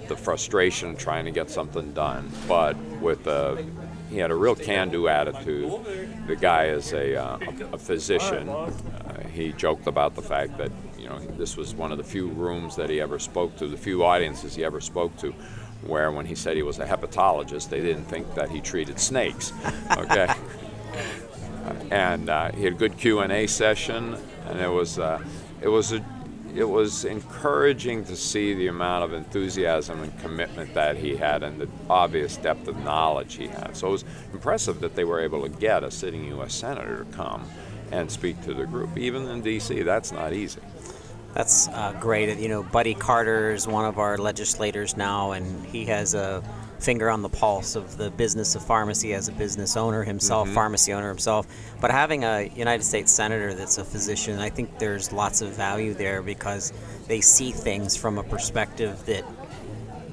the 0.09 0.17
frustration 0.17 0.97
trying 0.97 1.25
to 1.25 1.31
get 1.31 1.51
something 1.51 1.93
done, 1.93 2.31
but 2.49 2.77
with 3.01 3.27
a 3.29 3.65
he 4.11 4.19
had 4.19 4.31
a 4.31 4.35
real 4.35 4.55
can-do 4.55 5.09
attitude. 5.09 5.73
The 6.29 6.37
guy 6.37 6.67
is 6.67 6.93
a, 6.93 7.17
uh, 7.17 7.39
a, 7.73 7.79
physician. 7.79 8.49
Uh, 8.49 8.71
he 9.33 9.53
joked 9.53 9.89
about 9.89 10.15
the 10.15 10.23
fact 10.23 10.57
that 10.59 10.71
you 10.97 11.09
know 11.09 11.19
this 11.19 11.57
was 11.57 11.75
one 11.75 11.91
of 11.91 11.99
the 11.99 12.05
few 12.05 12.29
rooms 12.29 12.77
that 12.77 12.91
he 12.91 13.01
ever 13.01 13.19
spoke 13.19 13.57
to, 13.57 13.67
the 13.67 13.77
few 13.77 14.05
audiences 14.05 14.55
he 14.55 14.65
ever 14.65 14.81
spoke 14.81 15.17
to, 15.19 15.35
where 15.87 16.11
when 16.13 16.27
he 16.27 16.35
said 16.35 16.57
he 16.57 16.63
was 16.63 16.79
a 16.79 16.87
hepatologist, 16.87 17.69
they 17.69 17.81
didn't 17.81 18.05
think 18.05 18.35
that 18.35 18.51
he 18.51 18.61
treated 18.61 18.99
snakes. 18.99 19.53
Okay. 19.97 20.33
and 21.91 22.29
uh, 22.29 22.53
he 22.53 22.65
had 22.65 22.75
a 22.75 22.77
good 22.77 22.97
Q 22.97 23.21
and 23.21 23.33
A 23.33 23.47
session, 23.47 24.17
and 24.47 24.61
it 24.61 24.69
was 24.69 24.99
uh, 24.99 25.23
it 25.61 25.69
was 25.69 25.93
a 25.93 26.05
it 26.55 26.65
was 26.65 27.05
encouraging 27.05 28.05
to 28.05 28.15
see 28.15 28.55
the 28.55 28.69
amount 28.69 29.05
of 29.05 29.13
enthusiasm 29.13 30.03
and 30.03 30.17
commitment 30.21 30.73
that 30.75 30.97
he 30.97 31.17
had 31.17 31.43
and 31.43 31.61
the 31.61 31.69
obvious 31.91 32.37
depth 32.37 32.69
of 32.69 32.79
knowledge 32.85 33.35
he 33.35 33.49
had. 33.49 33.77
So 33.77 33.89
it 33.89 33.91
was 33.91 34.05
impressive 34.33 34.81
that 34.81 34.95
they 34.95 35.03
were 35.05 35.21
able 35.21 35.43
to 35.43 35.49
get 35.49 35.83
a 35.83 35.91
sitting 35.91 36.25
U.S. 36.27 36.55
senator 36.55 37.05
to 37.05 37.17
come 37.17 37.45
and 37.91 38.09
speak 38.09 38.41
to 38.45 38.55
the 38.55 38.67
group. 38.67 38.97
Even 38.97 39.27
in 39.27 39.41
D.C., 39.41 39.83
that's 39.83 40.13
not 40.13 40.33
easy. 40.33 40.61
That's 41.35 41.69
uh, 41.69 41.95
great. 42.01 42.39
You 42.39 42.49
know, 42.49 42.63
Buddy 42.63 42.95
Carter 42.95 43.51
is 43.53 43.67
one 43.67 43.85
of 43.85 43.99
our 43.99 44.17
legislators 44.19 44.97
now, 44.97 45.33
and 45.33 45.67
he 45.67 45.85
has 45.87 46.15
a 46.15 46.43
finger 46.79 47.11
on 47.11 47.23
the 47.23 47.29
pulse 47.29 47.77
of 47.77 47.97
the 47.97 48.11
business 48.11 48.55
of 48.55 48.63
pharmacy 48.65 49.15
as 49.15 49.29
a 49.29 49.33
business 49.33 49.77
owner 49.77 50.05
himself, 50.05 50.49
Mhm. 50.49 50.55
pharmacy 50.55 50.93
owner 50.93 51.09
himself. 51.09 51.47
But 51.81 51.91
having 51.91 52.25
a 52.25 52.51
United 52.55 52.85
States 52.85 53.11
senator 53.11 53.55
that's 53.55 53.79
a 53.79 53.85
physician, 53.85 54.39
I 54.39 54.51
think 54.51 54.79
there's 54.79 55.11
lots 55.13 55.41
of 55.41 55.51
value 55.51 55.95
there 55.95 56.21
because 56.23 56.73
they 57.09 57.21
see 57.21 57.53
things 57.53 57.97
from 57.97 58.19
a 58.19 58.23
perspective 58.23 59.05
that 59.07 59.25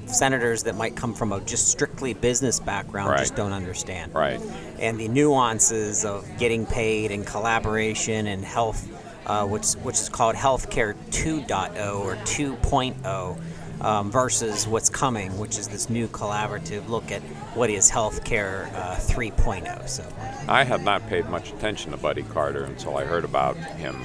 senators 0.06 0.62
that 0.64 0.76
might 0.76 0.96
come 0.96 1.14
from 1.14 1.32
a 1.32 1.40
just 1.40 1.68
strictly 1.68 2.14
business 2.14 2.58
background 2.58 3.10
Right. 3.10 3.20
just 3.20 3.34
don't 3.34 3.52
understand. 3.52 4.14
Right. 4.14 4.40
And 4.78 4.98
the 4.98 5.08
nuances 5.08 6.04
of 6.04 6.26
getting 6.38 6.66
paid 6.66 7.10
and 7.10 7.24
collaboration 7.26 8.26
and 8.26 8.44
health, 8.44 8.86
uh, 9.26 9.46
which 9.46 9.72
which 9.82 9.96
is 10.00 10.08
called 10.08 10.34
healthcare 10.36 10.94
2.0 11.10 12.00
or 12.00 12.16
2.0 12.16 13.40
um, 13.84 14.10
versus 14.10 14.66
what's 14.66 14.88
coming, 14.90 15.36
which 15.38 15.58
is 15.58 15.68
this 15.68 15.88
new 15.90 16.06
collaborative 16.08 16.88
look 16.88 17.10
at 17.10 17.22
what 17.54 17.70
is 17.70 17.90
healthcare 17.90 18.72
uh, 18.74 18.96
3.0. 18.96 19.88
So 19.88 20.04
I 20.48 20.64
have 20.64 20.82
not 20.82 21.06
paid 21.08 21.28
much 21.28 21.52
attention 21.52 21.90
to 21.92 21.96
Buddy 21.96 22.22
Carter 22.22 22.64
until 22.64 22.96
I 22.96 23.04
heard 23.04 23.24
about 23.24 23.56
him 23.56 23.96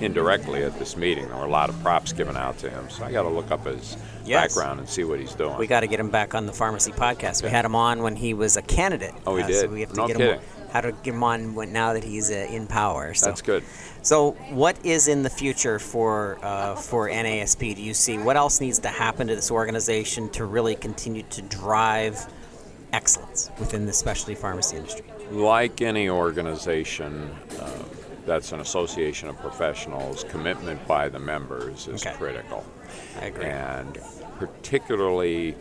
indirectly 0.00 0.62
at 0.64 0.76
this 0.78 0.96
meeting. 0.96 1.26
There 1.28 1.36
were 1.36 1.44
a 1.44 1.50
lot 1.50 1.68
of 1.68 1.80
props 1.82 2.12
given 2.12 2.36
out 2.36 2.58
to 2.58 2.70
him, 2.70 2.90
so 2.90 3.04
I 3.04 3.12
got 3.12 3.22
to 3.22 3.28
look 3.28 3.50
up 3.50 3.64
his 3.66 3.96
Yes. 4.26 4.54
background 4.54 4.80
and 4.80 4.88
see 4.88 5.04
what 5.04 5.20
he's 5.20 5.34
doing. 5.34 5.58
we 5.58 5.66
got 5.66 5.80
to 5.80 5.86
get 5.86 6.00
him 6.00 6.08
back 6.08 6.34
on 6.34 6.46
the 6.46 6.52
pharmacy 6.52 6.92
podcast. 6.92 7.42
We 7.42 7.50
had 7.50 7.66
him 7.66 7.74
on 7.74 8.02
when 8.02 8.16
he 8.16 8.32
was 8.32 8.56
a 8.56 8.62
candidate. 8.62 9.12
Oh, 9.26 9.34
we 9.34 9.42
uh, 9.42 9.46
did? 9.46 9.60
So 9.60 9.68
we 9.68 9.80
have 9.82 9.90
to 9.90 9.96
No 9.96 10.06
get 10.06 10.16
kidding. 10.16 10.34
him. 10.36 10.42
How 10.74 10.80
to 10.80 10.90
get 10.90 11.14
him 11.14 11.22
on 11.22 11.54
now 11.72 11.92
that 11.92 12.02
he's 12.02 12.32
uh, 12.32 12.48
in 12.50 12.66
power. 12.66 13.14
So. 13.14 13.26
That's 13.26 13.42
good. 13.42 13.62
So, 14.02 14.32
what 14.50 14.76
is 14.84 15.06
in 15.06 15.22
the 15.22 15.30
future 15.30 15.78
for 15.78 16.36
uh, 16.42 16.74
for 16.74 17.08
NASP? 17.08 17.76
Do 17.76 17.80
you 17.82 17.94
see 17.94 18.18
what 18.18 18.36
else 18.36 18.60
needs 18.60 18.80
to 18.80 18.88
happen 18.88 19.28
to 19.28 19.36
this 19.36 19.52
organization 19.52 20.28
to 20.30 20.44
really 20.44 20.74
continue 20.74 21.22
to 21.30 21.42
drive 21.42 22.26
excellence 22.92 23.52
within 23.60 23.86
the 23.86 23.92
specialty 23.92 24.34
pharmacy 24.34 24.76
industry? 24.76 25.04
Like 25.30 25.80
any 25.80 26.08
organization 26.08 27.30
uh, 27.60 27.70
that's 28.26 28.50
an 28.50 28.58
association 28.58 29.28
of 29.28 29.38
professionals, 29.38 30.24
commitment 30.24 30.84
by 30.88 31.08
the 31.08 31.20
members 31.20 31.86
is 31.86 32.04
Okay. 32.04 32.16
critical. 32.16 32.64
I 33.20 33.26
agree. 33.26 33.44
And 33.44 33.98
particularly 34.38 35.54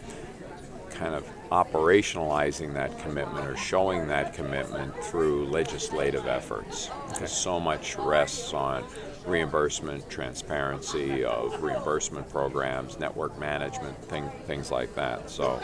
kind 0.89 1.13
of 1.15 1.27
operationalizing 1.53 2.73
that 2.73 2.97
commitment 2.97 3.45
or 3.47 3.55
showing 3.55 4.07
that 4.07 4.33
commitment 4.33 4.91
through 5.03 5.45
legislative 5.45 6.25
efforts. 6.25 6.89
Because 7.09 7.31
so 7.31 7.59
much 7.59 7.95
rests 7.95 8.55
on 8.55 8.83
reimbursement, 9.27 10.09
transparency 10.09 11.23
of 11.23 11.61
reimbursement 11.61 12.27
programs, 12.27 12.99
network 12.99 13.37
management, 13.39 13.95
thing, 14.05 14.27
things 14.47 14.71
like 14.71 14.95
that. 14.95 15.29
So, 15.29 15.61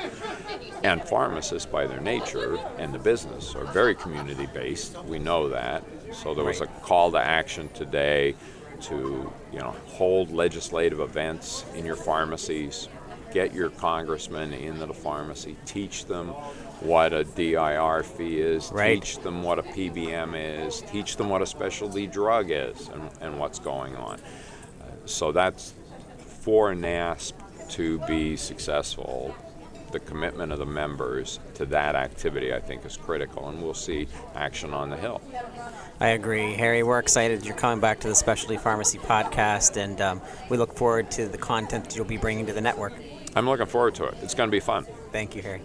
and 0.83 1.03
pharmacists, 1.03 1.65
by 1.65 1.87
their 1.87 2.01
nature 2.01 2.57
and 2.77 2.93
the 2.93 2.99
business, 2.99 3.55
are 3.55 3.65
very 3.65 3.95
community 3.95 4.47
based. 4.53 4.95
We 5.05 5.17
know 5.17 5.49
that. 5.49 5.83
So 6.13 6.35
there 6.35 6.45
was 6.45 6.61
a 6.61 6.67
call 6.67 7.11
to 7.13 7.19
action 7.19 7.67
today 7.73 8.35
to, 8.81 9.33
you 9.51 9.57
know, 9.57 9.75
hold 9.87 10.29
legislative 10.29 10.99
events 10.99 11.65
in 11.75 11.83
your 11.83 11.95
pharmacies, 11.95 12.87
get 13.31 13.53
your 13.53 13.69
congressman 13.69 14.53
into 14.53 14.85
the 14.85 14.93
pharmacy, 14.93 15.55
teach 15.65 16.05
them 16.05 16.29
what 16.81 17.11
a 17.13 17.23
DIR 17.23 18.03
fee 18.03 18.39
is, 18.39 18.71
Right. 18.71 19.01
teach 19.01 19.19
them 19.19 19.43
what 19.43 19.59
a 19.59 19.63
PBM 19.63 20.33
is, 20.35 20.81
teach 20.89 21.17
them 21.17 21.29
what 21.29 21.41
a 21.41 21.45
specialty 21.45 22.07
drug 22.07 22.51
is 22.51 22.87
and, 22.89 23.09
and 23.21 23.39
what's 23.39 23.59
going 23.59 23.95
on. 23.95 24.19
Uh, 24.19 24.85
So 25.05 25.31
that's 25.31 25.73
for 26.41 26.73
NASP 26.73 27.33
to 27.71 27.99
be 27.99 28.35
successful. 28.35 29.35
The 29.91 29.99
commitment 29.99 30.51
of 30.51 30.59
the 30.59 30.67
members 30.67 31.39
to 31.55 31.65
that 31.67 31.95
activity, 31.95 32.53
I 32.53 32.59
think, 32.59 32.85
is 32.85 32.95
critical, 32.95 33.49
and 33.49 33.59
we'll 33.61 33.73
see 33.73 34.07
action 34.35 34.71
on 34.71 34.91
the 34.91 34.97
Hill. 34.97 35.19
I 35.99 36.09
agree, 36.09 36.53
Harry. 36.53 36.83
We're 36.83 36.99
excited 36.99 37.43
you're 37.43 37.55
coming 37.55 37.79
back 37.79 37.99
to 38.01 38.07
the 38.07 38.13
Specialty 38.13 38.57
Pharmacy 38.57 38.99
podcast, 38.99 39.77
and 39.77 39.99
um, 39.99 40.21
we 40.47 40.57
look 40.57 40.75
forward 40.75 41.09
to 41.11 41.27
the 41.27 41.39
content 41.39 41.85
that 41.85 41.95
you'll 41.95 42.05
be 42.05 42.17
bringing 42.17 42.45
to 42.45 42.53
the 42.53 42.61
network. 42.61 42.93
I'm 43.35 43.47
looking 43.47 43.65
forward 43.65 43.95
to 43.95 44.05
it. 44.05 44.15
It's 44.21 44.33
going 44.33 44.47
to 44.47 44.51
be 44.51 44.59
fun. 44.59 44.85
Thank 45.11 45.35
you, 45.35 45.41
Harry. 45.41 45.61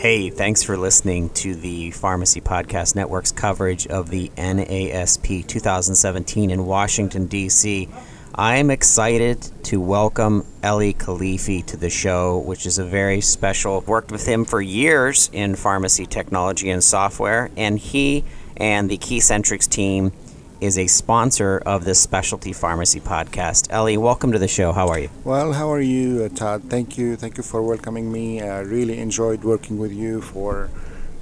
Hey, 0.00 0.30
thanks 0.30 0.62
for 0.62 0.78
listening 0.78 1.28
to 1.30 1.54
the 1.54 1.90
Pharmacy 1.90 2.40
Podcast 2.40 2.96
Network's 2.96 3.32
coverage 3.32 3.86
of 3.86 4.08
the 4.08 4.30
NASP 4.30 5.46
2017 5.46 6.50
in 6.50 6.64
Washington, 6.64 7.26
D.C. 7.26 7.86
I'm 8.34 8.70
excited 8.70 9.42
to 9.64 9.78
welcome 9.78 10.46
Eli 10.64 10.92
Khalifi 10.92 11.66
to 11.66 11.76
the 11.76 11.90
show, 11.90 12.38
which 12.38 12.64
is 12.64 12.78
a 12.78 12.84
very 12.86 13.20
special. 13.20 13.76
I've 13.76 13.88
worked 13.88 14.10
with 14.10 14.26
him 14.26 14.46
for 14.46 14.62
years 14.62 15.28
in 15.34 15.54
pharmacy 15.54 16.06
technology 16.06 16.70
and 16.70 16.82
software, 16.82 17.50
and 17.58 17.78
he 17.78 18.24
and 18.56 18.88
the 18.88 18.96
Keycentrix 18.96 19.68
team 19.68 20.12
is 20.60 20.76
a 20.76 20.86
sponsor 20.86 21.62
of 21.64 21.84
this 21.84 22.00
specialty 22.00 22.52
pharmacy 22.52 23.00
podcast. 23.00 23.68
Ellie, 23.70 23.96
welcome 23.96 24.30
to 24.32 24.38
the 24.38 24.48
show. 24.48 24.72
How 24.72 24.88
are 24.88 24.98
you? 24.98 25.08
Well, 25.24 25.54
how 25.54 25.72
are 25.72 25.80
you, 25.80 26.24
uh, 26.24 26.28
Todd? 26.28 26.64
Thank 26.68 26.98
you. 26.98 27.16
Thank 27.16 27.38
you 27.38 27.42
for 27.42 27.62
welcoming 27.62 28.12
me. 28.12 28.42
I 28.42 28.60
really 28.60 28.98
enjoyed 28.98 29.42
working 29.42 29.78
with 29.78 29.92
you 29.92 30.20
for 30.20 30.68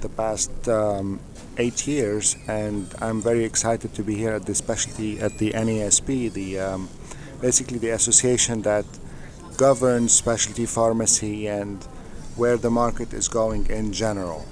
the 0.01 0.09
past 0.09 0.67
um, 0.67 1.19
eight 1.57 1.87
years, 1.87 2.35
and 2.47 2.93
I'm 3.01 3.21
very 3.21 3.45
excited 3.45 3.93
to 3.93 4.03
be 4.03 4.15
here 4.15 4.33
at 4.33 4.45
the 4.45 4.55
specialty 4.55 5.19
at 5.19 5.37
the 5.37 5.51
NASP, 5.51 6.33
the 6.33 6.59
um, 6.59 6.89
basically 7.41 7.77
the 7.77 7.89
association 7.89 8.61
that 8.63 8.85
governs 9.57 10.13
specialty 10.13 10.65
pharmacy 10.65 11.47
and 11.47 11.83
where 12.35 12.57
the 12.57 12.69
market 12.69 13.13
is 13.13 13.27
going 13.27 13.67
in 13.67 13.91
general. 13.91 14.45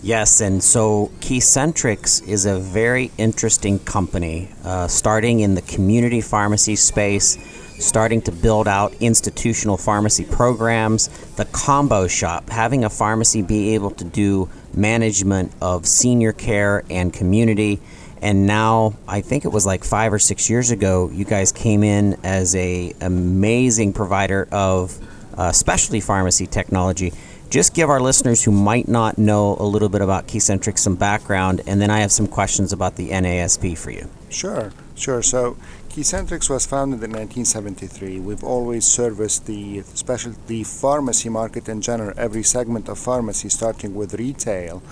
Yes, 0.00 0.40
and 0.40 0.62
so 0.62 1.10
Keycentrix 1.18 2.26
is 2.26 2.46
a 2.46 2.56
very 2.56 3.10
interesting 3.18 3.80
company, 3.80 4.48
uh, 4.64 4.86
starting 4.86 5.40
in 5.40 5.56
the 5.56 5.62
community 5.62 6.20
pharmacy 6.20 6.76
space, 6.76 7.36
starting 7.80 8.22
to 8.22 8.32
build 8.32 8.68
out 8.68 8.94
institutional 9.00 9.76
pharmacy 9.76 10.24
programs, 10.24 11.08
the 11.34 11.46
combo 11.46 12.06
shop, 12.06 12.48
having 12.48 12.84
a 12.84 12.90
pharmacy 12.90 13.42
be 13.42 13.74
able 13.74 13.90
to 13.90 14.04
do 14.04 14.48
management 14.72 15.52
of 15.60 15.84
senior 15.84 16.32
care 16.32 16.84
and 16.90 17.12
community. 17.12 17.80
And 18.22 18.46
now, 18.46 18.94
I 19.08 19.20
think 19.20 19.44
it 19.44 19.48
was 19.48 19.66
like 19.66 19.82
five 19.82 20.12
or 20.12 20.20
six 20.20 20.48
years 20.48 20.70
ago, 20.70 21.10
you 21.12 21.24
guys 21.24 21.50
came 21.50 21.82
in 21.82 22.16
as 22.22 22.54
a 22.54 22.94
amazing 23.00 23.94
provider 23.94 24.46
of 24.52 24.96
uh, 25.36 25.50
specialty 25.50 26.00
pharmacy 26.00 26.46
technology 26.46 27.12
just 27.50 27.74
give 27.74 27.88
our 27.88 28.00
listeners 28.00 28.44
who 28.44 28.50
might 28.50 28.88
not 28.88 29.18
know 29.18 29.56
a 29.58 29.64
little 29.64 29.88
bit 29.88 30.02
about 30.02 30.26
Keycentrix 30.26 30.78
some 30.78 30.96
background, 30.96 31.62
and 31.66 31.80
then 31.80 31.90
I 31.90 32.00
have 32.00 32.12
some 32.12 32.26
questions 32.26 32.72
about 32.72 32.96
the 32.96 33.10
NASP 33.10 33.76
for 33.78 33.90
you. 33.90 34.08
Sure, 34.28 34.72
sure. 34.94 35.22
So, 35.22 35.56
Keycentrix 35.88 36.50
was 36.50 36.66
founded 36.66 37.02
in 37.02 37.10
1973. 37.10 38.20
We've 38.20 38.44
always 38.44 38.84
serviced 38.84 39.46
the 39.46 39.82
special 39.94 40.34
the 40.46 40.62
pharmacy 40.64 41.28
market 41.28 41.68
in 41.68 41.80
general, 41.80 42.12
every 42.16 42.42
segment 42.42 42.88
of 42.88 42.98
pharmacy, 42.98 43.48
starting 43.48 43.94
with 43.94 44.14
retail. 44.14 44.82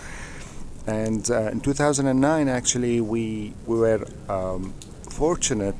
And 0.86 1.30
uh, 1.30 1.50
in 1.52 1.60
2009, 1.60 2.48
actually, 2.48 3.00
we 3.00 3.52
we 3.66 3.78
were 3.78 4.06
um, 4.28 4.72
fortunate 5.10 5.76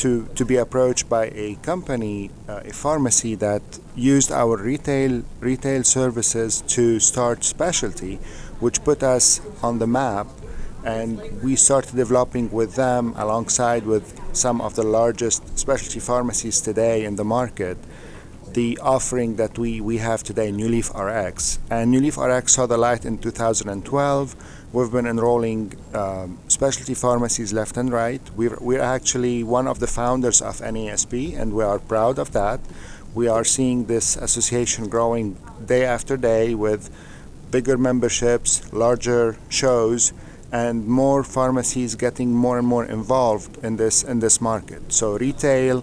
to, 0.00 0.26
to 0.34 0.46
be 0.46 0.56
approached 0.56 1.10
by 1.10 1.26
a 1.34 1.56
company, 1.56 2.30
uh, 2.48 2.60
a 2.64 2.72
pharmacy 2.72 3.34
that 3.34 3.62
used 3.94 4.32
our 4.32 4.56
retail 4.56 5.22
retail 5.40 5.84
services 5.84 6.62
to 6.68 6.98
start 6.98 7.44
specialty, 7.44 8.16
which 8.60 8.82
put 8.82 9.02
us 9.02 9.42
on 9.62 9.78
the 9.78 9.86
map, 9.86 10.26
and 10.84 11.20
we 11.42 11.54
started 11.54 11.94
developing 11.94 12.50
with 12.50 12.76
them 12.76 13.12
alongside 13.16 13.84
with 13.84 14.18
some 14.32 14.62
of 14.62 14.74
the 14.74 14.82
largest 14.82 15.58
specialty 15.58 16.00
pharmacies 16.00 16.62
today 16.62 17.04
in 17.04 17.16
the 17.16 17.24
market. 17.24 17.76
The 18.54 18.78
offering 18.82 19.36
that 19.36 19.58
we, 19.58 19.80
we 19.80 19.98
have 19.98 20.22
today, 20.22 20.50
New 20.50 20.68
Leaf 20.68 20.90
RX. 20.94 21.60
And 21.70 21.90
New 21.90 22.00
Leaf 22.00 22.16
RX 22.16 22.54
saw 22.54 22.66
the 22.66 22.78
light 22.78 23.04
in 23.04 23.18
2012 23.18 24.34
We've 24.72 24.90
been 24.92 25.06
enrolling 25.06 25.74
um, 25.94 26.38
specialty 26.60 26.92
pharmacies 26.92 27.54
left 27.54 27.78
and 27.78 27.90
right. 27.90 28.20
We're, 28.36 28.58
we're 28.60 28.82
actually 28.96 29.42
one 29.42 29.66
of 29.66 29.80
the 29.80 29.86
founders 29.86 30.42
of 30.42 30.58
NASP, 30.58 31.14
and 31.40 31.54
we 31.54 31.64
are 31.64 31.78
proud 31.78 32.18
of 32.18 32.32
that. 32.32 32.60
We 33.14 33.28
are 33.28 33.44
seeing 33.44 33.86
this 33.86 34.14
association 34.16 34.90
growing 34.90 35.38
day 35.64 35.86
after 35.86 36.18
day 36.18 36.54
with 36.54 36.90
bigger 37.50 37.78
memberships, 37.78 38.50
larger 38.74 39.38
shows, 39.48 40.12
and 40.52 40.86
more 40.86 41.22
pharmacies 41.24 41.94
getting 41.94 42.30
more 42.34 42.58
and 42.58 42.66
more 42.66 42.84
involved 42.84 43.52
in 43.64 43.76
this 43.76 44.02
in 44.02 44.20
this 44.20 44.38
market. 44.50 44.92
So 44.92 45.16
retail, 45.16 45.82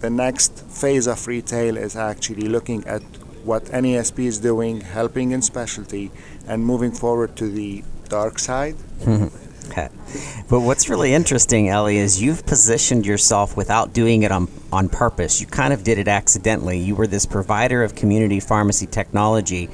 the 0.00 0.10
next 0.10 0.52
phase 0.82 1.06
of 1.06 1.26
retail 1.26 1.78
is 1.78 1.96
actually 1.96 2.48
looking 2.56 2.86
at 2.86 3.02
what 3.42 3.62
NASP 3.82 4.18
is 4.32 4.38
doing, 4.50 4.82
helping 4.82 5.30
in 5.30 5.40
specialty, 5.40 6.10
and 6.46 6.58
moving 6.72 6.92
forward 6.92 7.36
to 7.36 7.46
the 7.48 7.84
dark 8.10 8.38
side. 8.38 8.76
okay. 9.08 9.43
But 10.48 10.60
what's 10.60 10.88
really 10.88 11.14
interesting, 11.14 11.68
Ellie, 11.68 11.98
is 11.98 12.22
you've 12.22 12.46
positioned 12.46 13.06
yourself 13.06 13.56
without 13.56 13.92
doing 13.92 14.22
it 14.22 14.30
on, 14.30 14.48
on 14.72 14.88
purpose. 14.88 15.40
You 15.40 15.46
kind 15.46 15.72
of 15.72 15.84
did 15.84 15.98
it 15.98 16.08
accidentally. 16.08 16.78
You 16.78 16.94
were 16.94 17.06
this 17.06 17.26
provider 17.26 17.82
of 17.82 17.94
community 17.94 18.40
pharmacy 18.40 18.86
technology 18.86 19.70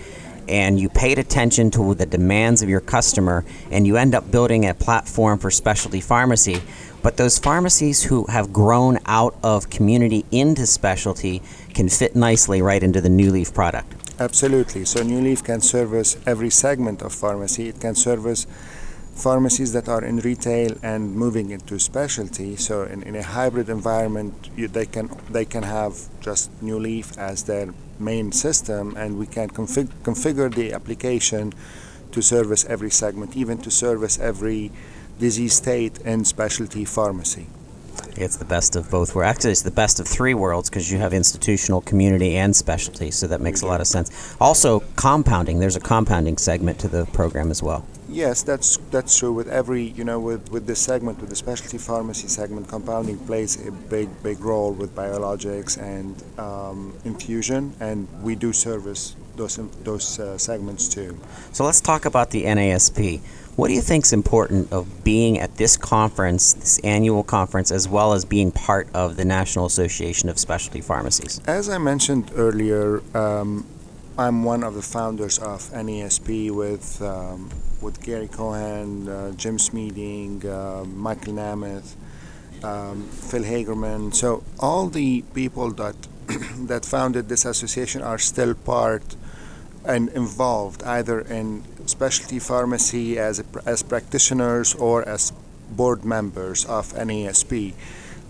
and 0.49 0.81
you 0.81 0.89
paid 0.89 1.19
attention 1.19 1.71
to 1.71 1.95
the 1.95 2.07
demands 2.07 2.61
of 2.61 2.69
your 2.69 2.81
customer 2.81 3.45
and 3.71 3.87
you 3.87 3.97
end 3.97 4.15
up 4.15 4.31
building 4.31 4.67
a 4.67 4.75
platform 4.75 5.39
for 5.39 5.51
specialty 5.51 6.01
pharmacy. 6.01 6.61
But 7.03 7.17
those 7.17 7.39
pharmacies 7.39 8.03
who 8.03 8.27
have 8.27 8.53
grown 8.53 8.99
out 9.07 9.37
of 9.43 9.71
community 9.71 10.25
into 10.31 10.67
specialty 10.67 11.41
can 11.73 11.89
fit 11.89 12.17
nicely 12.17 12.61
right 12.61 12.83
into 12.83 13.01
the 13.01 13.09
New 13.09 13.31
Leaf 13.31 13.55
product. 13.55 13.95
Absolutely. 14.19 14.85
So 14.85 15.03
New 15.03 15.21
Leaf 15.21 15.43
can 15.43 15.61
service 15.61 16.19
every 16.27 16.51
segment 16.51 17.01
of 17.01 17.15
pharmacy. 17.15 17.69
It 17.69 17.81
can 17.81 17.95
service 17.95 18.47
pharmacies 19.15 19.73
that 19.73 19.89
are 19.89 20.05
in 20.05 20.19
retail 20.19 20.77
and 20.83 21.15
moving 21.15 21.51
into 21.51 21.79
specialty. 21.79 22.57
So 22.57 22.85
in, 22.85 23.03
in 23.03 23.17
a 23.17 23.23
hybrid 23.23 23.69
environment, 23.69 24.51
you, 24.57 24.69
they 24.69 24.87
can 24.87 25.11
they 25.31 25.45
can 25.45 25.63
have 25.63 25.95
just 26.21 26.51
New 26.63 26.79
Leaf 26.79 27.17
as 27.19 27.45
their 27.45 27.75
main 27.99 28.33
system, 28.33 28.97
and 28.97 29.19
we 29.19 29.27
can 29.27 29.51
config, 29.51 29.89
configure 30.03 30.53
the 30.53 30.73
application 30.73 31.53
to 32.13 32.23
service 32.23 32.65
every 32.65 32.91
segment, 32.91 33.37
even 33.37 33.59
to 33.59 33.71
service 33.71 34.19
every 34.19 34.73
disease 35.19 35.55
state 35.55 35.99
in 35.99 36.25
specialty 36.25 36.85
pharmacy. 36.85 37.47
It's 38.17 38.37
the 38.37 38.45
best 38.45 38.77
of 38.77 38.91
both 38.91 39.15
worlds. 39.15 39.37
Actually, 39.37 39.53
it's 39.53 39.63
the 39.63 39.71
best 39.71 40.01
of 40.01 40.09
three 40.09 40.35
worlds 40.35 40.69
because 40.69 40.91
you 40.91 40.99
have 40.99 41.13
institutional, 41.13 41.81
community, 41.81 42.37
and 42.37 42.55
specialty. 42.57 43.11
So 43.11 43.27
that 43.29 43.41
makes 43.41 43.63
a 43.63 43.67
lot 43.67 43.81
of 43.81 43.87
sense. 43.87 44.37
Also, 44.41 44.81
compounding. 44.97 45.61
There's 45.61 45.77
a 45.77 45.81
compounding 45.81 46.37
segment 46.39 46.79
to 46.81 46.89
the 46.89 47.07
program 47.07 47.51
as 47.51 47.63
well. 47.63 47.85
Yes, 48.11 48.43
that's 48.43 48.77
that's 48.91 49.17
true. 49.19 49.33
With 49.33 49.49
every, 49.49 49.83
you 49.83 50.05
know, 50.05 50.19
with 50.19 50.51
with 50.51 50.67
this 50.67 50.81
segment, 50.81 51.21
with 51.21 51.31
the 51.31 51.37
specialty 51.37 51.79
pharmacy 51.79 52.29
segment, 52.29 52.69
compounding 52.69 53.19
plays 53.19 53.65
a 53.67 53.71
big 53.71 54.09
big 54.23 54.41
role 54.41 54.73
with 54.73 54.95
biologics 54.95 55.81
and 55.81 56.23
um, 56.39 56.93
infusion, 57.05 57.73
and 57.79 58.09
we 58.23 58.35
do 58.35 58.53
service 58.53 59.15
those 59.37 59.57
those 59.85 60.19
uh, 60.19 60.37
segments 60.39 60.89
too. 60.89 61.19
So 61.53 61.65
let's 61.65 61.81
talk 61.81 62.05
about 62.05 62.31
the 62.31 62.45
NASP. 62.45 63.21
What 63.57 63.69
do 63.69 63.75
you 63.75 63.83
think 63.83 64.07
is 64.07 64.13
important 64.13 64.73
of 64.73 65.05
being 65.05 65.39
at 65.39 65.57
this 65.57 65.77
conference, 65.77 66.55
this 66.55 66.79
annual 66.81 67.23
conference, 67.23 67.71
as 67.71 67.89
well 67.89 68.15
as 68.15 68.25
being 68.25 68.53
part 68.53 68.89
of 68.95 69.17
the 69.17 69.25
National 69.25 69.67
Association 69.67 70.29
of 70.29 70.39
Specialty 70.39 70.81
Pharmacies? 70.81 71.41
As 71.47 71.69
I 71.69 71.79
mentioned 71.79 72.31
earlier, 72.35 73.03
um, 73.15 73.67
I'm 74.19 74.45
one 74.45 74.63
of 74.63 74.75
the 74.75 74.83
founders 74.83 75.39
of 75.39 75.71
NESP 75.73 76.51
with 76.51 77.01
um, 77.01 77.51
with 77.81 78.03
Gary 78.03 78.29
Cohen, 78.29 79.09
uh, 79.09 79.33
Jim 79.33 79.57
Smeeding, 79.57 80.45
uh, 80.45 80.85
Michael 80.85 81.35
Nemeth, 81.35 81.95
um, 82.63 83.05
Phil 83.05 83.45
Hagerman. 83.45 84.15
So 84.15 84.43
all 84.59 84.89
the 84.89 85.23
people 85.33 85.71
that 85.73 85.97
that 86.69 86.85
founded 86.85 87.29
this 87.29 87.45
association 87.45 88.03
are 88.03 88.19
still 88.19 88.55
part 88.55 89.17
and 89.85 90.09
involved 90.11 90.83
either 90.83 91.21
in 91.21 91.65
specialty 91.87 92.39
pharmacy 92.39 93.19
as, 93.19 93.41
a, 93.41 93.45
as 93.65 93.83
practitioners 93.83 94.75
or 94.75 95.09
as 95.09 95.33
board 95.71 96.05
members 96.05 96.65
of 96.67 96.93
NESP. 96.93 97.73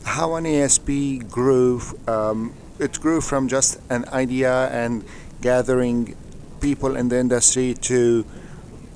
How 0.04 0.30
NESP 0.30 1.28
grew, 1.30 1.82
um, 2.06 2.54
it 2.78 3.00
grew 3.00 3.20
from 3.20 3.48
just 3.48 3.80
an 3.90 4.08
idea 4.08 4.68
and 4.68 5.04
gathering 5.40 6.16
people 6.60 6.96
in 6.96 7.08
the 7.08 7.18
industry 7.18 7.74
to 7.74 8.24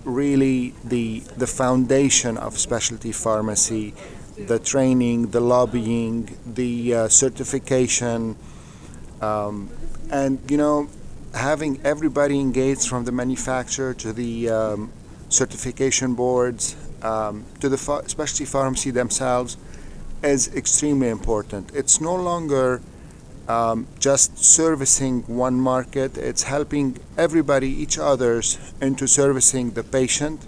really 0.04 0.74
the, 0.84 1.20
the 1.36 1.46
foundation 1.46 2.36
of 2.36 2.58
specialty 2.58 3.12
pharmacy, 3.12 3.94
the 4.36 4.58
training, 4.58 5.30
the 5.30 5.40
lobbying, 5.40 6.36
the 6.46 6.94
uh, 6.94 7.08
certification, 7.08 8.36
um, 9.22 9.70
and 10.10 10.38
you 10.50 10.56
know 10.56 10.88
having 11.34 11.80
everybody 11.84 12.38
engaged 12.38 12.88
from 12.88 13.04
the 13.04 13.12
manufacturer 13.12 13.94
to 13.94 14.12
the 14.12 14.48
um, 14.48 14.92
certification 15.28 16.14
boards 16.14 16.76
um, 17.02 17.44
to 17.60 17.68
the 17.68 17.76
ph- 17.76 18.08
specialty 18.08 18.44
pharmacy 18.44 18.90
themselves 18.90 19.56
is 20.22 20.54
extremely 20.54 21.08
important. 21.08 21.70
It's 21.74 22.00
no 22.00 22.14
longer 22.14 22.80
um, 23.48 23.86
just 23.98 24.38
servicing 24.38 25.22
one 25.22 25.60
market, 25.60 26.16
it's 26.16 26.44
helping 26.44 26.98
everybody, 27.16 27.68
each 27.68 27.98
others, 27.98 28.58
into 28.80 29.06
servicing 29.06 29.72
the 29.72 29.82
patient. 29.82 30.40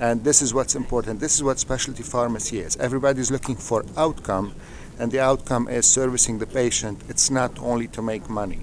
And 0.00 0.24
this 0.24 0.42
is 0.42 0.54
what's 0.54 0.74
important. 0.74 1.20
This 1.20 1.34
is 1.34 1.42
what 1.42 1.58
specialty 1.58 2.02
pharmacy 2.02 2.60
is. 2.60 2.76
Everybody's 2.76 3.30
looking 3.30 3.56
for 3.56 3.84
outcome, 3.96 4.54
and 4.98 5.10
the 5.10 5.20
outcome 5.20 5.68
is 5.68 5.86
servicing 5.86 6.38
the 6.38 6.46
patient. 6.46 7.02
It's 7.08 7.30
not 7.30 7.58
only 7.58 7.88
to 7.88 8.02
make 8.02 8.28
money. 8.28 8.60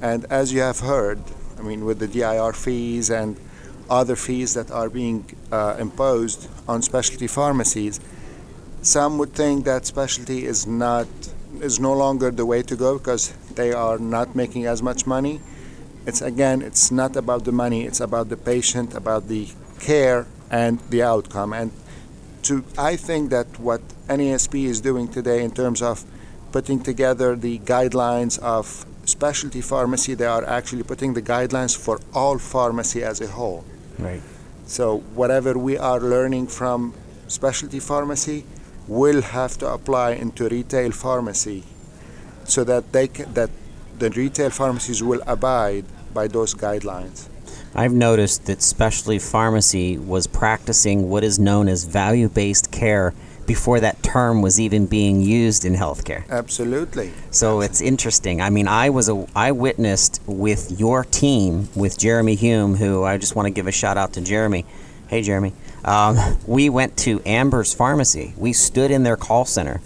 And 0.00 0.26
as 0.26 0.52
you 0.52 0.60
have 0.60 0.80
heard, 0.80 1.20
I 1.58 1.62
mean, 1.62 1.84
with 1.84 2.00
the 2.00 2.08
DIR 2.08 2.52
fees 2.52 3.10
and 3.10 3.36
other 3.88 4.16
fees 4.16 4.54
that 4.54 4.70
are 4.70 4.90
being 4.90 5.24
uh, 5.52 5.76
imposed 5.78 6.48
on 6.68 6.82
specialty 6.82 7.26
pharmacies, 7.26 8.00
some 8.82 9.16
would 9.18 9.32
think 9.32 9.64
that 9.64 9.86
specialty 9.86 10.44
is 10.44 10.66
not 10.66 11.06
is 11.62 11.80
no 11.80 11.92
longer 11.92 12.30
the 12.30 12.46
way 12.46 12.62
to 12.62 12.76
go 12.76 12.98
because 12.98 13.32
they 13.54 13.72
are 13.72 13.98
not 13.98 14.34
making 14.34 14.66
as 14.66 14.82
much 14.82 15.06
money. 15.06 15.40
It's 16.06 16.20
again, 16.20 16.62
it's 16.62 16.90
not 16.90 17.16
about 17.16 17.44
the 17.44 17.52
money; 17.52 17.84
it's 17.84 18.00
about 18.00 18.28
the 18.28 18.36
patient, 18.36 18.94
about 18.94 19.28
the 19.28 19.48
care 19.80 20.26
and 20.50 20.78
the 20.90 21.02
outcome. 21.02 21.52
And 21.52 21.70
to 22.42 22.64
I 22.76 22.96
think 22.96 23.30
that 23.30 23.58
what 23.58 23.80
NASP 24.08 24.64
is 24.64 24.80
doing 24.80 25.08
today 25.08 25.42
in 25.42 25.50
terms 25.50 25.80
of 25.80 26.04
putting 26.52 26.80
together 26.80 27.34
the 27.34 27.58
guidelines 27.60 28.38
of 28.38 28.86
specialty 29.04 29.60
pharmacy, 29.60 30.14
they 30.14 30.26
are 30.26 30.44
actually 30.44 30.82
putting 30.82 31.14
the 31.14 31.22
guidelines 31.22 31.76
for 31.76 32.00
all 32.14 32.38
pharmacy 32.38 33.02
as 33.02 33.20
a 33.20 33.26
whole. 33.26 33.64
Right. 33.98 34.22
So 34.66 34.98
whatever 35.14 35.58
we 35.58 35.76
are 35.76 36.00
learning 36.00 36.46
from 36.48 36.94
specialty 37.28 37.80
pharmacy 37.80 38.44
will 38.86 39.22
have 39.22 39.56
to 39.58 39.66
apply 39.72 40.12
into 40.12 40.48
retail 40.48 40.90
pharmacy 40.90 41.64
so 42.44 42.64
that 42.64 42.92
they 42.92 43.08
can, 43.08 43.32
that 43.34 43.50
the 43.98 44.10
retail 44.10 44.50
pharmacies 44.50 45.02
will 45.02 45.22
abide 45.26 45.84
by 46.12 46.28
those 46.28 46.54
guidelines. 46.54 47.28
I've 47.74 47.92
noticed 47.92 48.46
that 48.46 48.62
specialty 48.62 49.18
pharmacy 49.18 49.98
was 49.98 50.26
practicing 50.26 51.08
what 51.08 51.24
is 51.24 51.38
known 51.38 51.68
as 51.68 51.84
value 51.84 52.28
based 52.28 52.70
care 52.70 53.14
before 53.46 53.80
that 53.80 54.02
term 54.02 54.42
was 54.42 54.60
even 54.60 54.86
being 54.86 55.20
used 55.20 55.64
in 55.64 55.74
healthcare. 55.74 56.28
Absolutely. 56.30 57.12
So 57.30 57.60
it's 57.60 57.80
interesting. 57.80 58.40
I 58.40 58.50
mean, 58.50 58.68
I 58.68 58.90
was 58.90 59.08
a 59.08 59.26
I 59.34 59.52
witnessed 59.52 60.20
with 60.26 60.78
your 60.78 61.04
team 61.04 61.68
with 61.74 61.98
Jeremy 61.98 62.36
Hume, 62.36 62.76
who 62.76 63.04
I 63.04 63.18
just 63.18 63.34
want 63.34 63.46
to 63.46 63.50
give 63.50 63.66
a 63.66 63.72
shout 63.72 63.96
out 63.98 64.12
to 64.14 64.20
Jeremy. 64.20 64.64
Hey, 65.08 65.22
Jeremy. 65.22 65.52
Um, 65.84 66.18
we 66.46 66.70
went 66.70 66.96
to 66.98 67.20
Amber's 67.26 67.74
Pharmacy. 67.74 68.34
We 68.36 68.52
stood 68.52 68.90
in 68.90 69.02
their 69.02 69.16
call 69.16 69.44
center. 69.44 69.80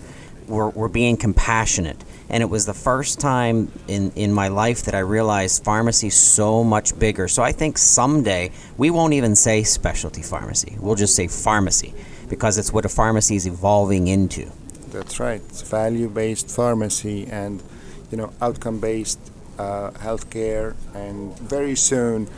We're, 0.46 0.68
we're 0.68 0.88
being 0.88 1.16
compassionate. 1.16 2.02
And 2.30 2.42
it 2.42 2.46
was 2.46 2.66
the 2.66 2.74
first 2.74 3.20
time 3.20 3.72
in, 3.88 4.12
in 4.12 4.32
my 4.32 4.48
life 4.48 4.82
that 4.82 4.94
I 4.94 5.00
realized 5.00 5.64
pharmacy's 5.64 6.14
so 6.14 6.62
much 6.62 6.98
bigger. 6.98 7.26
So 7.26 7.42
I 7.42 7.52
think 7.52 7.78
someday 7.78 8.52
we 8.76 8.90
won't 8.90 9.14
even 9.14 9.34
say 9.34 9.62
specialty 9.62 10.22
pharmacy. 10.22 10.76
We'll 10.78 10.94
just 10.94 11.16
say 11.16 11.26
pharmacy 11.26 11.94
because 12.28 12.58
it's 12.58 12.72
what 12.72 12.84
a 12.84 12.88
pharmacy 12.88 13.36
is 13.36 13.46
evolving 13.46 14.08
into. 14.08 14.50
That's 14.90 15.18
right. 15.18 15.40
It's 15.48 15.62
value-based 15.62 16.50
pharmacy 16.50 17.26
and 17.26 17.62
you 18.10 18.16
know 18.16 18.32
outcome-based 18.40 19.18
uh, 19.58 19.90
healthcare, 19.90 20.74
and 20.94 21.38
very 21.38 21.76
soon 21.76 22.28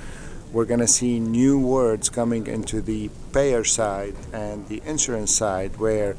we're 0.53 0.65
going 0.65 0.81
to 0.81 0.89
see 0.89 1.21
new 1.21 1.59
words 1.59 2.09
coming 2.09 2.47
into 2.47 2.81
the 2.81 3.11
payer 3.33 3.65
side 3.65 4.15
and 4.33 4.67
the 4.69 4.83
insurance 4.85 5.35
side 5.35 5.77
where 5.79 6.17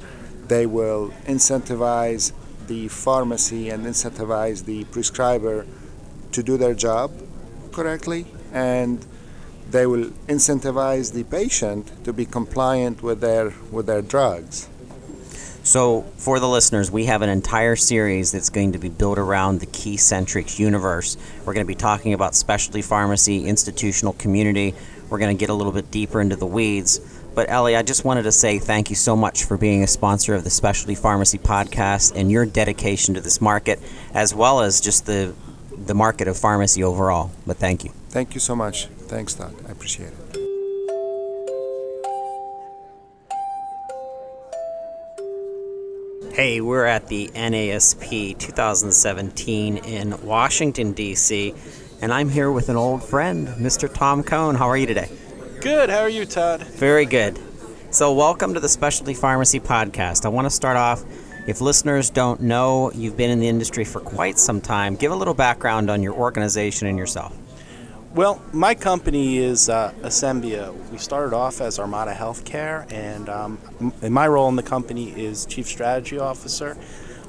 they 0.47 0.65
will 0.65 1.13
incentivize 1.26 2.32
the 2.67 2.88
pharmacy 2.88 3.69
and 3.69 3.86
incentivize 3.86 4.65
the 4.65 4.84
prescriber 4.86 5.65
to 6.32 6.43
do 6.43 6.58
their 6.58 6.74
job 6.74 7.12
correctly 7.71 8.26
and 8.54 9.06
they 9.71 9.86
will 9.86 10.06
incentivize 10.28 11.13
the 11.13 11.24
patient 11.24 11.91
to 12.04 12.12
be 12.12 12.26
compliant 12.26 13.02
with 13.02 13.21
their 13.21 13.54
with 13.71 13.86
their 13.86 14.02
drugs. 14.02 14.67
So, 15.63 16.02
for 16.17 16.39
the 16.39 16.50
listeners, 16.50 16.89
we 16.89 17.06
have 17.06 17.21
an 17.21 17.30
entire 17.30 17.76
series 17.76 18.32
that's 18.32 18.50
going 18.50 18.71
to 18.71 18.80
be 18.80 18.89
built 18.89 19.19
around 19.19 19.60
the 19.60 19.67
Keycentrix 19.67 20.58
universe. 20.58 21.17
We're 21.45 21.54
going 21.54 21.65
to 21.65 21.67
be 21.67 21.76
talking 21.76 22.13
about 22.13 22.34
specialty 22.34 22.82
pharmacy, 22.82 23.45
institutional 23.45 24.13
community. 24.13 24.74
We're 25.12 25.19
going 25.19 25.36
to 25.36 25.39
get 25.39 25.50
a 25.50 25.54
little 25.54 25.74
bit 25.74 25.91
deeper 25.91 26.21
into 26.21 26.38
the 26.38 26.45
weeds. 26.45 27.00
But, 27.36 27.50
Ellie, 27.50 27.76
I 27.76 27.84
just 27.84 28.06
wanted 28.06 28.24
to 28.24 28.32
say 28.32 28.60
thank 28.60 28.89
you 28.89 28.95
so 28.95 29.15
much 29.15 29.43
for 29.43 29.58
being 29.58 29.84
a 29.84 29.88
sponsor 29.88 30.34
of 30.36 30.45
the 30.45 30.50
Specialty 30.50 30.95
Pharmacy 30.95 31.38
podcast 31.38 32.13
and 32.15 32.32
your 32.32 32.45
dedication 32.45 33.15
to 33.15 33.21
this 33.21 33.41
market, 33.41 33.80
as 34.13 34.34
well 34.34 34.62
as 34.62 34.80
just 34.80 35.06
the, 35.06 35.34
the 35.78 35.93
market 35.93 36.30
of 36.30 36.38
pharmacy 36.38 36.82
overall. 36.82 37.30
But 37.45 37.58
thank 37.58 37.84
you. 37.84 37.91
Thank 38.08 38.34
you 38.34 38.39
so 38.39 38.56
much. 38.56 38.86
Thanks, 38.86 39.34
Todd. 39.34 39.54
I 39.67 39.71
appreciate 39.71 40.13
it. 40.13 40.32
Hey, 46.34 46.62
we're 46.62 46.86
at 46.86 47.08
the 47.08 47.28
NASP 47.36 48.39
2017 48.39 49.78
in 49.78 50.26
Washington, 50.26 50.93
D.C., 50.93 51.54
and 52.02 52.12
I'm 52.12 52.30
here 52.30 52.52
with 52.52 52.70
an 52.70 52.76
old 52.76 53.04
friend, 53.04 53.48
Mr. 53.50 53.92
Tom 53.92 54.24
Cohn. 54.24 54.56
How 54.56 54.68
are 54.68 54.78
you 54.78 54.88
today? 54.88 55.10
Good. 55.62 55.90
How 55.90 56.00
are 56.00 56.10
you, 56.10 56.26
Todd? 56.26 56.64
Very 56.64 57.06
good. 57.06 57.40
So, 57.92 58.14
welcome 58.14 58.54
to 58.56 58.60
the 58.60 58.70
Specialty 58.70 59.14
Pharmacy 59.14 59.60
Podcast. 59.60 60.26
I 60.26 60.30
want 60.30 60.46
to 60.46 60.50
start 60.50 60.78
off. 60.78 61.04
If 61.48 61.62
listeners 61.62 62.10
don't 62.10 62.42
know, 62.42 62.92
you've 62.94 63.18
been 63.18 63.30
in 63.30 63.40
the 63.40 63.48
industry 63.48 63.84
for 63.84 64.00
quite 64.00 64.40
some 64.40 64.62
time. 64.62 64.96
Give 64.96 65.12
a 65.12 65.16
little 65.16 65.34
background 65.34 65.90
on 65.90 66.02
your 66.02 66.14
organization 66.14 66.88
and 66.88 66.98
yourself. 66.98 67.36
Well, 68.14 68.42
my 68.52 68.76
company 68.76 69.38
is 69.38 69.70
uh, 69.70 69.94
Assembia. 70.04 70.74
We 70.92 70.98
started 70.98 71.36
off 71.36 71.62
as 71.62 71.80
Armada 71.80 72.14
Healthcare, 72.14 72.92
and 72.92 73.30
um, 73.30 73.58
m- 73.80 74.14
my 74.14 74.28
role 74.28 74.50
in 74.50 74.56
the 74.56 74.64
company 74.64 75.10
is 75.12 75.46
Chief 75.46 75.68
Strategy 75.68 76.20
Officer. 76.20 76.78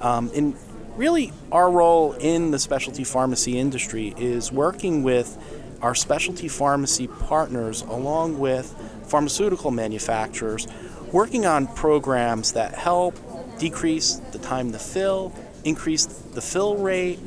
Um, 0.00 0.30
and 0.34 0.56
really, 0.96 1.32
our 1.50 1.70
role 1.70 2.12
in 2.14 2.50
the 2.50 2.58
specialty 2.58 3.04
pharmacy 3.04 3.58
industry 3.58 4.14
is 4.16 4.52
working 4.52 5.02
with 5.02 5.38
our 5.80 5.94
specialty 5.94 6.48
pharmacy 6.48 7.06
partners 7.08 7.82
along 7.82 8.38
with 8.38 8.74
pharmaceutical 9.06 9.70
manufacturers, 9.70 10.66
working 11.10 11.44
on 11.44 11.66
programs 11.66 12.52
that 12.52 12.74
help 12.74 13.18
decrease 13.58 14.14
the 14.32 14.38
time 14.38 14.72
to 14.72 14.78
fill, 14.78 15.32
increase 15.64 16.06
the 16.06 16.40
fill 16.40 16.76
rate, 16.76 17.18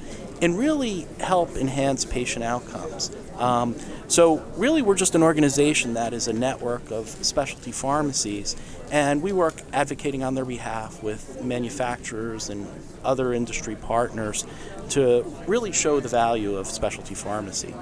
and 0.42 0.58
really 0.58 1.08
help 1.20 1.56
enhance 1.56 2.06
patient 2.06 2.44
outcomes. 2.44 3.12
Um, 3.38 3.76
so, 4.08 4.38
really, 4.56 4.82
we're 4.82 4.96
just 4.96 5.16
an 5.16 5.24
organization 5.24 5.96
that 5.96 6.14
is 6.14 6.28
a 6.28 6.34
network 6.34 6.92
of 6.92 7.08
specialty 7.08 7.72
pharmacies, 7.72 8.56
and 8.92 9.22
we 9.22 9.32
work 9.32 9.56
advocating 9.74 10.24
on 10.24 10.36
their 10.36 10.46
behalf 10.46 11.02
with 11.02 11.44
manufacturers 11.44 12.50
and 12.50 12.68
other 13.04 13.34
industry 13.34 13.76
partners 13.76 14.46
to 14.90 15.26
really 15.48 15.72
show 15.72 16.00
the 16.00 16.10
value 16.10 16.56
of 16.56 16.68
specialty 16.68 17.16
pharmacy. 17.16 17.74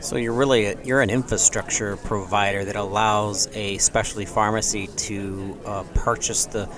So 0.00 0.16
you're 0.16 0.32
really 0.32 0.66
a, 0.66 0.84
you're 0.84 1.00
an 1.00 1.10
infrastructure 1.10 1.96
provider 1.96 2.64
that 2.64 2.76
allows 2.76 3.48
a 3.52 3.78
specialty 3.78 4.26
pharmacy 4.26 4.86
to 4.86 5.58
uh, 5.64 5.82
purchase 5.94 6.46
the 6.46 6.68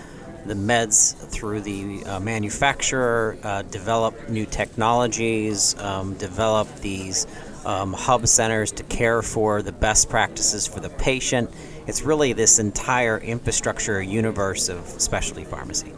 the 0.47 0.55
meds 0.55 1.15
through 1.31 1.61
the 1.61 2.03
uh, 2.05 2.19
manufacturer, 2.19 3.37
uh, 3.43 3.61
develop 3.63 4.31
new 4.31 4.47
technologies, 4.47 5.79
um, 5.79 6.15
develop 6.15 6.75
these 6.77 7.27
um, 7.67 7.93
hub 7.93 8.27
centers 8.27 8.73
to 8.73 8.83
care 8.85 9.21
for 9.21 9.61
the 9.61 9.73
best 9.73 10.09
practices 10.09 10.67
for 10.67 10.81
the 10.81 10.89
patient. 10.89 11.51
It's 11.91 12.03
really 12.03 12.33
this 12.33 12.61
entire 12.61 13.19
infrastructure 13.19 14.01
universe 14.01 14.69
of 14.69 14.87
specialty 14.87 15.43
pharmacy. 15.43 15.93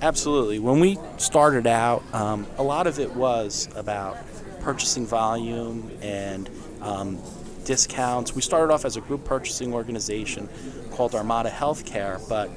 Absolutely. 0.00 0.58
When 0.58 0.80
we 0.80 0.98
started 1.18 1.66
out, 1.66 2.02
um, 2.14 2.46
a 2.56 2.62
lot 2.62 2.86
of 2.86 2.98
it 2.98 3.14
was 3.14 3.68
about 3.76 4.16
purchasing 4.60 5.04
volume 5.04 5.90
and 6.00 6.48
um, 6.80 7.18
discounts. 7.66 8.34
We 8.34 8.40
started 8.40 8.72
off 8.72 8.86
as 8.86 8.96
a 8.96 9.02
group 9.02 9.26
purchasing 9.26 9.74
organization 9.74 10.48
called 10.92 11.14
Armada 11.14 11.50
Healthcare, 11.50 12.26
but 12.26 12.48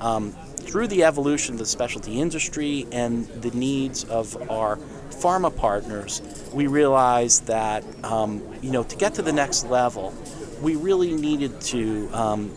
um, 0.00 0.32
through 0.56 0.88
the 0.88 1.04
evolution 1.04 1.54
of 1.54 1.60
the 1.60 1.66
specialty 1.66 2.20
industry 2.20 2.88
and 2.90 3.28
the 3.28 3.52
needs 3.52 4.02
of 4.02 4.50
our 4.50 4.78
pharma 5.10 5.54
partners, 5.54 6.20
we 6.52 6.66
realized 6.66 7.46
that 7.46 7.84
um, 8.04 8.42
you 8.62 8.72
know 8.72 8.82
to 8.82 8.96
get 8.96 9.14
to 9.14 9.22
the 9.22 9.32
next 9.32 9.64
level, 9.66 10.12
we 10.62 10.76
really 10.76 11.12
needed 11.12 11.60
to, 11.60 12.08
um, 12.12 12.52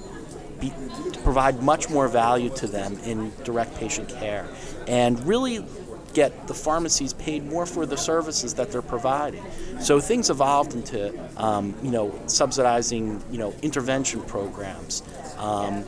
be, 0.60 0.72
to 1.12 1.20
provide 1.24 1.62
much 1.62 1.90
more 1.90 2.08
value 2.08 2.50
to 2.56 2.68
them 2.68 2.98
in 3.00 3.32
direct 3.44 3.76
patient 3.76 4.10
care, 4.10 4.48
and 4.88 5.26
really 5.28 5.66
get 6.14 6.48
the 6.48 6.54
pharmacies 6.54 7.14
paid 7.14 7.46
more 7.46 7.66
for 7.66 7.86
the 7.86 7.98
services 7.98 8.54
that 8.54 8.72
they're 8.72 8.82
providing. 8.82 9.44
So 9.82 10.00
things 10.00 10.30
evolved 10.30 10.74
into 10.74 11.14
um, 11.38 11.76
you 11.84 11.92
know 11.92 12.18
subsidizing 12.28 13.22
you 13.32 13.38
know 13.38 13.54
intervention 13.62 14.22
programs. 14.22 15.04
Um, 15.38 15.86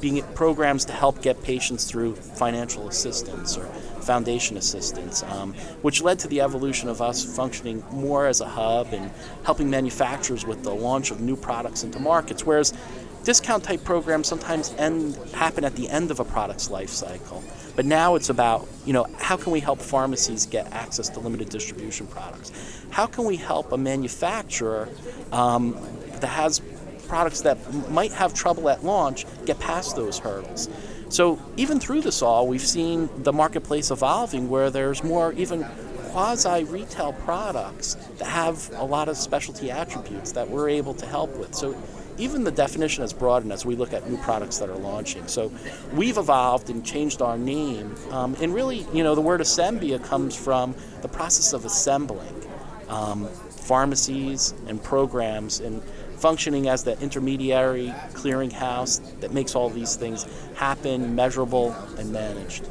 being 0.00 0.20
programs 0.34 0.84
to 0.86 0.92
help 0.92 1.22
get 1.22 1.42
patients 1.44 1.84
through 1.84 2.16
financial 2.16 2.88
assistance 2.88 3.56
or 3.56 3.66
foundation 4.02 4.56
assistance, 4.56 5.22
um, 5.24 5.54
which 5.82 6.02
led 6.02 6.18
to 6.20 6.28
the 6.28 6.40
evolution 6.40 6.88
of 6.88 7.00
us 7.00 7.24
functioning 7.24 7.84
more 7.92 8.26
as 8.26 8.40
a 8.40 8.48
hub 8.48 8.92
and 8.92 9.10
helping 9.44 9.70
manufacturers 9.70 10.44
with 10.44 10.62
the 10.62 10.74
launch 10.74 11.10
of 11.10 11.20
new 11.20 11.36
products 11.36 11.82
into 11.82 11.98
markets. 11.98 12.44
Whereas 12.44 12.72
discount 13.24 13.64
type 13.64 13.84
programs 13.84 14.28
sometimes 14.28 14.74
end 14.78 15.16
happen 15.34 15.64
at 15.64 15.76
the 15.76 15.88
end 15.88 16.10
of 16.10 16.20
a 16.20 16.24
product's 16.24 16.70
life 16.70 16.90
cycle. 16.90 17.42
But 17.74 17.86
now 17.86 18.16
it's 18.16 18.28
about, 18.28 18.68
you 18.84 18.92
know, 18.92 19.06
how 19.18 19.36
can 19.36 19.52
we 19.52 19.60
help 19.60 19.80
pharmacies 19.80 20.44
get 20.46 20.70
access 20.72 21.08
to 21.10 21.20
limited 21.20 21.48
distribution 21.48 22.06
products? 22.06 22.52
How 22.90 23.06
can 23.06 23.24
we 23.24 23.36
help 23.36 23.72
a 23.72 23.78
manufacturer 23.78 24.88
um, 25.32 25.78
that 26.20 26.26
has 26.26 26.60
products 27.12 27.42
that 27.42 27.58
might 27.90 28.10
have 28.10 28.32
trouble 28.32 28.70
at 28.70 28.82
launch 28.82 29.26
get 29.44 29.58
past 29.58 29.96
those 29.96 30.18
hurdles. 30.18 30.70
So 31.12 31.38
even 31.58 31.78
through 31.78 32.00
this 32.00 32.22
all, 32.22 32.48
we've 32.48 32.66
seen 32.66 33.10
the 33.18 33.34
marketplace 33.34 33.90
evolving 33.90 34.48
where 34.48 34.70
there's 34.70 35.04
more 35.04 35.34
even 35.34 35.62
quasi 36.10 36.64
retail 36.64 37.12
products 37.12 37.96
that 38.16 38.28
have 38.28 38.70
a 38.76 38.84
lot 38.84 39.10
of 39.10 39.18
specialty 39.18 39.70
attributes 39.70 40.32
that 40.32 40.48
we're 40.48 40.70
able 40.70 40.94
to 40.94 41.04
help 41.04 41.36
with. 41.36 41.54
So 41.54 41.76
even 42.16 42.44
the 42.44 42.50
definition 42.50 43.02
has 43.02 43.12
broadened 43.12 43.52
as 43.52 43.66
we 43.66 43.76
look 43.76 43.92
at 43.92 44.08
new 44.08 44.16
products 44.18 44.56
that 44.58 44.70
are 44.70 44.76
launching. 44.76 45.28
So 45.28 45.52
we've 45.92 46.16
evolved 46.16 46.70
and 46.70 46.82
changed 46.82 47.20
our 47.20 47.36
name. 47.36 47.94
Um, 48.10 48.34
and 48.40 48.54
really, 48.54 48.86
you 48.94 49.04
know, 49.04 49.14
the 49.14 49.20
word 49.20 49.42
Assembia 49.42 49.98
comes 49.98 50.34
from 50.34 50.74
the 51.02 51.08
process 51.08 51.52
of 51.52 51.66
assembling 51.66 52.42
um, 52.88 53.28
pharmacies 53.28 54.54
and 54.66 54.82
programs 54.82 55.60
and 55.60 55.82
functioning 56.22 56.68
as 56.68 56.84
the 56.84 56.98
intermediary 57.00 57.88
clearinghouse 58.12 59.00
that 59.18 59.32
makes 59.32 59.56
all 59.56 59.68
these 59.68 59.96
things 59.96 60.24
happen, 60.54 61.16
measurable, 61.16 61.72
and 61.98 62.12
managed. 62.12 62.64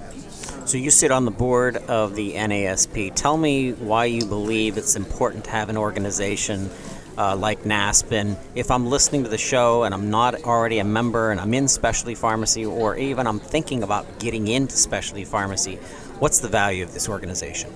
So 0.64 0.78
you 0.78 0.90
sit 0.90 1.12
on 1.12 1.26
the 1.26 1.32
board 1.32 1.76
of 1.76 2.16
the 2.16 2.32
NASP. 2.32 3.14
Tell 3.14 3.36
me 3.36 3.74
why 3.74 4.06
you 4.06 4.26
believe 4.26 4.78
it's 4.78 4.96
important 4.96 5.44
to 5.46 5.52
have 5.52 5.68
an 5.68 5.76
organization 5.76 6.70
uh, 7.18 7.36
like 7.36 7.64
NASP. 7.64 8.14
And 8.14 8.38
if 8.56 8.72
I'm 8.72 8.86
listening 8.86 9.24
to 9.24 9.30
the 9.30 9.38
show 9.38 9.84
and 9.84 9.94
I'm 9.94 10.10
not 10.10 10.44
already 10.46 10.80
a 10.80 10.86
member 10.86 11.32
and 11.32 11.42
I'm 11.42 11.54
in 11.54 11.68
specialty 11.68 12.16
pharmacy, 12.16 12.66
or 12.66 12.96
even 12.96 13.28
I'm 13.28 13.42
thinking 13.42 13.84
about 13.84 14.18
getting 14.18 14.48
into 14.48 14.78
specialty 14.78 15.26
pharmacy, 15.26 15.76
what's 16.20 16.40
the 16.40 16.48
value 16.48 16.86
of 16.86 16.94
this 16.94 17.10
organization? 17.10 17.70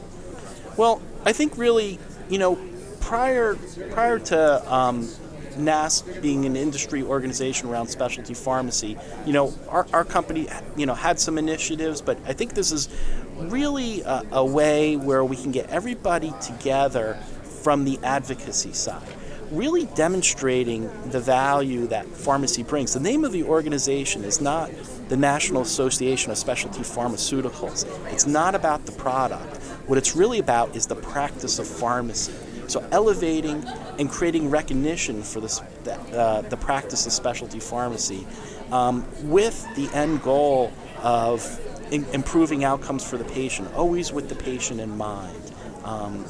Well, 0.78 1.02
I 1.26 1.34
think 1.34 1.58
really, 1.58 2.00
you 2.30 2.38
know, 2.38 2.58
prior 3.02 3.56
prior 3.92 4.20
to 4.20 4.74
um, 4.74 5.10
NASP 5.56 6.22
being 6.22 6.46
an 6.46 6.56
industry 6.56 7.04
organization 7.04 7.70
around 7.70 7.88
specialty 7.88 8.34
pharmacy, 8.34 8.98
you 9.26 9.34
know, 9.34 9.54
our, 9.70 9.88
our 9.94 10.04
company, 10.04 10.48
you 10.76 10.86
know, 10.86 10.94
had 10.94 11.20
some 11.20 11.38
initiatives, 11.38 12.02
but 12.02 12.18
I 12.26 12.34
think 12.34 12.54
this 12.54 12.72
is 12.72 12.90
really 13.38 14.02
a, 14.02 14.24
a 14.32 14.46
way 14.46 14.96
where 14.96 15.24
we 15.24 15.36
can 15.36 15.52
get 15.52 15.70
everybody 15.70 16.34
together 16.42 17.18
from 17.44 17.84
the 17.86 18.00
advocacy 18.04 18.74
side 18.74 19.08
really 19.52 19.86
demonstrating 19.96 20.90
the 21.12 21.20
value 21.20 21.88
that 21.88 22.06
pharmacy 22.08 22.64
brings. 22.64 22.94
The 22.94 23.00
name 23.00 23.24
of 23.24 23.32
the 23.32 23.44
organization 23.44 24.24
is 24.24 24.42
not 24.42 24.72
the 25.08 25.18
National 25.18 25.62
Association 25.62 26.32
of 26.32 26.38
Specialty 26.38 26.82
Pharmaceuticals. 26.82 27.86
It's 28.12 28.26
not 28.26 28.56
about 28.56 28.86
the 28.86 28.92
product. 28.94 29.58
What 29.88 29.98
it's 29.98 30.16
really 30.16 30.40
about 30.40 30.76
is 30.76 30.88
the 30.88 30.96
practice 30.96 31.60
of 31.60 31.68
pharmacy. 31.68 32.34
So 32.68 32.86
elevating 32.92 33.64
and 34.00 34.10
creating 34.10 34.50
recognition 34.50 35.22
for 35.24 35.40
this, 35.40 35.62
uh, 35.62 36.42
the 36.50 36.58
practice 36.58 37.06
of 37.06 37.12
specialty 37.12 37.60
pharmacy 37.60 38.26
um, 38.72 39.06
with 39.24 39.68
the 39.76 39.90
end 39.96 40.22
goal 40.22 40.72
of 41.02 41.60
in- 41.92 42.06
improving 42.14 42.64
outcomes 42.64 43.08
for 43.08 43.18
the 43.18 43.26
patient, 43.26 43.74
always 43.76 44.12
with 44.12 44.30
the 44.30 44.36
patient 44.36 44.80
in 44.80 44.98
mind. 44.98 45.52
Um, 45.84 46.26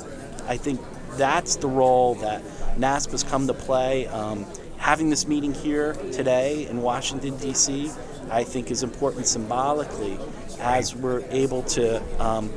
I 0.48 0.58
think 0.58 0.82
that's 1.12 1.56
the 1.56 1.68
role 1.68 2.16
that 2.16 2.44
NASP 2.78 3.12
has 3.12 3.24
come 3.24 3.48
to 3.48 3.54
play. 3.54 4.08
Um, 4.08 4.46
having 4.78 5.10
this 5.10 5.28
meeting 5.28 5.54
here 5.54 5.94
today 6.12 6.68
in 6.68 6.82
Washington, 6.82 7.38
D.C., 7.38 7.92
I 8.30 8.44
think 8.44 8.70
is 8.70 8.84
important 8.84 9.28
symbolically 9.28 10.20
as 10.60 10.96
we're 10.96 11.24
able 11.30 11.64
to 11.64 12.02
um, 12.22 12.52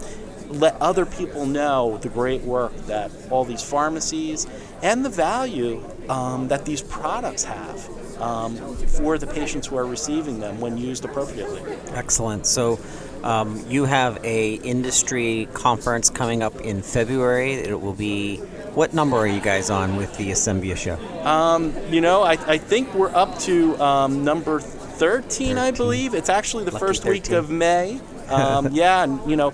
let 0.49 0.81
other 0.81 1.07
people 1.07 1.47
know 1.47 1.99
the 1.99 2.09
great 2.09 2.43
work 2.43 2.75
that 2.87 3.11
all 3.31 3.45
these 3.45 3.63
pharmacies 3.63 4.47
and 4.83 5.05
the 5.05 5.11
value 5.11 5.83
um, 6.09 6.49
that 6.49 6.65
these 6.65 6.83
products 6.83 7.45
have 7.45 8.21
um, 8.21 8.57
for 8.87 9.19
the 9.19 9.27
patients 9.27 9.67
who 9.67 9.77
are 9.77 9.87
receiving 9.87 10.41
them 10.41 10.61
when 10.61 10.77
used 10.79 11.05
appropriately. 11.05 11.63
Excellent. 11.93 12.47
So 12.47 12.81
um, 13.23 13.65
you 13.69 13.85
have 13.85 14.25
a 14.25 14.55
industry 14.55 15.49
conference 15.53 16.11
coming 16.11 16.43
up 16.43 16.61
in 16.61 16.83
February. 16.83 17.55
It 17.55 17.81
will 17.81 17.95
be 17.95 18.37
what 18.75 18.95
number 18.95 19.17
are 19.17 19.27
you 19.27 19.41
guys 19.41 19.71
on 19.71 19.97
with 19.97 20.17
the 20.17 20.31
Assembia 20.31 20.77
show? 20.77 20.97
Um, 21.25 21.75
you 21.91 22.01
know, 22.01 22.23
I, 22.23 22.33
I, 22.33 22.59
think 22.59 22.95
we're 22.95 23.15
up 23.15 23.39
to 23.41 23.77
um, 23.83 24.25
number 24.25 24.61
13, 24.61 25.57
13, 25.57 25.59
I 25.59 25.71
believe. 25.71 26.15
It's 26.15 26.29
actually 26.29 26.65
the 26.65 26.73
Lucky 26.73 26.87
first 26.87 27.03
13. 27.03 27.13
week 27.13 27.31
of 27.31 27.51
May. 27.51 28.01
Um, 28.29 28.69
yeah, 28.73 29.05
and 29.05 29.29
you 29.29 29.37
know, 29.37 29.53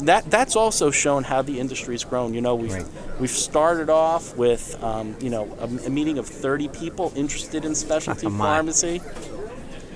that 0.00 0.30
that's 0.30 0.56
also 0.56 0.90
shown 0.90 1.24
how 1.24 1.42
the 1.42 1.60
industry's 1.60 2.04
grown. 2.04 2.32
You 2.34 2.40
know, 2.40 2.54
we've 2.54 2.72
Right. 2.72 2.86
we've 3.20 3.30
started 3.30 3.90
off 3.90 4.36
with 4.36 4.82
um, 4.82 5.16
you 5.20 5.30
know 5.30 5.44
a, 5.60 5.64
a 5.86 5.90
meeting 5.90 6.18
of 6.18 6.26
30 6.26 6.68
people 6.68 7.12
interested 7.16 7.64
in 7.64 7.74
specialty 7.74 8.28
pharmacy. 8.38 9.00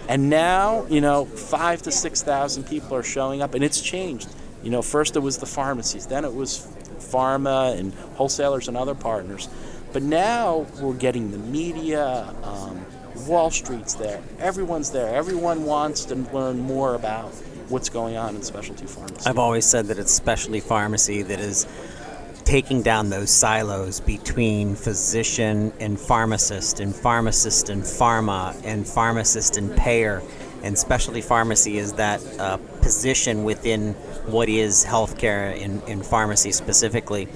And 0.09 0.29
now, 0.29 0.85
you 0.91 1.01
know, 1.01 1.25
five 1.25 1.81
to 1.83 1.93
six 1.93 2.23
thousand 2.23 2.65
people 2.65 2.97
are 2.97 3.03
showing 3.05 3.41
up, 3.41 3.55
and 3.55 3.65
it's 3.65 3.81
changed. 3.81 4.29
You 4.63 4.71
know, 4.71 4.83
first 4.83 5.17
it 5.17 5.21
was 5.21 5.39
the 5.39 5.47
pharmacies, 5.47 6.07
then 6.07 6.25
it 6.25 6.35
was 6.35 6.67
pharma 6.99 7.77
and 7.79 7.95
wholesalers 8.17 8.69
and 8.69 8.77
other 8.77 8.95
partners, 8.95 9.49
but 9.93 10.03
now 10.03 10.67
we're 10.81 10.95
getting 10.95 11.31
the 11.31 11.39
media. 11.39 12.35
Um, 12.43 12.85
Wall 13.27 13.51
Street's 13.51 13.95
there. 13.95 14.21
Everyone's 14.41 14.91
there. 14.91 15.15
Everyone 15.15 15.65
wants 15.65 16.07
to 16.07 16.15
learn 16.15 16.59
more 16.59 16.95
about 16.95 17.33
what's 17.73 17.89
going 17.89 18.17
on 18.17 18.37
in 18.37 18.43
specialty 18.43 18.87
pharmacy. 18.87 19.29
I've 19.29 19.39
always 19.39 19.65
said 19.65 19.87
that 19.87 19.99
it's 19.99 20.13
specialty 20.13 20.61
pharmacy 20.61 21.23
that 21.23 21.41
is 21.41 21.67
taking 22.45 22.83
down 22.83 23.09
those 23.09 23.31
silos 23.31 24.01
between 24.01 24.75
physician 24.75 25.73
and 25.81 25.99
pharmacist, 25.99 26.81
and 26.81 26.95
pharmacist 26.95 27.71
and 27.71 27.83
pharma, 27.83 28.61
and 28.65 28.87
pharmacist 28.87 29.57
and 29.57 29.75
payer. 29.77 30.23
And 30.63 30.79
specialty 30.79 31.23
pharmacy 31.23 31.79
is 31.79 31.95
that 31.95 32.21
uh, 32.39 32.59
position 32.83 33.45
within 33.45 33.95
what 34.27 34.49
is 34.49 34.85
healthcare 34.85 35.57
in, 35.57 35.81
in 35.83 36.03
pharmacy 36.03 36.53
specifically 36.53 37.29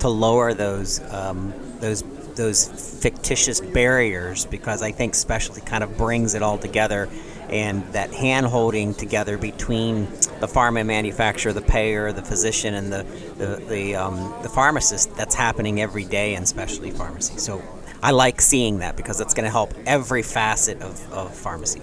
to 0.00 0.08
lower 0.08 0.52
those 0.52 1.00
um, 1.12 1.54
those 1.80 2.02
those 2.34 3.00
fictitious 3.00 3.60
barriers 3.60 4.44
because 4.44 4.82
I 4.82 4.90
think 4.90 5.14
specialty 5.14 5.60
kind 5.60 5.84
of 5.84 5.96
brings 5.96 6.34
it 6.34 6.42
all 6.42 6.58
together 6.58 7.08
and 7.48 7.84
that 7.92 8.12
hand 8.12 8.46
holding 8.46 8.94
together 8.94 9.36
between 9.38 10.04
the 10.40 10.46
pharma 10.46 10.84
manufacturer, 10.84 11.52
the 11.52 11.62
payer, 11.62 12.12
the 12.12 12.22
physician, 12.22 12.74
and 12.74 12.92
the 12.92 13.04
the 13.38 13.64
the, 13.68 13.94
um, 13.94 14.34
the 14.42 14.48
pharmacist. 14.48 15.14
That's 15.16 15.34
happening 15.34 15.80
every 15.80 16.04
day 16.04 16.34
in 16.34 16.46
specialty 16.46 16.90
pharmacy. 16.90 17.38
So 17.38 17.62
I 18.02 18.10
like 18.10 18.40
seeing 18.40 18.78
that 18.78 18.96
because 18.96 19.20
it's 19.20 19.34
going 19.34 19.44
to 19.44 19.50
help 19.50 19.72
every 19.86 20.22
facet 20.22 20.82
of, 20.82 21.12
of 21.12 21.34
pharmacy. 21.34 21.80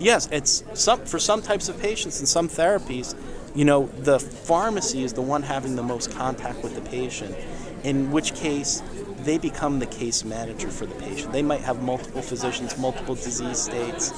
Yes, 0.00 0.28
it's 0.32 0.64
some 0.74 1.04
for 1.04 1.20
some 1.20 1.42
types 1.42 1.68
of 1.68 1.78
patients 1.80 2.18
and 2.18 2.28
some 2.28 2.48
therapies. 2.48 3.14
You 3.54 3.64
know, 3.64 3.86
the 3.98 4.18
pharmacy 4.18 5.04
is 5.04 5.12
the 5.12 5.22
one 5.22 5.42
having 5.42 5.76
the 5.76 5.82
most 5.82 6.10
contact 6.10 6.64
with 6.64 6.74
the 6.74 6.80
patient, 6.80 7.36
in 7.84 8.10
which 8.10 8.34
case 8.34 8.82
they 9.24 9.38
become 9.38 9.78
the 9.78 9.86
case 9.86 10.24
manager 10.24 10.68
for 10.68 10.86
the 10.86 10.94
patient. 10.96 11.32
They 11.32 11.42
might 11.42 11.60
have 11.60 11.82
multiple 11.82 12.22
physicians, 12.22 12.76
multiple 12.78 13.14
disease 13.14 13.58
states. 13.58 14.12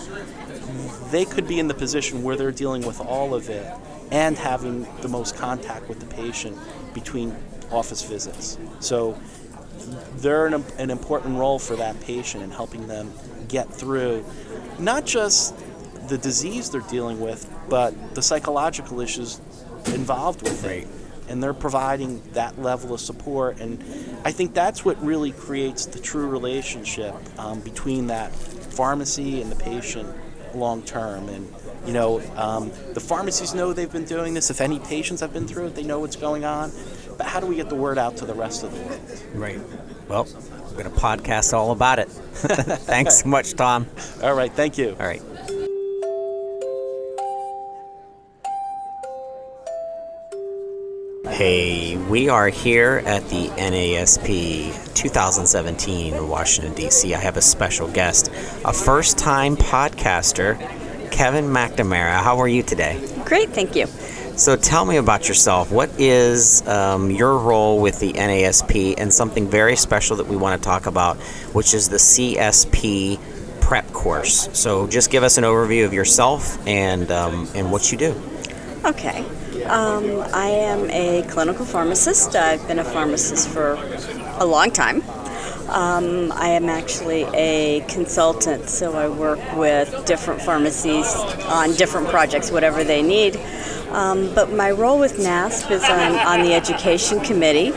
They 1.11 1.25
could 1.25 1.47
be 1.47 1.59
in 1.59 1.69
the 1.69 1.75
position 1.75 2.23
where 2.23 2.37
they're 2.37 2.53
dealing 2.53 2.87
with 2.87 3.01
all 3.01 3.35
of 3.35 3.49
it 3.49 3.67
and 4.11 4.37
having 4.37 4.87
the 5.01 5.09
most 5.09 5.37
contact 5.37 5.89
with 5.89 6.01
the 6.01 6.07
patient 6.07 6.57
between 6.93 7.35
office 7.71 8.03
visits. 8.03 8.59
So 8.81 9.19
they're 10.17 10.47
an, 10.47 10.65
an 10.79 10.91
important 10.91 11.39
role 11.39 11.59
for 11.59 11.77
that 11.77 12.01
patient 12.01 12.43
in 12.43 12.51
helping 12.51 12.87
them 12.87 13.13
get 13.49 13.73
through 13.73 14.25
not 14.79 15.05
just 15.05 15.55
the 16.09 16.19
disease 16.19 16.71
they're 16.71 16.81
dealing 16.83 17.21
with, 17.21 17.51
but 17.69 18.15
the 18.15 18.23
psychological 18.23 19.01
issues 19.01 19.41
involved 19.87 20.43
with 20.43 20.65
it. 20.65 20.87
And 21.29 21.43
they're 21.43 21.55
providing 21.55 22.23
that 22.33 22.61
level 22.61 22.95
of 22.95 23.01
support. 23.01 23.61
And 23.61 23.83
I 24.25 24.33
think 24.33 24.55
that's 24.55 24.85
what 24.85 25.03
really 25.03 25.33
creates 25.33 25.87
the 25.87 25.99
true 25.99 26.27
relationship 26.29 27.15
um, 27.39 27.61
between 27.61 28.09
that 28.09 28.35
pharmacy 28.35 29.41
and 29.41 29.51
the 29.51 29.57
patient 29.57 30.09
long 30.55 30.83
term. 30.83 31.29
And, 31.29 31.53
you 31.87 31.93
know, 31.93 32.21
um, 32.37 32.71
the 32.93 33.01
pharmacies 33.01 33.55
know 33.55 33.73
they've 33.73 33.91
been 33.91 34.05
doing 34.05 34.35
this. 34.35 34.51
If 34.51 34.61
any 34.61 34.79
patients 34.79 35.21
have 35.21 35.33
been 35.33 35.49
through 35.49 35.69
it, 35.69 35.75
they 35.75 35.83
know 35.83 36.01
what's 36.01 36.17
going 36.17 36.45
on. 36.45 36.73
But 37.17 37.27
how 37.27 37.41
do 37.41 37.47
we 37.47 37.57
get 37.57 37.69
the 37.69 37.75
word 37.75 37.99
out 37.99 38.17
to 38.19 38.27
the 38.27 38.35
rest 38.35 38.65
of 38.65 38.73
the 38.73 38.81
world? 38.83 39.23
Right. 39.35 39.61
Well, 40.09 40.27
we're 40.67 40.83
going 40.83 40.93
to 40.93 41.01
podcast 41.01 41.53
all 41.53 41.71
about 41.71 41.99
it. 41.99 42.09
Thanks 42.09 43.23
so 43.23 43.29
much, 43.29 43.55
Tom. 43.55 43.87
All 44.23 44.35
right, 44.35 44.53
thank 44.53 44.77
you. 44.77 44.97
All 44.99 45.07
right. 45.07 45.23
Hey, 51.35 51.97
we 51.97 52.29
are 52.29 52.47
here 52.47 53.03
at 53.05 53.29
the 53.29 53.49
NASP 53.49 54.95
2017 54.95 56.15
in 56.15 56.29
Washington, 56.29 56.73
D.C. 56.75 57.13
I 57.13 57.19
have 57.19 57.37
a 57.37 57.43
special 57.43 57.89
guest, 57.89 58.29
a 58.65 58.73
first 58.73 59.19
time 59.19 59.57
podcaster, 59.57 60.57
Kevin 61.11 61.47
McNamara. 61.47 62.23
How 62.23 62.39
are 62.39 62.47
you 62.47 62.63
today? 62.63 63.05
Great, 63.25 63.49
thank 63.49 63.75
you. 63.75 63.87
So 64.37 64.55
tell 64.55 64.85
me 64.85 64.97
about 64.97 65.27
yourself. 65.27 65.73
What 65.73 65.91
is 65.99 66.65
um, 66.69 67.11
your 67.11 67.37
role 67.37 67.81
with 67.81 67.99
the 67.99 68.13
NASP 68.13 68.95
and 68.97 69.13
something 69.13 69.49
very 69.49 69.75
special 69.75 70.19
that 70.19 70.29
we 70.29 70.37
want 70.37 70.63
to 70.63 70.65
talk 70.65 70.87
about, 70.87 71.17
which 71.53 71.75
is 71.75 71.89
the 71.89 71.97
CSP 71.97 73.19
prep 73.61 73.93
course? 73.93 74.57
So 74.57 74.87
just 74.87 75.11
give 75.11 75.25
us 75.25 75.37
an 75.37 75.43
overview 75.43 75.85
of 75.85 75.93
yourself 75.93 76.65
and, 76.65 77.11
um, 77.11 77.49
and 77.57 77.73
what 77.73 77.91
you 77.91 77.99
do. 77.99 78.23
Okay. 78.85 79.25
Um, 79.67 80.23
I 80.35 80.49
am 80.49 80.91
a 80.91 81.23
clinical 81.31 81.65
pharmacist. 81.65 82.37
I've 82.37 82.67
been 82.69 82.79
a 82.79 82.85
pharmacist 82.85 83.49
for 83.49 83.79
a 84.39 84.45
long 84.45 84.71
time. 84.71 85.03
Um, 85.71 86.33
I 86.33 86.49
am 86.49 86.69
actually 86.69 87.23
a 87.33 87.81
consultant, 87.89 88.69
so 88.69 88.93
I 88.95 89.09
work 89.09 89.41
with 89.57 90.05
different 90.05 90.43
pharmacies 90.43 91.07
on 91.47 91.73
different 91.73 92.09
projects, 92.09 92.51
whatever 92.51 92.85
they 92.85 93.01
need. 93.01 93.41
Um, 93.89 94.35
but 94.35 94.53
my 94.53 94.71
role 94.71 94.99
with 94.99 95.17
NASP 95.17 95.71
is 95.71 95.83
I'm 95.85 96.15
on 96.27 96.45
the 96.45 96.53
Education 96.53 97.21
Committee, 97.21 97.73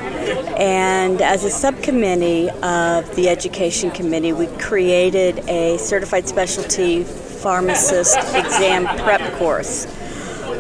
and 0.57 1.21
as 1.21 1.45
a 1.45 1.49
subcommittee 1.49 2.49
of 2.49 3.15
the 3.15 3.29
Education 3.29 3.91
Committee, 3.91 4.33
we 4.33 4.47
created 4.57 5.39
a 5.47 5.77
certified 5.77 6.27
specialty 6.27 7.05
pharmacist 7.05 8.17
exam 8.35 8.85
prep 9.03 9.21
course 9.39 9.87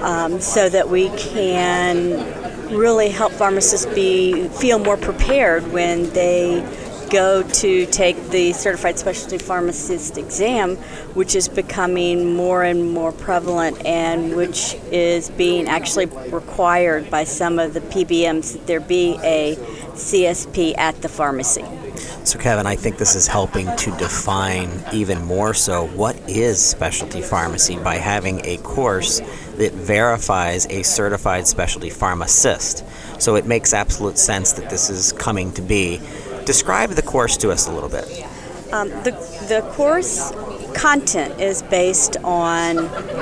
um, 0.01 0.39
so 0.39 0.69
that 0.69 0.89
we 0.89 1.09
can 1.17 2.75
really 2.75 3.09
help 3.09 3.31
pharmacists 3.31 3.85
be 3.93 4.47
feel 4.49 4.79
more 4.79 4.97
prepared 4.97 5.71
when 5.71 6.09
they 6.11 6.61
go 7.09 7.43
to 7.43 7.85
take 7.87 8.21
the 8.29 8.53
certified 8.53 8.99
specialty 8.99 9.37
pharmacist 9.37 10.17
exam, 10.17 10.75
which 11.13 11.35
is 11.35 11.47
becoming 11.47 12.33
more 12.35 12.63
and 12.63 12.91
more 12.91 13.11
prevalent 13.11 13.83
and 13.85 14.35
which 14.35 14.75
is 14.91 15.29
being 15.31 15.67
actually 15.67 16.05
required 16.05 17.09
by 17.09 17.23
some 17.23 17.59
of 17.59 17.73
the 17.73 17.81
PBMs 17.81 18.53
that 18.53 18.67
there 18.67 18.79
be 18.79 19.17
a 19.23 19.55
CSP 19.93 20.77
at 20.77 21.01
the 21.01 21.09
pharmacy. 21.09 21.63
So, 22.23 22.37
Kevin, 22.37 22.67
I 22.67 22.75
think 22.75 22.97
this 22.97 23.15
is 23.15 23.27
helping 23.27 23.73
to 23.77 23.91
define 23.97 24.69
even 24.93 25.23
more 25.23 25.53
so 25.53 25.87
what 25.87 26.17
is 26.29 26.63
specialty 26.63 27.21
pharmacy 27.21 27.77
by 27.77 27.95
having 27.95 28.45
a 28.45 28.57
course 28.57 29.21
that 29.57 29.73
verifies 29.73 30.65
a 30.67 30.83
certified 30.83 31.47
specialty 31.47 31.89
pharmacist. 31.89 32.83
So, 33.19 33.35
it 33.35 33.45
makes 33.45 33.73
absolute 33.73 34.17
sense 34.17 34.53
that 34.53 34.69
this 34.69 34.89
is 34.89 35.11
coming 35.11 35.51
to 35.53 35.61
be. 35.61 35.99
Describe 36.45 36.91
the 36.91 37.01
course 37.01 37.37
to 37.37 37.51
us 37.51 37.67
a 37.67 37.71
little 37.71 37.89
bit. 37.89 38.05
Um, 38.71 38.89
the, 38.89 39.11
the 39.47 39.61
course 39.73 40.31
content 40.73 41.39
is 41.39 41.63
based 41.63 42.17
on 42.17 42.77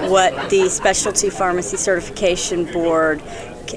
what 0.09 0.49
the 0.49 0.69
Specialty 0.69 1.29
Pharmacy 1.29 1.77
Certification 1.77 2.65
Board 2.71 3.21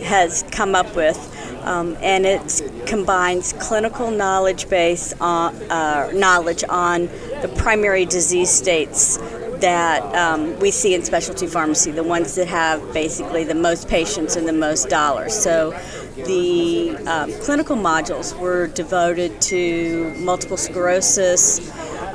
has 0.03 0.45
come 0.51 0.75
up 0.75 0.97
with, 0.97 1.19
um, 1.65 1.97
and 2.01 2.27
it 2.27 2.63
combines 2.87 3.53
clinical 3.55 4.11
knowledge 4.11 4.69
base 4.69 5.13
on, 5.21 5.55
uh, 5.71 6.11
knowledge 6.15 6.65
on 6.69 7.07
the 7.43 7.53
primary 7.57 8.05
disease 8.05 8.51
states 8.51 9.19
that 9.61 10.03
um, 10.15 10.59
we 10.61 10.71
see 10.71 10.95
in 10.95 11.03
specialty 11.03 11.47
pharmacy, 11.47 11.91
the 11.91 12.03
ones 12.03 12.35
that 12.37 12.49
have 12.49 12.93
basically 12.93 13.45
the 13.45 13.55
most 13.55 13.89
patients 13.89 14.37
and 14.37 14.47
the 14.47 14.53
most 14.53 14.89
dollars. 14.89 15.35
So 15.39 15.71
the 16.17 16.97
um, 17.07 17.33
clinical 17.41 17.77
modules 17.77 18.39
were 18.39 18.69
devoted 18.69 19.41
to 19.43 20.15
multiple 20.19 20.57
sclerosis, 20.57 21.71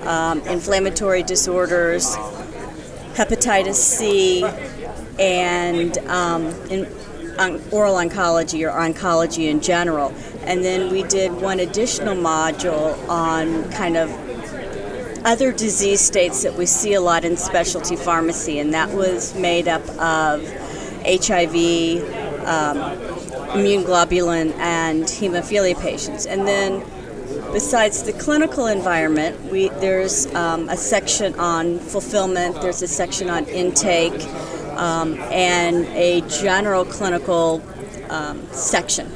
um, 0.06 0.41
inflammatory 0.41 1.24
disorders, 1.24 2.16
hepatitis 3.14 3.76
C, 3.76 4.44
and 5.20 5.98
um, 6.08 6.46
in, 6.70 6.86
on 7.39 7.62
oral 7.72 7.96
oncology 7.96 8.68
or 8.68 8.72
oncology 8.72 9.50
in 9.50 9.62
general. 9.62 10.14
And 10.44 10.64
then 10.64 10.91
we 10.91 11.04
did 11.04 11.32
one 11.32 11.60
additional 11.60 12.16
module 12.16 12.98
on 13.08 13.70
kind 13.72 13.98
of 13.98 14.10
other 15.26 15.51
disease 15.51 16.01
states 16.01 16.43
that 16.43 16.55
we 16.55 16.65
see 16.65 16.93
a 16.93 17.01
lot 17.01 17.24
in 17.24 17.38
specialty 17.38 17.95
pharmacy, 17.95 18.59
and 18.59 18.74
that 18.74 18.89
was 18.89 19.34
made 19.36 19.67
up 19.67 19.88
of 19.99 20.41
HIV, 21.05 22.03
um, 22.45 22.78
immune 23.57 23.84
globulin, 23.84 24.53
and 24.57 25.03
hemophilia 25.03 25.80
patients. 25.80 26.26
And 26.26 26.47
then 26.47 26.84
besides 27.51 28.03
the 28.03 28.13
clinical 28.13 28.67
environment, 28.67 29.51
we, 29.51 29.69
there's 29.69 30.34
um, 30.36 30.69
a 30.69 30.78
section 30.78 31.36
on 31.39 31.80
fulfillment, 31.80 32.61
there's 32.61 32.82
a 32.82 32.88
section 32.88 33.30
on 33.30 33.45
intake, 33.45 34.21
um, 34.78 35.19
and 35.32 35.86
a 35.88 36.21
general 36.28 36.84
clinical 36.84 37.61
um, 38.09 38.45
section 38.51 39.09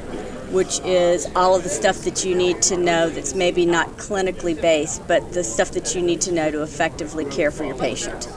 which 0.50 0.80
is 0.80 1.26
all 1.36 1.54
of 1.54 1.62
the 1.62 1.68
stuff 1.68 2.02
that 2.02 2.24
you 2.24 2.34
need 2.34 2.62
to 2.62 2.76
know 2.76 3.08
that's 3.10 3.34
maybe 3.34 3.66
not 3.66 3.88
clinically 3.96 4.60
based, 4.60 5.06
but 5.06 5.32
the 5.32 5.44
stuff 5.44 5.72
that 5.72 5.94
you 5.94 6.02
need 6.02 6.20
to 6.22 6.32
know 6.32 6.50
to 6.50 6.62
effectively 6.62 7.24
care 7.24 7.50
for 7.50 7.64
your 7.64 7.76
patient. 7.76 8.28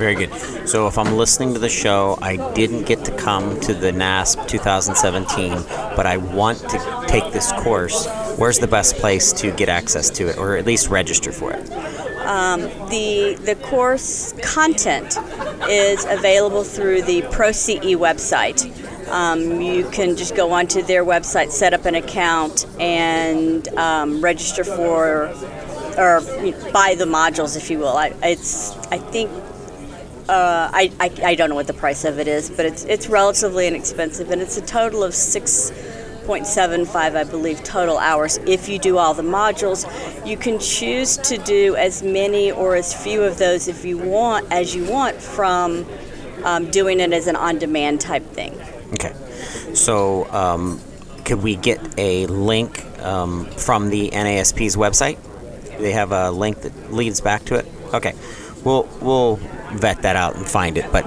Very 0.00 0.14
good. 0.14 0.32
So, 0.66 0.86
if 0.86 0.96
I'm 0.96 1.16
listening 1.16 1.52
to 1.52 1.60
the 1.60 1.68
show, 1.68 2.18
I 2.22 2.36
didn't 2.54 2.84
get 2.84 3.04
to 3.04 3.16
come 3.18 3.60
to 3.60 3.74
the 3.74 3.92
NASP 3.92 4.48
2017, 4.48 5.52
but 5.94 6.06
I 6.06 6.16
want 6.16 6.58
to 6.70 7.04
take 7.06 7.32
this 7.32 7.52
course. 7.52 8.08
Where's 8.38 8.58
the 8.58 8.66
best 8.66 8.96
place 8.96 9.32
to 9.34 9.50
get 9.52 9.68
access 9.68 10.08
to 10.10 10.28
it, 10.28 10.38
or 10.38 10.56
at 10.56 10.64
least 10.64 10.88
register 10.88 11.32
for 11.32 11.52
it? 11.52 11.70
Um, 12.24 12.62
the 12.88 13.38
the 13.44 13.56
course 13.56 14.32
content 14.42 15.18
is 15.68 16.06
available 16.08 16.64
through 16.64 17.02
the 17.02 17.20
ProCE 17.22 17.96
website. 17.96 18.72
Um, 19.10 19.60
you 19.60 19.88
can 19.90 20.16
just 20.16 20.34
go 20.36 20.52
onto 20.52 20.82
their 20.82 21.04
website, 21.04 21.50
set 21.50 21.74
up 21.74 21.84
an 21.84 21.94
account, 21.94 22.66
and 22.78 23.66
um, 23.76 24.20
register 24.20 24.64
for 24.64 25.28
or 25.98 26.20
buy 26.72 26.94
the 26.96 27.04
modules, 27.04 27.56
if 27.56 27.70
you 27.70 27.78
will. 27.78 27.96
I, 27.96 28.14
it's 28.22 28.76
I 28.88 28.98
think 28.98 29.30
uh, 30.28 30.70
I, 30.72 30.92
I, 31.00 31.12
I 31.24 31.34
don't 31.34 31.48
know 31.48 31.56
what 31.56 31.66
the 31.66 31.74
price 31.74 32.04
of 32.04 32.18
it 32.18 32.28
is, 32.28 32.50
but 32.50 32.64
it's 32.66 32.84
it's 32.84 33.08
relatively 33.08 33.66
inexpensive, 33.66 34.30
and 34.30 34.40
it's 34.40 34.56
a 34.56 34.62
total 34.62 35.02
of 35.02 35.14
six. 35.14 35.72
0.75, 36.20 37.16
I 37.16 37.24
believe, 37.24 37.64
total 37.64 37.98
hours. 37.98 38.38
If 38.46 38.68
you 38.68 38.78
do 38.78 38.98
all 38.98 39.14
the 39.14 39.22
modules, 39.22 39.84
you 40.24 40.36
can 40.36 40.60
choose 40.60 41.16
to 41.16 41.38
do 41.38 41.74
as 41.74 42.04
many 42.04 42.52
or 42.52 42.76
as 42.76 42.94
few 42.94 43.24
of 43.24 43.38
those 43.38 43.66
if 43.66 43.84
you 43.84 43.98
want, 43.98 44.46
as 44.52 44.72
you 44.72 44.84
want, 44.84 45.20
from 45.20 45.84
um, 46.44 46.70
doing 46.70 47.00
it 47.00 47.12
as 47.12 47.26
an 47.26 47.34
on 47.34 47.58
demand 47.58 48.00
type 48.00 48.24
thing. 48.26 48.56
Okay. 48.94 49.14
So, 49.74 50.30
um, 50.32 50.80
could 51.24 51.42
we 51.42 51.56
get 51.56 51.80
a 51.98 52.26
link 52.26 52.84
um, 53.02 53.46
from 53.46 53.90
the 53.90 54.10
NASP's 54.10 54.76
website? 54.76 55.18
They 55.78 55.92
have 55.92 56.12
a 56.12 56.30
link 56.30 56.62
that 56.62 56.92
leads 56.92 57.20
back 57.20 57.44
to 57.46 57.54
it? 57.54 57.66
Okay. 57.94 58.14
We'll, 58.64 58.88
we'll 59.00 59.36
vet 59.72 60.02
that 60.02 60.16
out 60.16 60.36
and 60.36 60.46
find 60.46 60.76
it. 60.76 60.90
But 60.92 61.06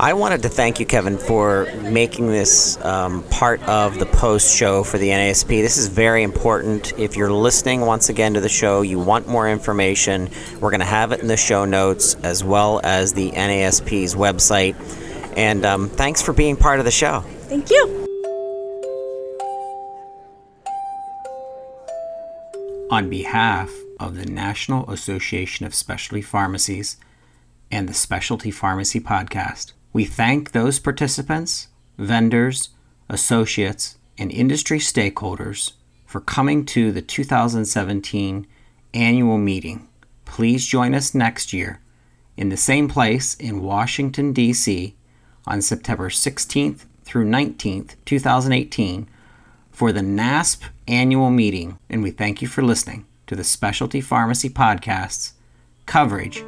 I 0.00 0.14
wanted 0.14 0.42
to 0.44 0.48
thank 0.48 0.80
you, 0.80 0.86
Kevin, 0.86 1.18
for 1.18 1.70
making 1.82 2.28
this 2.28 2.82
um, 2.82 3.22
part 3.24 3.62
of 3.68 3.98
the 3.98 4.06
post 4.06 4.56
show 4.56 4.82
for 4.82 4.96
the 4.96 5.10
NASP. 5.10 5.48
This 5.48 5.76
is 5.76 5.88
very 5.88 6.22
important. 6.22 6.98
If 6.98 7.16
you're 7.16 7.30
listening 7.30 7.82
once 7.82 8.08
again 8.08 8.32
to 8.32 8.40
the 8.40 8.48
show, 8.48 8.80
you 8.80 8.98
want 8.98 9.28
more 9.28 9.46
information, 9.46 10.30
we're 10.58 10.70
going 10.70 10.80
to 10.80 10.86
have 10.86 11.12
it 11.12 11.20
in 11.20 11.28
the 11.28 11.36
show 11.36 11.66
notes 11.66 12.14
as 12.22 12.42
well 12.42 12.80
as 12.82 13.12
the 13.12 13.30
NASP's 13.32 14.14
website. 14.14 14.74
And 15.36 15.64
um, 15.64 15.88
thanks 15.88 16.22
for 16.22 16.32
being 16.32 16.56
part 16.56 16.78
of 16.78 16.84
the 16.84 16.90
show. 16.90 17.20
Thank 17.48 17.70
you. 17.70 18.06
On 22.90 23.08
behalf 23.08 23.70
of 24.00 24.16
the 24.16 24.26
National 24.26 24.90
Association 24.90 25.64
of 25.64 25.74
Specialty 25.74 26.22
Pharmacies 26.22 26.96
and 27.70 27.88
the 27.88 27.94
Specialty 27.94 28.50
Pharmacy 28.50 28.98
Podcast, 28.98 29.72
we 29.92 30.04
thank 30.04 30.50
those 30.50 30.78
participants, 30.78 31.68
vendors, 31.98 32.70
associates, 33.08 33.98
and 34.18 34.32
industry 34.32 34.78
stakeholders 34.78 35.72
for 36.04 36.20
coming 36.20 36.64
to 36.66 36.90
the 36.90 37.02
2017 37.02 38.46
annual 38.92 39.38
meeting. 39.38 39.88
Please 40.24 40.66
join 40.66 40.94
us 40.94 41.14
next 41.14 41.52
year 41.52 41.80
in 42.36 42.48
the 42.48 42.56
same 42.56 42.88
place 42.88 43.34
in 43.34 43.62
Washington, 43.62 44.32
D.C. 44.32 44.96
on 45.50 45.60
September 45.60 46.08
16th 46.08 46.84
through 47.04 47.26
19th, 47.26 47.96
2018 48.04 49.08
for 49.72 49.92
the 49.92 50.00
NASP 50.00 50.62
annual 50.86 51.30
meeting, 51.30 51.78
and 51.88 52.02
we 52.02 52.10
thank 52.10 52.40
you 52.40 52.46
for 52.46 52.62
listening 52.62 53.04
to 53.26 53.34
the 53.34 53.44
Specialty 53.44 54.00
Pharmacy 54.00 54.48
Podcast's 54.48 55.34
coverage 55.86 56.38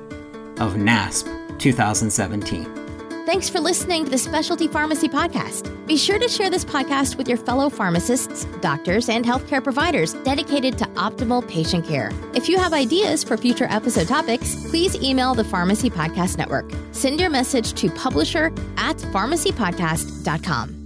of 0.59 0.74
NASP 0.74 1.59
2017. 1.59 2.82
Thanks 3.25 3.49
for 3.49 3.61
listening 3.61 4.05
to 4.05 4.11
the 4.11 4.18
Specialty 4.18 4.66
Pharmacy 4.66 5.09
Podcast. 5.09 5.70
Be 5.87 5.97
sure 5.97 6.18
to 6.18 6.29
share 6.29 6.51
this 6.51 6.64
podcast 6.64 7.16
with 7.16 7.29
your 7.29 7.39
fellow 7.39 7.70
pharmacists, 7.70 8.47
doctors, 8.61 9.09
and 9.09 9.25
healthcare 9.25 9.62
providers 9.62 10.14
dedicated 10.25 10.77
to 10.79 10.85
optimal 10.97 11.47
patient 11.49 11.87
care. 11.87 12.11
If 12.35 12.49
you 12.49 12.59
have 12.59 12.73
ideas 12.73 13.23
for 13.23 13.37
future 13.37 13.68
episode 13.70 14.09
topics, 14.09 14.57
please 14.70 14.97
email 14.97 15.35
the 15.35 15.45
Pharmacy 15.45 15.89
Podcast 15.89 16.37
Network. 16.37 16.73
Send 16.91 17.20
your 17.20 17.31
message 17.31 17.75
to 17.75 17.91
publisher 17.91 18.47
at 18.77 18.97
pharmacypodcast.com. 18.97 20.82